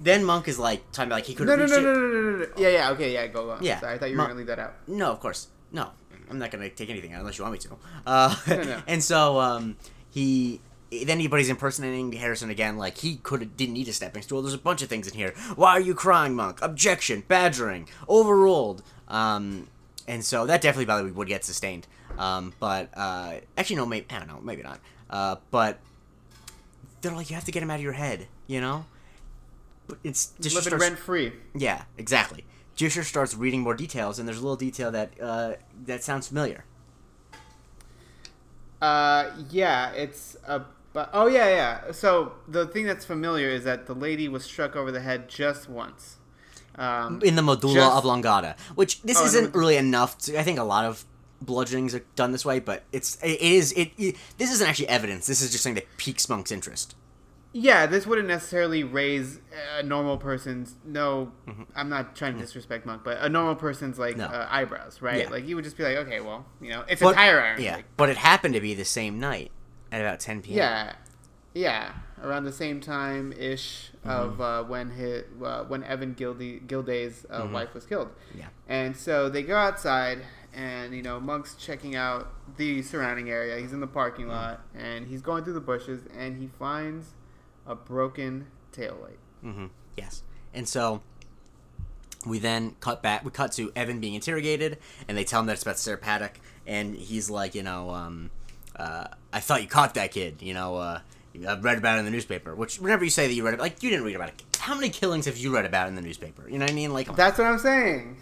then 0.00 0.24
Monk 0.24 0.46
is 0.48 0.58
like 0.58 0.90
talking 0.92 1.08
about 1.08 1.16
like 1.16 1.24
he 1.24 1.34
could 1.34 1.46
No, 1.46 1.56
no, 1.56 1.64
no, 1.64 1.80
no, 1.80 1.94
no, 1.94 2.00
no, 2.00 2.20
no, 2.20 2.38
no. 2.38 2.46
Yeah, 2.58 2.68
yeah, 2.68 2.90
okay, 2.90 3.14
yeah, 3.14 3.26
go 3.28 3.50
on. 3.50 3.62
Yeah. 3.62 3.80
Sorry, 3.80 3.94
I 3.94 3.98
thought 3.98 4.10
you 4.10 4.16
were 4.16 4.22
Ma- 4.22 4.26
gonna 4.28 4.38
leave 4.38 4.46
that 4.48 4.58
out. 4.58 4.74
No, 4.86 5.10
of 5.10 5.20
course, 5.20 5.48
no. 5.72 5.90
I'm 6.30 6.38
not 6.38 6.50
gonna 6.50 6.68
take 6.70 6.90
anything 6.90 7.12
out 7.12 7.20
unless 7.20 7.38
you 7.38 7.44
want 7.44 7.52
me 7.52 7.58
to. 7.60 7.76
Uh, 8.06 8.34
No, 8.48 8.62
no. 8.62 8.82
and 8.86 9.02
so 9.02 9.38
um, 9.40 9.76
he. 10.10 10.60
Then 10.90 11.10
anybody's 11.10 11.50
impersonating 11.50 12.12
Harrison 12.12 12.48
again, 12.48 12.78
like 12.78 12.96
he 12.96 13.16
could 13.16 13.56
didn't 13.58 13.74
need 13.74 13.88
a 13.88 13.92
stepping 13.92 14.22
stool. 14.22 14.40
There's 14.40 14.54
a 14.54 14.58
bunch 14.58 14.80
of 14.80 14.88
things 14.88 15.06
in 15.06 15.12
here. 15.12 15.34
Why 15.54 15.72
are 15.72 15.80
you 15.80 15.94
crying, 15.94 16.34
Monk? 16.34 16.60
Objection, 16.62 17.24
badgering, 17.28 17.88
overruled. 18.08 18.82
Um, 19.06 19.68
and 20.06 20.24
so 20.24 20.46
that 20.46 20.62
definitely 20.62 20.86
probably 20.86 21.10
would 21.12 21.28
get 21.28 21.44
sustained. 21.44 21.86
Um, 22.18 22.54
but 22.58 22.88
uh, 22.96 23.34
actually, 23.58 23.76
no, 23.76 23.84
maybe 23.84 24.06
I 24.08 24.18
don't 24.18 24.28
know, 24.28 24.40
maybe 24.42 24.62
not. 24.62 24.80
Uh, 25.10 25.36
but 25.50 25.78
they're 27.02 27.12
like, 27.12 27.28
you 27.28 27.34
have 27.34 27.44
to 27.44 27.52
get 27.52 27.62
him 27.62 27.70
out 27.70 27.76
of 27.76 27.82
your 27.82 27.92
head, 27.92 28.26
you 28.46 28.60
know. 28.62 28.86
But 29.88 29.98
it's 30.02 30.32
just 30.40 30.54
Living 30.56 30.68
starts- 30.70 30.82
rent 30.84 30.98
free. 30.98 31.32
yeah, 31.54 31.82
exactly. 31.98 32.44
Disher 32.78 33.02
starts 33.02 33.34
reading 33.34 33.60
more 33.60 33.74
details, 33.74 34.18
and 34.18 34.26
there's 34.26 34.38
a 34.38 34.40
little 34.40 34.56
detail 34.56 34.90
that 34.92 35.10
uh, 35.20 35.52
that 35.84 36.02
sounds 36.02 36.28
familiar. 36.28 36.64
Uh, 38.80 39.30
yeah, 39.50 39.90
it's 39.92 40.36
a. 40.46 40.62
But 40.92 41.10
oh 41.12 41.26
yeah, 41.26 41.48
yeah. 41.48 41.92
So 41.92 42.32
the 42.46 42.66
thing 42.66 42.86
that's 42.86 43.04
familiar 43.04 43.48
is 43.50 43.64
that 43.64 43.86
the 43.86 43.94
lady 43.94 44.28
was 44.28 44.44
struck 44.44 44.74
over 44.76 44.90
the 44.90 45.00
head 45.00 45.28
just 45.28 45.68
once. 45.68 46.16
Um, 46.76 47.20
In 47.24 47.34
the 47.34 47.42
medulla 47.42 47.74
Just- 47.74 47.96
oblongata, 47.98 48.54
which 48.76 49.02
this 49.02 49.18
Oh, 49.20 49.24
isn't 49.24 49.54
really 49.54 49.76
enough. 49.76 50.16
To, 50.18 50.38
I 50.38 50.44
think 50.44 50.58
a 50.60 50.64
lot 50.64 50.84
of 50.84 51.04
bludgeonings 51.44 51.92
are 51.94 52.04
done 52.14 52.30
this 52.30 52.44
way, 52.44 52.60
but 52.60 52.84
it's 52.92 53.18
it 53.22 53.40
is 53.40 53.72
it, 53.72 53.90
it. 53.98 54.16
This 54.38 54.52
isn't 54.52 54.66
actually 54.68 54.88
evidence. 54.88 55.26
This 55.26 55.42
is 55.42 55.50
just 55.50 55.64
something 55.64 55.74
that 55.74 55.96
piques 55.98 56.28
Monk's 56.28 56.52
interest. 56.52 56.94
Yeah, 57.52 57.86
this 57.86 58.06
wouldn't 58.06 58.28
necessarily 58.28 58.84
raise 58.84 59.40
a 59.78 59.82
normal 59.82 60.16
person's 60.18 60.76
no. 60.84 61.32
I'm 61.74 61.88
not 61.88 62.14
trying 62.14 62.34
to 62.34 62.40
disrespect 62.40 62.84
Monk, 62.86 63.02
but 63.04 63.18
a 63.20 63.28
normal 63.28 63.54
person's 63.56 63.98
like 63.98 64.16
Mm-hmm. 64.16 64.32
No. 64.32 64.38
uh, 64.38 64.46
eyebrows, 64.50 65.00
right? 65.02 65.22
Yeah. 65.24 65.30
Like 65.30 65.46
you 65.46 65.54
would 65.56 65.64
just 65.64 65.76
be 65.76 65.84
like, 65.84 65.96
okay, 65.98 66.20
well, 66.20 66.44
you 66.60 66.70
know, 66.70 66.84
it's 66.88 67.00
But- 67.02 67.12
a 67.12 67.14
tire 67.14 67.40
iron. 67.40 67.60
Yeah, 67.62 67.76
like, 67.76 67.84
but 67.96 68.08
it 68.10 68.16
happened 68.18 68.54
to 68.54 68.60
be 68.60 68.74
the 68.74 68.84
same 68.84 69.18
night 69.18 69.50
at 69.90 70.00
about 70.00 70.20
10 70.20 70.42
p.m. 70.42 70.56
Yeah, 70.58 70.92
yeah, 71.54 71.92
around 72.22 72.44
the 72.44 72.52
same 72.52 72.80
time 72.80 73.32
ish 73.32 73.92
Mm-hmm. 74.06 74.10
of 74.10 74.40
uh, 74.40 74.62
when 74.64 74.90
his 74.90 75.24
uh, 75.44 75.64
when 75.64 75.82
Evan 75.82 76.14
Gildy, 76.14 76.60
Gilday's 76.66 77.26
uh, 77.28 77.46
wife 77.52 77.74
was 77.74 77.84
killed. 77.84 78.08
Mm-hmm. 78.08 78.38
Yeah. 78.38 78.46
And 78.68 78.96
so 78.96 79.28
they 79.28 79.42
go 79.42 79.56
outside, 79.56 80.20
and 80.54 80.94
you 80.94 81.02
know 81.02 81.18
Monk's 81.18 81.56
checking 81.56 81.96
out 81.96 82.32
the 82.56 82.80
surrounding 82.82 83.28
area. 83.28 83.58
He's 83.58 83.72
in 83.72 83.80
the 83.80 83.86
parking 83.88 84.26
Mm-hmm. 84.26 84.34
lot, 84.34 84.60
and 84.78 85.08
he's 85.08 85.20
going 85.20 85.42
through 85.44 85.54
the 85.54 85.60
bushes, 85.60 86.02
and 86.16 86.40
he 86.40 86.46
finds 86.58 87.08
a 87.68 87.74
broken 87.76 88.46
taillight. 88.72 89.18
hmm 89.42 89.66
Yes. 89.96 90.22
And 90.54 90.66
so 90.66 91.02
we 92.26 92.38
then 92.40 92.74
cut 92.80 93.02
back. 93.02 93.24
We 93.24 93.30
cut 93.30 93.52
to 93.52 93.70
Evan 93.76 94.00
being 94.00 94.14
interrogated, 94.14 94.78
and 95.06 95.16
they 95.16 95.24
tell 95.24 95.40
him 95.40 95.46
that 95.46 95.52
it's 95.52 95.62
about 95.62 95.78
Sarah 95.78 95.98
Paddock, 95.98 96.40
and 96.66 96.94
he's 96.96 97.30
like, 97.30 97.54
you 97.54 97.62
know, 97.62 97.90
um, 97.90 98.30
uh, 98.76 99.06
I 99.32 99.40
thought 99.40 99.62
you 99.62 99.68
caught 99.68 99.94
that 99.94 100.10
kid. 100.12 100.40
You 100.40 100.54
know, 100.54 100.76
uh, 100.76 101.00
I've 101.46 101.62
read 101.62 101.78
about 101.78 101.96
it 101.96 102.00
in 102.00 102.04
the 102.06 102.10
newspaper. 102.10 102.54
Which 102.54 102.80
whenever 102.80 103.04
you 103.04 103.10
say 103.10 103.26
that 103.28 103.34
you 103.34 103.44
read 103.44 103.54
it, 103.54 103.60
like 103.60 103.82
you 103.82 103.90
didn't 103.90 104.04
read 104.04 104.16
about 104.16 104.30
it. 104.30 104.42
How 104.58 104.74
many 104.74 104.88
killings 104.90 105.26
have 105.26 105.36
you 105.36 105.54
read 105.54 105.64
about 105.64 105.88
in 105.88 105.94
the 105.94 106.02
newspaper? 106.02 106.48
You 106.48 106.58
know 106.58 106.64
what 106.64 106.72
I 106.72 106.74
mean? 106.74 106.92
Like, 106.92 107.14
That's 107.14 107.38
what 107.38 107.46
I'm 107.46 107.58
saying. 107.58 108.16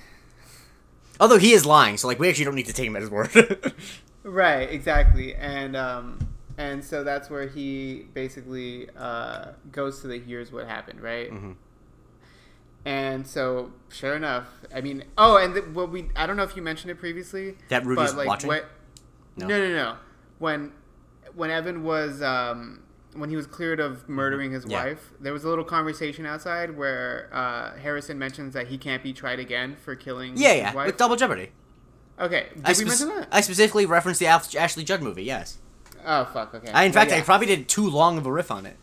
although 1.20 1.38
he 1.38 1.52
is 1.52 1.64
lying, 1.64 1.96
so 1.96 2.08
like 2.08 2.18
we 2.18 2.28
actually 2.28 2.44
don't 2.44 2.54
need 2.54 2.66
to 2.66 2.72
take 2.74 2.86
him 2.86 2.96
at 2.96 3.02
his 3.02 3.10
word. 3.10 3.72
Right, 4.22 4.68
exactly. 4.68 5.36
And 5.36 5.76
um, 5.76 6.18
and 6.58 6.84
so 6.84 7.04
that's 7.04 7.28
where 7.30 7.46
he 7.46 8.06
basically 8.14 8.88
uh, 8.96 9.52
goes 9.72 10.00
to 10.00 10.06
the 10.08 10.18
here's 10.18 10.50
what 10.52 10.66
happened, 10.66 11.00
right? 11.00 11.30
Mm-hmm. 11.30 11.52
And 12.84 13.26
so, 13.26 13.72
sure 13.88 14.14
enough, 14.14 14.46
I 14.72 14.80
mean, 14.80 15.02
oh, 15.18 15.38
and 15.38 15.54
the, 15.54 15.60
what 15.62 15.90
we 15.90 16.08
I 16.14 16.26
don't 16.26 16.36
know 16.36 16.44
if 16.44 16.54
you 16.54 16.62
mentioned 16.62 16.90
it 16.92 16.98
previously 16.98 17.56
That 17.68 17.84
Rudy's 17.84 18.10
but 18.12 18.18
like 18.18 18.28
watching? 18.28 18.48
What, 18.48 18.66
No. 19.36 19.46
no. 19.48 19.58
no, 19.58 19.74
no, 19.74 19.96
When 20.38 20.72
when 21.34 21.50
Evan 21.50 21.82
was 21.82 22.22
um, 22.22 22.82
when 23.14 23.28
he 23.28 23.34
was 23.36 23.46
cleared 23.48 23.80
of 23.80 24.08
murdering 24.08 24.52
his 24.52 24.62
Mm-hmm. 24.62 24.70
Yeah. 24.70 24.84
wife, 24.84 25.10
there 25.20 25.32
was 25.32 25.42
a 25.44 25.48
little 25.48 25.64
conversation 25.64 26.26
outside 26.26 26.76
where 26.76 27.28
uh, 27.32 27.76
Harrison 27.76 28.18
mentions 28.18 28.54
that 28.54 28.68
he 28.68 28.78
can't 28.78 29.02
be 29.02 29.12
tried 29.12 29.40
again 29.40 29.74
for 29.84 29.96
killing 29.96 30.34
Yeah, 30.36 30.52
yeah, 30.52 30.74
wife. 30.74 30.86
with 30.86 30.96
Double 30.96 31.16
Jeopardy. 31.16 31.50
okay, 32.20 32.46
did 32.54 32.64
I, 32.64 32.68
we 32.68 32.74
spec- 32.74 32.86
mention 32.86 33.08
that? 33.08 33.28
I 33.32 33.40
specifically 33.40 33.84
referenced 33.84 34.20
the 34.20 34.26
Ashley 34.26 34.84
Judd 34.84 35.02
movie. 35.02 35.24
Yes, 35.24 35.58
oh 36.06 36.24
fuck, 36.26 36.54
okay. 36.54 36.70
I 36.72 36.84
in 36.84 36.92
Well, 36.92 37.04
fact 37.04 37.12
I 37.12 37.20
probably 37.20 37.46
did 37.48 37.68
too 37.68 37.88
long 37.90 38.16
of 38.16 38.24
a 38.26 38.32
riff 38.32 38.50
on 38.50 38.64
it. 38.66 38.76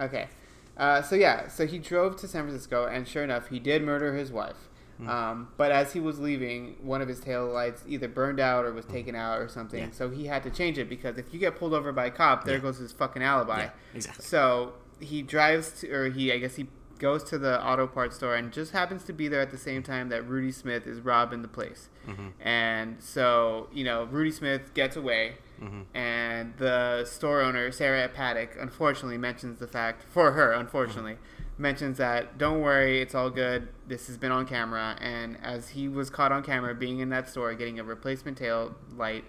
Okay. 0.00 0.28
Uh, 0.76 1.02
so 1.02 1.14
yeah, 1.16 1.48
so 1.48 1.66
he 1.66 1.78
drove 1.78 2.16
to 2.16 2.28
San 2.28 2.44
Francisco, 2.44 2.86
and 2.86 3.06
sure 3.06 3.22
enough, 3.24 3.48
he 3.48 3.58
did 3.58 3.82
murder 3.82 4.14
his 4.14 4.30
wife. 4.32 4.68
Hmm. 4.98 5.08
Um, 5.08 5.48
but 5.56 5.70
as 5.72 5.92
he 5.92 6.00
was 6.00 6.18
leaving, 6.18 6.76
one 6.82 7.02
of 7.02 7.08
his 7.08 7.20
tail 7.20 7.46
lights 7.46 7.82
either 7.86 8.08
burned 8.08 8.40
out 8.40 8.64
or 8.64 8.72
was 8.72 8.84
taken 8.86 9.14
out 9.14 9.40
or 9.40 9.48
something. 9.48 9.80
Hmm. 9.84 9.88
Yeah. 9.90 9.94
So 9.96 10.10
he 10.10 10.26
had 10.26 10.42
to 10.44 10.50
change 10.50 10.78
it 10.78 10.88
because 10.88 11.18
if 11.18 11.32
you 11.32 11.38
get 11.40 11.56
pulled 11.56 11.74
over 11.74 11.92
by 11.92 12.06
a 12.06 12.10
cop, 12.10 12.44
there 12.44 12.56
Yeah. 12.56 12.60
goes 12.62 12.78
his 12.78 12.92
fucking 12.92 13.22
alibi. 13.22 13.62
Yeah, 13.64 13.70
exactly. 13.94 14.24
So 14.24 14.74
he 15.00 15.22
drives 15.22 15.80
to, 15.80 15.90
or 15.92 16.10
he, 16.10 16.32
I 16.32 16.38
guess 16.38 16.56
he 16.56 16.68
goes 17.02 17.24
to 17.24 17.36
the 17.36 17.62
auto 17.62 17.86
parts 17.86 18.16
store 18.16 18.36
and 18.36 18.52
just 18.52 18.72
happens 18.72 19.02
to 19.04 19.12
be 19.12 19.26
there 19.28 19.40
at 19.40 19.50
the 19.50 19.58
same 19.58 19.82
time 19.82 20.08
that 20.08 20.26
Rudy 20.26 20.52
Smith 20.52 20.86
is 20.86 21.00
robbing 21.00 21.42
the 21.42 21.48
place. 21.48 21.88
Mm-hmm. 22.08 22.28
And 22.40 23.02
so, 23.02 23.68
you 23.72 23.82
know, 23.84 24.04
Rudy 24.04 24.30
Smith 24.30 24.72
gets 24.72 24.96
away, 24.96 25.34
Mm-hmm. 25.62 25.96
and 25.96 26.54
the 26.56 27.04
store 27.04 27.40
owner, 27.40 27.70
Sarah 27.70 28.08
Paddock, 28.08 28.56
unfortunately 28.58 29.16
mentions 29.16 29.60
the 29.60 29.68
fact, 29.68 30.02
for 30.02 30.32
her, 30.32 30.50
unfortunately, 30.52 31.18
mentions 31.56 31.98
that, 31.98 32.36
don't 32.36 32.60
worry, 32.62 33.00
it's 33.00 33.14
all 33.14 33.30
good. 33.30 33.68
This 33.86 34.08
has 34.08 34.18
been 34.18 34.32
on 34.32 34.44
camera. 34.44 34.96
And 35.00 35.38
as 35.40 35.68
he 35.68 35.86
was 35.86 36.10
caught 36.10 36.32
on 36.32 36.42
camera 36.42 36.74
being 36.74 36.98
in 36.98 37.10
that 37.10 37.28
store 37.28 37.54
getting 37.54 37.78
a 37.78 37.84
replacement 37.84 38.38
tail 38.38 38.74
light, 38.96 39.24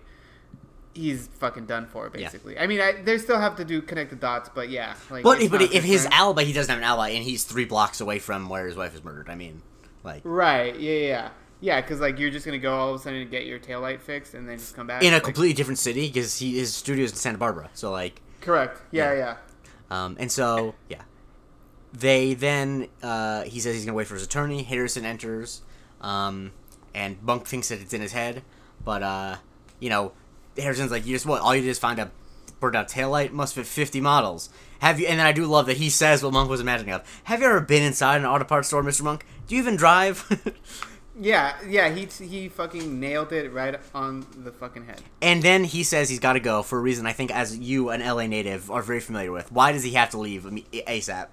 he's 0.94 1.28
fucking 1.40 1.66
done 1.66 1.88
for, 1.88 2.06
Yeah. 2.14 2.26
basically. 2.26 2.58
I 2.58 2.68
mean, 2.68 2.80
I, 2.82 2.94
they 3.02 3.18
still 3.18 3.40
have 3.40 3.56
to 3.58 3.66
do 3.66 3.82
connect 3.82 4.10
the 4.12 4.16
dots, 4.16 4.50
but 4.54 4.70
yeah. 4.70 4.94
Like, 5.10 5.24
But 5.24 5.40
but 5.50 5.62
if 5.62 5.84
his 5.84 6.06
alibi, 6.12 6.44
he 6.44 6.54
doesn't 6.54 6.70
have 6.70 6.78
an 6.80 6.84
alibi, 6.84 7.10
and 7.10 7.24
he's 7.24 7.44
three 7.44 7.66
blocks 7.66 8.00
away 8.02 8.20
from 8.20 8.50
where 8.50 8.68
his 8.68 8.76
wife 8.76 8.94
is 8.96 9.04
murdered. 9.04 9.30
I 9.30 9.36
mean, 9.36 9.62
like 10.04 10.22
Right, 10.24 10.80
yeah, 10.80 10.92
yeah, 10.94 11.08
yeah. 11.08 11.30
Yeah, 11.62 11.80
because, 11.80 12.02
like, 12.02 12.20
you're 12.20 12.30
just 12.30 12.46
going 12.46 12.60
to 12.60 12.62
go 12.62 12.74
all 12.76 12.90
of 12.90 12.96
a 13.00 13.04
sudden 13.04 13.22
and 13.22 13.32
get 13.32 13.46
your 13.46 13.58
tail 13.58 13.80
light 13.80 14.02
fixed 14.02 14.34
and 14.34 14.50
then 14.50 14.58
just 14.58 14.76
come 14.76 14.86
back. 14.86 15.02
in 15.02 15.14
a 15.14 15.16
Like, 15.16 15.24
completely 15.24 15.54
different 15.54 15.80
city 15.80 16.08
because 16.08 16.38
he 16.40 16.58
his 16.60 16.76
studio's 16.76 17.12
in 17.12 17.16
Santa 17.18 17.38
Barbara. 17.38 17.70
So 17.74 17.90
like, 17.90 18.22
Correct. 18.42 18.82
Yeah, 18.92 19.14
Yeah. 19.14 19.36
yeah. 19.90 20.04
um, 20.06 20.18
and 20.20 20.30
so 20.30 20.76
yeah, 20.90 21.04
they 21.94 22.34
then 22.34 22.88
uh, 23.02 23.44
he 23.44 23.60
says 23.60 23.76
he's 23.76 23.86
gonna 23.86 23.96
wait 23.96 24.08
for 24.08 24.16
his 24.16 24.24
attorney. 24.24 24.64
Harrison 24.64 25.06
enters, 25.06 25.62
um, 26.02 26.52
and 26.94 27.22
Monk 27.24 27.46
thinks 27.48 27.70
that 27.70 27.80
it's 27.80 27.94
in 27.94 28.02
his 28.02 28.12
head, 28.12 28.44
but 28.84 29.02
uh, 29.04 29.36
you 29.80 29.90
know, 29.90 30.12
Harrison's 30.58 30.92
like, 30.92 31.06
you 31.06 31.16
just 31.16 31.26
what? 31.26 31.42
All 31.42 31.56
you 31.56 31.62
did 31.62 31.70
is 31.70 31.80
find 31.80 32.00
a 32.00 32.12
burned 32.60 32.76
out 32.76 32.88
taillight. 32.88 33.32
Must 33.32 33.56
fit 33.56 33.66
fifty 33.68 34.02
models. 34.02 34.50
Have 34.80 35.00
you? 35.00 35.08
And 35.08 35.20
then 35.20 35.26
I 35.26 35.32
do 35.32 35.46
love 35.46 35.66
that 35.68 35.78
he 35.78 35.90
says 35.90 36.24
what 36.24 36.34
Monk 36.34 36.50
was 36.50 36.62
imagining 36.62 36.94
of. 36.94 37.22
Have 37.26 37.42
you 37.42 37.48
ever 37.48 37.62
been 37.62 37.84
inside 37.84 38.18
an 38.18 38.26
auto 38.26 38.46
parts 38.46 38.68
store, 38.68 38.84
Mister 38.84 39.04
Monk? 39.04 39.26
Do 39.48 39.56
you 39.56 39.62
even 39.62 39.76
drive? 39.76 40.26
Yeah, 41.20 41.54
yeah, 41.68 41.90
he 41.94 42.08
he 42.26 42.50
fucking 42.50 43.00
nailed 43.00 43.32
it 43.34 43.52
right 43.54 43.80
on 43.94 44.26
the 44.36 44.52
fucking 44.52 44.88
head. 44.88 45.00
And 45.22 45.44
then 45.44 45.64
he 45.64 45.84
says 45.84 46.10
he's 46.10 46.20
got 46.20 46.34
to 46.34 46.40
go 46.40 46.64
for 46.64 46.80
a 46.80 46.82
reason 46.82 47.06
I 47.06 47.14
think, 47.14 47.30
as 47.30 47.56
you, 47.56 47.90
an 47.90 48.02
LA 48.02 48.26
native, 48.26 48.72
are 48.72 48.82
very 48.82 49.00
familiar 49.00 49.32
with. 49.32 49.52
Why 49.52 49.72
does 49.72 49.84
he 49.84 49.92
have 49.92 50.10
to 50.10 50.18
leave 50.18 50.42
ASAP? 50.42 51.28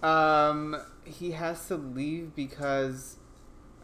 Um, 0.00 0.76
he 1.04 1.32
has 1.32 1.66
to 1.68 1.76
leave 1.76 2.36
because 2.36 3.16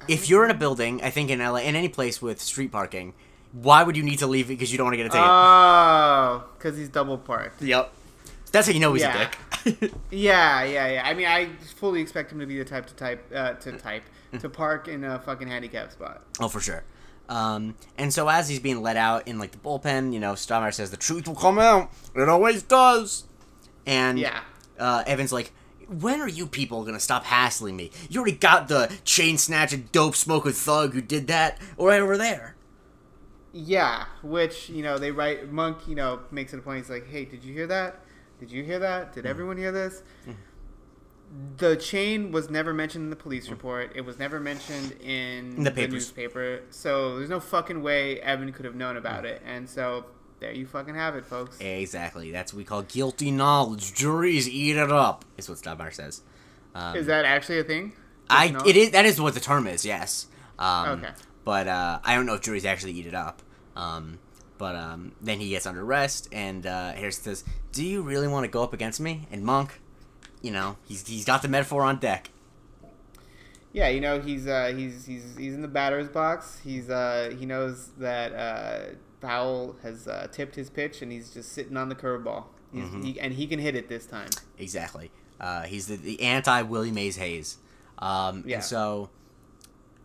If 0.07 0.29
you're 0.31 0.45
in 0.45 0.51
a 0.51 0.55
building, 0.55 1.03
I 1.03 1.11
think 1.11 1.31
in 1.31 1.41
LA, 1.41 1.57
in 1.57 1.75
any 1.75 1.89
place 1.89 2.23
with 2.23 2.41
street 2.41 2.71
parking, 2.71 3.15
why 3.53 3.83
would 3.83 3.97
you 3.97 4.03
need 4.03 4.19
to 4.21 4.27
leave 4.27 4.47
it 4.47 4.55
because 4.55 4.73
you 4.73 4.79
don't 4.79 4.87
want 4.87 4.95
to 4.95 4.97
get 4.99 5.07
a 5.07 5.11
ticket? 5.11 5.27
oh, 5.27 6.45
because 6.59 6.77
he's 6.77 6.89
double 6.89 7.19
parked. 7.19 7.61
yep. 7.63 7.93
That's 8.51 8.67
how 8.67 8.73
you 8.75 8.81
know 8.81 8.93
he's 8.93 9.03
Yeah. 9.03 9.29
a 9.65 9.71
dick. 9.71 9.93
Yeah, 10.11 10.65
yeah, 10.65 10.89
yeah. 10.89 11.03
I 11.07 11.15
mean, 11.15 11.27
I 11.27 11.49
fully 11.77 12.01
expect 12.01 12.33
him 12.33 12.41
to 12.41 12.47
be 12.47 12.59
the 12.59 12.65
type 12.65 12.87
to 12.87 12.95
type 12.95 13.25
uh, 13.35 13.53
to 13.55 13.73
type 13.79 14.03
to 14.41 14.49
park 14.49 14.89
in 14.89 15.05
a 15.05 15.19
fucking 15.21 15.49
handicap 15.49 15.93
spot. 15.93 16.23
oh, 16.41 16.49
for 16.49 16.61
sure. 16.61 16.83
Um, 17.29 17.77
and 17.97 18.13
so 18.13 18.29
as 18.29 18.49
he's 18.49 18.59
being 18.59 18.83
let 18.83 18.97
out 18.97 19.27
in 19.29 19.39
like 19.39 19.53
the 19.53 19.59
bullpen, 19.59 20.13
you 20.13 20.19
know, 20.21 20.33
Stottlemeyer 20.33 20.75
says 20.75 20.91
the 20.91 20.97
truth 20.97 21.27
will 21.29 21.35
come 21.37 21.59
out. 21.59 21.91
It 22.15 22.29
always 22.29 22.63
does. 22.63 23.25
And 23.87 24.19
Yeah. 24.19 24.41
uh, 24.79 25.05
Evan's 25.07 25.33
like, 25.33 25.53
when 25.89 26.21
are 26.21 26.29
you 26.29 26.47
people 26.47 26.85
gonna 26.85 27.01
stop 27.01 27.25
hassling 27.25 27.77
me? 27.77 27.91
You 28.11 28.21
already 28.21 28.37
got 28.37 28.69
the 28.69 28.93
chain 29.05 29.39
snatch 29.39 29.73
and 29.73 29.91
dope 29.93 30.17
smoke 30.17 30.45
with 30.45 30.57
thug 30.59 30.93
who 30.95 31.01
did 31.01 31.27
that 31.29 31.59
right 31.79 32.01
over 32.01 32.19
there. 32.19 32.57
Yeah, 33.53 34.05
which 34.23 34.69
you 34.71 34.83
know 34.83 34.99
they 34.99 35.11
write 35.11 35.53
Monk. 35.53 35.87
You 35.87 35.95
know 35.95 36.21
makes 36.31 36.53
it 36.55 36.59
a 36.59 36.63
point. 36.63 36.79
He's 36.79 36.91
like, 36.91 37.07
"Hey, 37.09 37.25
did 37.27 37.45
you 37.45 37.53
hear 37.53 37.67
that? 37.67 38.01
Did 38.41 38.51
you 38.51 38.63
hear 38.65 38.79
that? 38.79 39.11
Mm. 39.11 39.15
Did 39.15 39.27
everyone 39.27 39.57
hear 39.59 39.73
this?" 39.73 40.03
The 41.57 41.77
chain 41.77 42.31
was 42.31 42.51
never 42.51 42.75
mentioned 42.75 43.05
in 43.05 43.11
the 43.11 43.17
police 43.17 43.49
report. 43.49 43.93
It 43.95 44.03
was 44.03 44.19
never 44.19 44.39
mentioned 44.39 44.93
in, 45.01 45.57
In 45.57 45.63
the 45.65 45.71
papers. 45.71 45.93
newspaper. 45.95 46.61
So 46.69 47.17
there's 47.17 47.31
no 47.31 47.41
fucking 47.41 47.83
way 47.83 48.21
Evan 48.21 48.53
could 48.53 48.67
have 48.67 48.75
known 48.75 48.97
Mm. 48.97 48.99
about 48.99 49.25
it. 49.25 49.41
And 49.47 49.69
so 49.69 50.05
there 50.41 50.53
you 50.53 50.67
fucking 50.67 50.95
have 50.95 51.17
it, 51.17 51.25
folks. 51.25 51.59
Exactly. 51.59 52.31
That's 52.33 52.53
what 52.53 52.59
we 52.59 52.65
call 52.65 52.83
guilty 52.83 53.31
knowledge. 53.31 53.95
Juries 53.95 54.47
eat 54.47 54.77
it 54.77 54.93
up. 54.93 55.25
Is 55.39 55.49
what 55.49 55.57
Stottlemeyer 55.57 55.95
says. 55.95 56.21
Um, 56.75 56.97
Is 56.97 57.07
that 57.07 57.25
actually 57.25 57.61
a 57.61 57.65
thing? 57.65 57.93
I 58.29 58.49
No? 58.51 58.61
it 58.67 58.77
is 58.77 58.91
that 58.91 59.07
is 59.07 59.19
what 59.21 59.33
the 59.33 59.41
term 59.41 59.67
is. 59.67 59.87
Yes. 59.87 60.27
Um, 60.59 60.89
Okay. 61.03 61.13
But 61.45 61.67
uh, 61.69 61.99
I 62.05 62.15
don't 62.15 62.27
know 62.27 62.35
if 62.35 62.43
juries 62.43 62.65
actually 62.65 62.93
eat 62.93 63.07
it 63.07 63.15
up. 63.15 63.43
Um, 63.77 64.19
but 64.59 64.77
um, 64.77 65.13
then 65.21 65.41
he 65.41 65.49
gets 65.51 65.67
under 65.67 65.83
arrest, 65.83 66.29
and 66.31 66.65
uh, 66.67 66.93
Harrison 66.93 67.25
says, 67.25 67.45
"Do 67.73 67.85
you 67.85 68.03
really 68.03 68.29
want 68.29 68.45
to 68.45 68.49
go 68.51 68.63
up 68.63 68.73
against 68.73 69.01
me?" 69.01 69.27
And 69.33 69.45
Monk, 69.45 69.81
you 70.41 70.51
know, 70.53 70.77
he's 70.87 71.07
he's 71.07 71.25
got 71.25 71.43
the 71.43 71.49
metaphor 71.49 71.83
on 71.83 71.99
deck. 71.99 72.31
Yeah, 73.73 73.89
you 73.89 74.01
know 74.01 74.21
he's 74.21 74.47
uh, 74.47 74.73
he's 74.77 75.07
he's 75.07 75.37
he's 75.37 75.55
in 75.55 75.63
the 75.63 75.69
batter's 75.69 76.09
box. 76.09 76.61
He's 76.63 76.91
uh, 76.91 77.35
he 77.39 77.47
knows 77.47 77.89
that 77.99 78.33
uh, 78.35 78.95
Powell 79.21 79.77
has 79.83 80.07
uh, 80.07 80.29
tipped 80.31 80.55
his 80.55 80.69
pitch, 80.71 81.01
and 81.03 81.11
he's 81.11 81.31
just 81.33 81.53
sitting 81.53 81.77
on 81.77 81.89
the 81.89 81.95
curveball. 81.95 82.45
He's, 82.73 82.85
Mm-hmm. 82.85 83.03
he, 83.03 83.21
and 83.21 83.33
he 83.35 83.47
can 83.47 83.59
hit 83.59 83.75
it 83.75 83.89
this 83.89 84.07
time. 84.07 84.31
Exactly. 84.59 85.11
Uh, 85.41 85.63
he's 85.63 85.89
the, 85.89 85.97
the 85.97 86.23
anti 86.23 86.63
Willie 86.63 86.91
Mays 86.93 87.17
Hayes. 87.17 87.59
Um, 87.99 88.45
Yeah. 88.47 88.57
And 88.57 88.65
so 88.65 89.11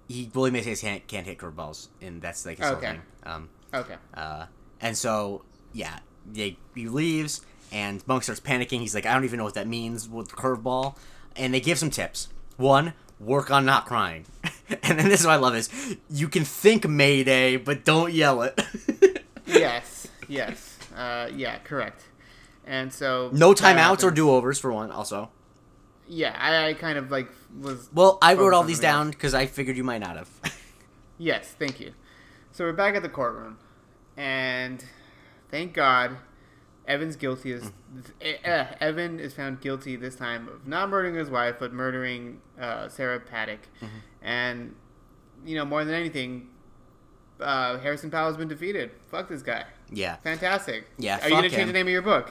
he 0.07 0.29
Willie 0.33 0.51
Mays 0.51 0.65
Hayes 0.65 0.81
can't, 0.81 1.05
can't 1.07 1.25
hit 1.25 1.37
curveballs, 1.37 1.87
and 2.01 2.21
that's 2.21 2.45
like 2.45 2.57
his 2.57 2.67
whole 2.67 2.77
Okay. 2.77 2.91
thing. 2.91 3.01
Um, 3.23 3.49
Okay. 3.73 3.95
Uh, 4.13 4.45
and 4.79 4.97
so, 4.97 5.43
yeah, 5.73 5.99
they, 6.31 6.57
he 6.73 6.87
leaves, 6.87 7.41
and 7.71 8.05
Monk 8.07 8.23
starts 8.23 8.39
panicking. 8.39 8.79
He's 8.79 8.95
like, 8.95 9.05
I 9.05 9.13
don't 9.13 9.25
even 9.25 9.37
know 9.37 9.43
what 9.43 9.55
that 9.55 9.67
means 9.67 10.07
with 10.07 10.29
curveball. 10.29 10.95
And 11.35 11.53
they 11.53 11.59
give 11.59 11.77
some 11.77 11.89
tips. 11.89 12.29
One, 12.55 12.93
work 13.19 13.51
on 13.51 13.65
not 13.65 13.85
crying. 13.85 14.25
and 14.83 14.97
then 14.97 15.09
this 15.09 15.19
is 15.19 15.25
what 15.25 15.33
I 15.33 15.37
love 15.37 15.55
is, 15.55 15.69
you 16.09 16.29
can 16.29 16.45
think 16.45 16.87
Mayday, 16.87 17.57
but 17.57 17.83
don't 17.83 18.13
yell 18.13 18.41
it. 18.41 18.59
yes. 19.45 20.07
Yes. 20.29 20.77
Uh, 20.95 21.29
yeah. 21.35 21.57
Correct. 21.59 22.03
And 22.65 22.91
so 22.91 23.29
no 23.33 23.53
timeouts 23.53 24.03
or 24.03 24.11
do-overs, 24.11 24.59
for 24.59 24.71
one, 24.73 24.91
also. 24.91 25.29
Yeah, 26.07 26.35
I, 26.39 26.69
I 26.69 26.73
kind 26.73 26.97
of 26.97 27.11
like 27.11 27.29
was. 27.59 27.89
Well, 27.93 28.17
I 28.21 28.33
wrote 28.33 28.53
all 28.53 28.63
these 28.63 28.79
down 28.79 29.09
because 29.09 29.33
I 29.33 29.45
figured 29.45 29.77
you 29.77 29.83
might 29.83 29.99
not 30.01 30.17
have. 30.17 30.29
Yes, 31.19 31.55
thank 31.57 31.79
you. 31.79 31.93
So 32.51 32.63
we're 32.63 32.73
back 32.73 32.93
at 32.95 33.01
the 33.01 33.09
courtroom, 33.09 33.57
and 34.15 34.85
thank 35.49 35.73
God, 35.73 36.17
Evan's 36.87 37.15
guilty. 37.15 37.51
Is 37.53 37.71
uh, 38.45 38.65
Evan 38.79 39.19
is 39.19 39.33
found 39.33 39.59
guilty 39.59 39.95
this 39.95 40.15
time 40.15 40.47
of 40.47 40.67
not 40.67 40.89
murdering 40.89 41.15
his 41.15 41.31
wife, 41.31 41.55
but 41.59 41.73
murdering 41.73 42.39
uh, 42.61 42.87
Sarah 42.87 43.19
Paddock, 43.19 43.61
Mm-hmm. 43.81 43.87
and 44.21 44.75
you 45.43 45.55
know 45.55 45.65
more 45.65 45.83
than 45.83 45.95
anything, 45.95 46.49
uh, 47.39 47.79
Harrison 47.79 48.11
Powell's 48.11 48.37
been 48.37 48.47
defeated. 48.47 48.91
Fuck 49.09 49.27
this 49.29 49.41
guy. 49.41 49.63
yeah. 49.91 50.17
Fantastic. 50.17 50.85
Yeah, 50.99 51.17
Are 51.19 51.29
you 51.29 51.35
gonna 51.35 51.43
fuck 51.49 51.51
change 51.51 51.61
him. 51.61 51.67
the 51.69 51.73
name 51.73 51.87
of 51.87 51.93
your 51.93 52.03
book? 52.03 52.29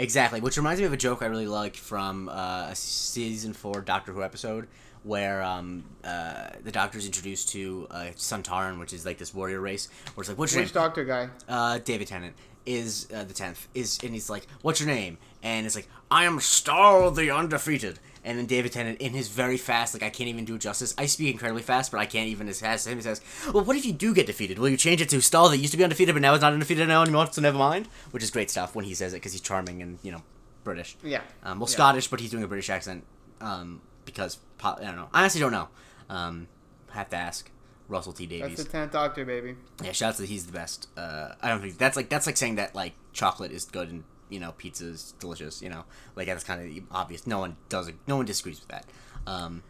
Exactly, 0.00 0.40
which 0.40 0.56
reminds 0.56 0.80
me 0.80 0.86
of 0.86 0.92
a 0.92 0.96
joke 0.96 1.22
I 1.22 1.26
really 1.26 1.46
like 1.46 1.76
from 1.76 2.28
uh, 2.30 2.68
a 2.70 2.74
season 2.74 3.52
four 3.52 3.82
Doctor 3.82 4.12
Who 4.12 4.22
episode 4.22 4.66
where 5.02 5.42
um, 5.42 5.84
uh, 6.04 6.48
the 6.64 6.72
doctor's 6.72 7.06
introduced 7.06 7.50
to 7.50 7.86
uh, 7.90 7.96
Sontaran, 8.16 8.78
which 8.78 8.92
is 8.92 9.04
like 9.06 9.18
this 9.18 9.34
warrior 9.34 9.60
race, 9.60 9.88
where 10.14 10.22
it's 10.22 10.28
like, 10.28 10.38
what's 10.38 10.54
your 10.54 10.62
Which 10.62 10.74
name? 10.74 10.82
doctor 10.82 11.04
guy? 11.04 11.28
uh, 11.48 11.78
David 11.78 12.06
Tennant 12.08 12.34
is 12.66 13.08
uh, 13.14 13.24
the 13.24 13.34
tenth 13.34 13.68
is, 13.74 13.98
and 14.02 14.12
he's 14.12 14.28
like, 14.30 14.46
"What's 14.62 14.80
your 14.80 14.86
name?" 14.88 15.16
And 15.42 15.64
it's 15.66 15.74
like, 15.74 15.88
"I 16.10 16.24
am 16.24 16.40
Staal 16.40 17.10
the 17.10 17.30
Undefeated." 17.30 17.98
And 18.22 18.38
then 18.38 18.44
David 18.46 18.72
Tennant, 18.72 19.00
in 19.00 19.12
his 19.12 19.28
very 19.28 19.56
fast, 19.56 19.94
like 19.94 20.02
I 20.02 20.10
can't 20.10 20.28
even 20.28 20.44
do 20.44 20.58
justice. 20.58 20.94
I 20.98 21.06
speak 21.06 21.32
incredibly 21.32 21.62
fast, 21.62 21.90
but 21.90 21.98
I 21.98 22.06
can't 22.06 22.28
even 22.28 22.48
as 22.48 22.60
fast 22.60 22.86
as 22.86 22.92
him. 22.92 22.98
He 22.98 23.02
says, 23.02 23.20
"Well, 23.52 23.64
what 23.64 23.76
if 23.76 23.86
you 23.86 23.92
do 23.94 24.12
get 24.14 24.26
defeated? 24.26 24.58
Will 24.58 24.68
you 24.68 24.76
change 24.76 25.00
it 25.00 25.08
to 25.10 25.20
Staal 25.22 25.48
that 25.48 25.56
used 25.58 25.72
to 25.72 25.78
be 25.78 25.84
undefeated, 25.84 26.14
but 26.14 26.20
now 26.20 26.34
is 26.34 26.42
not 26.42 26.52
undefeated 26.52 26.86
now 26.88 27.02
anymore? 27.02 27.28
So 27.32 27.40
never 27.40 27.56
mind." 27.58 27.88
Which 28.10 28.22
is 28.22 28.30
great 28.30 28.50
stuff 28.50 28.74
when 28.74 28.84
he 28.84 28.92
says 28.94 29.14
it 29.14 29.16
because 29.16 29.32
he's 29.32 29.40
charming 29.40 29.80
and 29.80 29.98
you 30.02 30.12
know 30.12 30.22
British. 30.64 30.96
Yeah. 31.02 31.22
Um, 31.42 31.60
well, 31.60 31.68
Yeah. 31.68 31.74
Scottish, 31.74 32.08
but 32.08 32.20
he's 32.20 32.30
doing 32.30 32.42
a 32.44 32.48
British 32.48 32.68
accent 32.68 33.04
um, 33.40 33.80
because 34.04 34.36
po- 34.58 34.76
I 34.78 34.84
don't 34.84 34.96
know. 34.96 35.08
I 35.14 35.20
honestly 35.20 35.40
don't 35.40 35.52
know. 35.52 35.68
Um, 36.10 36.48
have 36.90 37.08
to 37.10 37.16
ask 37.16 37.50
Russell 37.88 38.12
T 38.12 38.26
Davies. 38.26 38.56
That's 38.58 38.64
the 38.64 38.70
tenth 38.70 38.92
doctor, 38.92 39.24
baby. 39.24 39.56
Yeah, 39.82 39.92
shouts 39.92 40.18
that 40.18 40.28
he's 40.28 40.44
the 40.46 40.52
best. 40.52 40.88
Uh, 40.96 41.34
I 41.40 41.48
don't 41.48 41.60
think 41.62 41.78
that's 41.78 41.96
like 41.96 42.08
that's 42.10 42.26
like 42.26 42.36
saying 42.36 42.56
that 42.56 42.74
like 42.74 42.92
chocolate 43.12 43.52
is 43.52 43.64
good 43.64 43.90
and 43.90 44.04
you 44.30 44.40
know 44.40 44.52
pizza's 44.52 45.14
delicious. 45.18 45.60
You 45.62 45.68
know, 45.68 45.84
like 46.16 46.26
that's 46.26 46.44
kind 46.44 46.60
of 46.78 46.84
obvious. 46.92 47.26
No 47.26 47.38
one 47.38 47.56
does. 47.68 47.90
No 48.06 48.16
one 48.16 48.24
disagrees 48.26 48.60
with 48.60 48.68
that. 48.68 48.84
Um, 49.26 49.62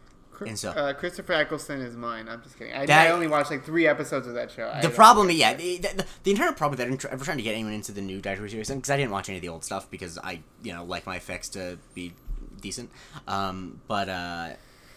and 0.47 0.57
so 0.57 0.71
Uh, 0.71 0.93
Christopher 0.93 1.33
Eccleston 1.33 1.81
is 1.81 1.95
mine. 1.95 2.27
I'm 2.27 2.41
just 2.41 2.57
kidding. 2.57 2.73
I, 2.73 2.85
That- 2.87 3.07
I 3.07 3.11
only 3.11 3.27
watched 3.27 3.51
like 3.51 3.63
three 3.63 3.85
episodes 3.85 4.25
of 4.25 4.33
that 4.33 4.49
show. 4.49 4.73
The 4.81 4.89
problem, 4.89 5.29
yeah, 5.29 5.53
the, 5.53 5.77
the, 5.77 6.05
the 6.23 6.31
entire 6.31 6.51
problem 6.51 6.77
that 6.79 6.87
I'm 7.11 7.19
trying 7.19 7.37
to 7.37 7.43
get 7.43 7.53
anyone 7.53 7.73
into 7.73 7.91
the 7.91 8.01
new 8.01 8.19
Doctor 8.21 8.41
Who 8.41 8.49
series 8.49 8.69
because 8.69 8.89
I 8.89 8.97
didn't 8.97 9.11
watch 9.11 9.29
any 9.29 9.37
of 9.37 9.41
the 9.43 9.49
old 9.49 9.63
stuff 9.63 9.89
because 9.91 10.17
I 10.17 10.41
you 10.63 10.73
know 10.73 10.83
like 10.83 11.05
my 11.05 11.15
effects 11.17 11.49
to 11.49 11.77
be 11.93 12.13
decent. 12.59 12.89
Um, 13.27 13.81
but 13.87 14.09
uh, 14.09 14.49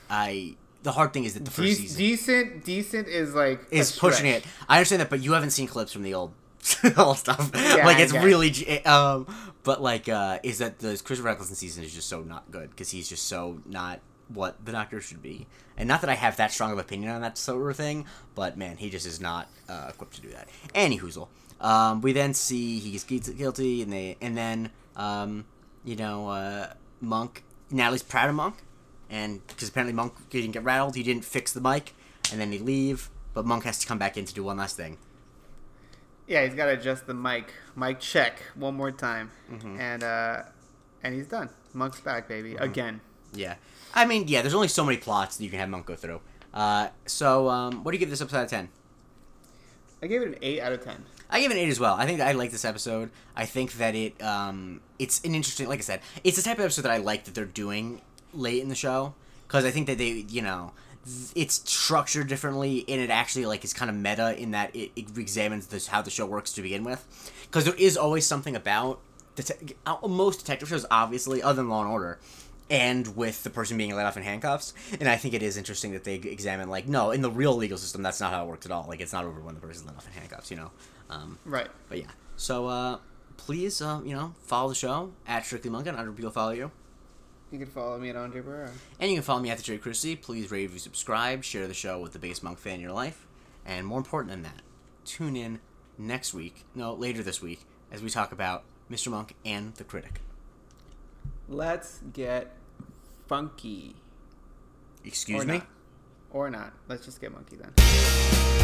I 0.08 0.54
the 0.82 0.92
hard 0.92 1.12
thing 1.12 1.24
is 1.24 1.34
that 1.34 1.44
the 1.44 1.50
first 1.50 1.68
De- 1.68 1.74
season 1.88 1.98
decent, 1.98 2.64
decent 2.64 3.08
is 3.08 3.34
like 3.34 3.60
is 3.70 3.98
pushing 3.98 4.26
it. 4.26 4.44
I 4.68 4.76
understand 4.78 5.00
that, 5.00 5.10
but 5.10 5.20
you 5.20 5.32
haven't 5.32 5.50
seen 5.50 5.66
clips 5.66 5.92
from 5.92 6.02
the 6.02 6.14
old 6.14 6.32
old 6.96 7.18
stuff. 7.18 7.50
Yeah, 7.54 7.84
like 7.84 7.98
it's 7.98 8.12
really, 8.14 8.84
um, 8.86 9.26
but 9.64 9.82
like, 9.82 10.08
uh, 10.08 10.38
is 10.42 10.58
that 10.58 10.78
the 10.78 11.00
Christopher 11.04 11.30
Eccleston 11.30 11.56
season 11.56 11.82
is 11.84 11.92
just 11.92 12.08
so 12.08 12.22
not 12.22 12.50
good 12.50 12.70
because 12.70 12.90
he's 12.90 13.08
just 13.08 13.26
so 13.26 13.60
not 13.66 14.00
what 14.28 14.64
the 14.64 14.72
Doctor 14.72 15.00
should 15.00 15.22
be. 15.22 15.46
And 15.76 15.88
not 15.88 16.00
that 16.02 16.10
I 16.10 16.14
have 16.14 16.36
that 16.36 16.52
strong 16.52 16.72
of 16.72 16.78
opinion 16.78 17.10
on 17.10 17.22
that 17.22 17.36
sort 17.36 17.70
of 17.70 17.76
thing, 17.76 18.06
but 18.34 18.56
man, 18.56 18.76
he 18.76 18.90
just 18.90 19.06
is 19.06 19.20
not 19.20 19.48
uh, 19.68 19.86
equipped 19.88 20.14
to 20.14 20.20
do 20.20 20.28
that. 20.30 20.48
Any 20.74 20.98
hoozle. 20.98 21.28
Um, 21.60 22.00
we 22.00 22.12
then 22.12 22.34
see 22.34 22.78
he 22.78 22.92
gets 22.92 23.28
guilty, 23.28 23.82
and 23.82 23.92
they, 23.92 24.16
and 24.20 24.36
then, 24.36 24.70
um, 24.96 25.46
you 25.84 25.96
know, 25.96 26.28
uh, 26.28 26.72
Monk. 27.00 27.42
Natalie's 27.70 28.02
proud 28.02 28.28
of 28.28 28.34
Monk, 28.34 28.56
and 29.08 29.44
because 29.46 29.68
apparently 29.68 29.94
Monk 29.94 30.12
didn't 30.30 30.52
get 30.52 30.62
rattled, 30.62 30.94
he 30.94 31.02
didn't 31.02 31.24
fix 31.24 31.52
the 31.52 31.60
mic, 31.60 31.94
and 32.30 32.40
then 32.40 32.50
they 32.50 32.58
leave. 32.58 33.10
But 33.32 33.46
Monk 33.46 33.64
has 33.64 33.78
to 33.80 33.86
come 33.86 33.98
back 33.98 34.16
in 34.16 34.26
to 34.26 34.34
do 34.34 34.44
one 34.44 34.58
last 34.58 34.76
thing. 34.76 34.98
Yeah, 36.26 36.44
he's 36.44 36.54
got 36.54 36.66
to 36.66 36.72
adjust 36.72 37.06
the 37.06 37.14
mic. 37.14 37.52
Mic 37.76 38.00
check 38.00 38.40
one 38.54 38.74
more 38.74 38.90
time, 38.90 39.30
Mm-hmm. 39.50 39.80
and 39.80 40.02
uh, 40.02 40.42
and 41.02 41.14
he's 41.14 41.26
done. 41.26 41.50
Monk's 41.72 42.00
back, 42.00 42.28
baby, 42.28 42.54
again. 42.56 43.00
Yeah. 43.34 43.56
I 43.94 44.06
mean, 44.06 44.26
yeah, 44.28 44.42
there's 44.42 44.54
only 44.54 44.68
so 44.68 44.84
many 44.84 44.96
plots 44.96 45.36
that 45.36 45.44
you 45.44 45.50
can 45.50 45.58
have 45.58 45.68
Monk 45.68 45.86
go 45.86 45.96
through. 45.96 46.20
Uh, 46.52 46.88
so, 47.06 47.48
um, 47.48 47.82
what 47.84 47.90
do 47.92 47.96
you 47.96 48.00
give 48.00 48.10
this 48.10 48.20
episode 48.20 48.38
out 48.38 48.44
of 48.44 48.50
10? 48.50 48.68
I 50.02 50.06
gave 50.06 50.22
it 50.22 50.28
an 50.28 50.36
eight 50.42 50.60
out 50.60 50.72
of 50.72 50.84
ten. 50.84 51.04
I 51.30 51.40
gave 51.40 51.50
it 51.50 51.54
an 51.54 51.60
8 51.60 51.68
as 51.68 51.80
well. 51.80 51.94
I 51.94 52.06
think 52.06 52.20
I 52.20 52.32
like 52.32 52.50
this 52.52 52.64
episode. 52.64 53.10
I 53.34 53.44
think 53.46 53.72
that 53.74 53.94
it, 53.94 54.20
um, 54.22 54.80
it's 54.98 55.20
an 55.24 55.34
interesting, 55.34 55.66
like 55.68 55.78
I 55.80 55.82
said, 55.82 56.00
it's 56.22 56.36
the 56.36 56.42
type 56.42 56.58
of 56.58 56.64
episode 56.64 56.82
that 56.82 56.92
I 56.92 56.98
like 56.98 57.24
that 57.24 57.34
they're 57.34 57.44
doing 57.46 58.02
late 58.32 58.62
in 58.62 58.68
the 58.68 58.74
show. 58.74 59.14
Because 59.48 59.64
I 59.64 59.70
think 59.70 59.86
that 59.88 59.98
they, 59.98 60.10
you 60.28 60.42
know, 60.42 60.72
it's 61.34 61.56
structured 61.70 62.28
differently 62.28 62.84
and 62.88 63.00
it 63.00 63.10
actually, 63.10 63.46
like, 63.46 63.64
is 63.64 63.72
kind 63.72 63.90
of 63.90 63.96
meta 63.96 64.36
in 64.40 64.52
that 64.52 64.74
it, 64.74 64.90
it 64.96 65.16
examines 65.18 65.66
this, 65.68 65.86
how 65.88 66.02
the 66.02 66.10
show 66.10 66.26
works 66.26 66.52
to 66.54 66.62
begin 66.62 66.84
with. 66.84 67.04
Because 67.42 67.64
there 67.64 67.74
is 67.74 67.96
always 67.96 68.26
something 68.26 68.56
about, 68.56 69.00
det- 69.36 69.74
uh, 69.86 69.96
most 70.08 70.40
detective 70.40 70.68
shows, 70.68 70.86
obviously, 70.90 71.42
other 71.42 71.56
than 71.56 71.68
Law 71.68 71.82
and 71.82 71.90
Order, 71.90 72.18
and 72.70 73.14
with 73.16 73.42
the 73.42 73.50
person 73.50 73.76
being 73.76 73.94
let 73.94 74.06
off 74.06 74.16
in 74.16 74.22
handcuffs. 74.22 74.72
And 74.98 75.08
I 75.08 75.16
think 75.16 75.34
it 75.34 75.42
is 75.42 75.56
interesting 75.58 75.92
that 75.92 76.04
they 76.04 76.14
examine, 76.14 76.68
like, 76.70 76.88
no, 76.88 77.10
in 77.10 77.20
the 77.20 77.30
real 77.30 77.54
legal 77.54 77.76
system, 77.76 78.02
that's 78.02 78.20
not 78.20 78.32
how 78.32 78.44
it 78.44 78.48
works 78.48 78.64
at 78.64 78.72
all. 78.72 78.86
Like, 78.88 79.00
it's 79.02 79.12
not 79.12 79.24
over 79.24 79.40
when 79.40 79.54
the 79.54 79.60
person's 79.60 79.86
let 79.86 79.96
off 79.96 80.06
in 80.06 80.12
handcuffs, 80.14 80.50
you 80.50 80.56
know? 80.56 80.70
Um, 81.10 81.38
Right. 81.44 81.68
but 81.90 81.98
yeah, 81.98 82.06
so 82.36 82.66
uh, 82.66 82.98
please, 83.36 83.82
uh, 83.82 84.00
you 84.04 84.14
know, 84.16 84.32
follow 84.44 84.70
the 84.70 84.74
show 84.74 85.12
at 85.26 85.44
Strictly 85.44 85.70
Monk 85.70 85.86
and 85.86 85.98
other 85.98 86.10
people 86.12 86.30
follow 86.30 86.52
you. 86.52 86.70
You 87.54 87.60
can 87.60 87.68
follow 87.68 87.96
me 88.00 88.08
at 88.08 88.16
Andre 88.16 88.42
Barrera. 88.42 88.70
And 88.98 89.08
you 89.12 89.16
can 89.16 89.22
follow 89.22 89.38
me 89.38 89.48
at 89.48 89.58
the 89.58 89.62
Jake 89.62 89.80
Christie. 89.80 90.16
Please 90.16 90.50
rate, 90.50 90.62
review, 90.62 90.80
subscribe, 90.80 91.44
share 91.44 91.68
the 91.68 91.74
show 91.74 92.00
with 92.00 92.12
the 92.12 92.18
biggest 92.18 92.42
monk 92.42 92.58
fan 92.58 92.74
in 92.74 92.80
your 92.80 92.90
life, 92.90 93.28
and 93.64 93.86
more 93.86 93.98
important 93.98 94.30
than 94.32 94.42
that, 94.42 94.60
tune 95.04 95.36
in 95.36 95.60
next 95.96 96.34
week, 96.34 96.64
no, 96.74 96.94
later 96.94 97.22
this 97.22 97.40
week, 97.40 97.60
as 97.92 98.02
we 98.02 98.10
talk 98.10 98.32
about 98.32 98.64
Mr. 98.90 99.06
Monk 99.06 99.36
and 99.44 99.72
the 99.76 99.84
Critic. 99.84 100.20
Let's 101.48 102.00
get 102.12 102.56
funky. 103.28 103.94
Excuse 105.04 105.44
or 105.44 105.46
me. 105.46 105.58
Not. 105.58 105.66
Or 106.32 106.50
not. 106.50 106.72
Let's 106.88 107.04
just 107.04 107.20
get 107.20 107.30
monkey 107.30 107.54
then. 107.54 108.63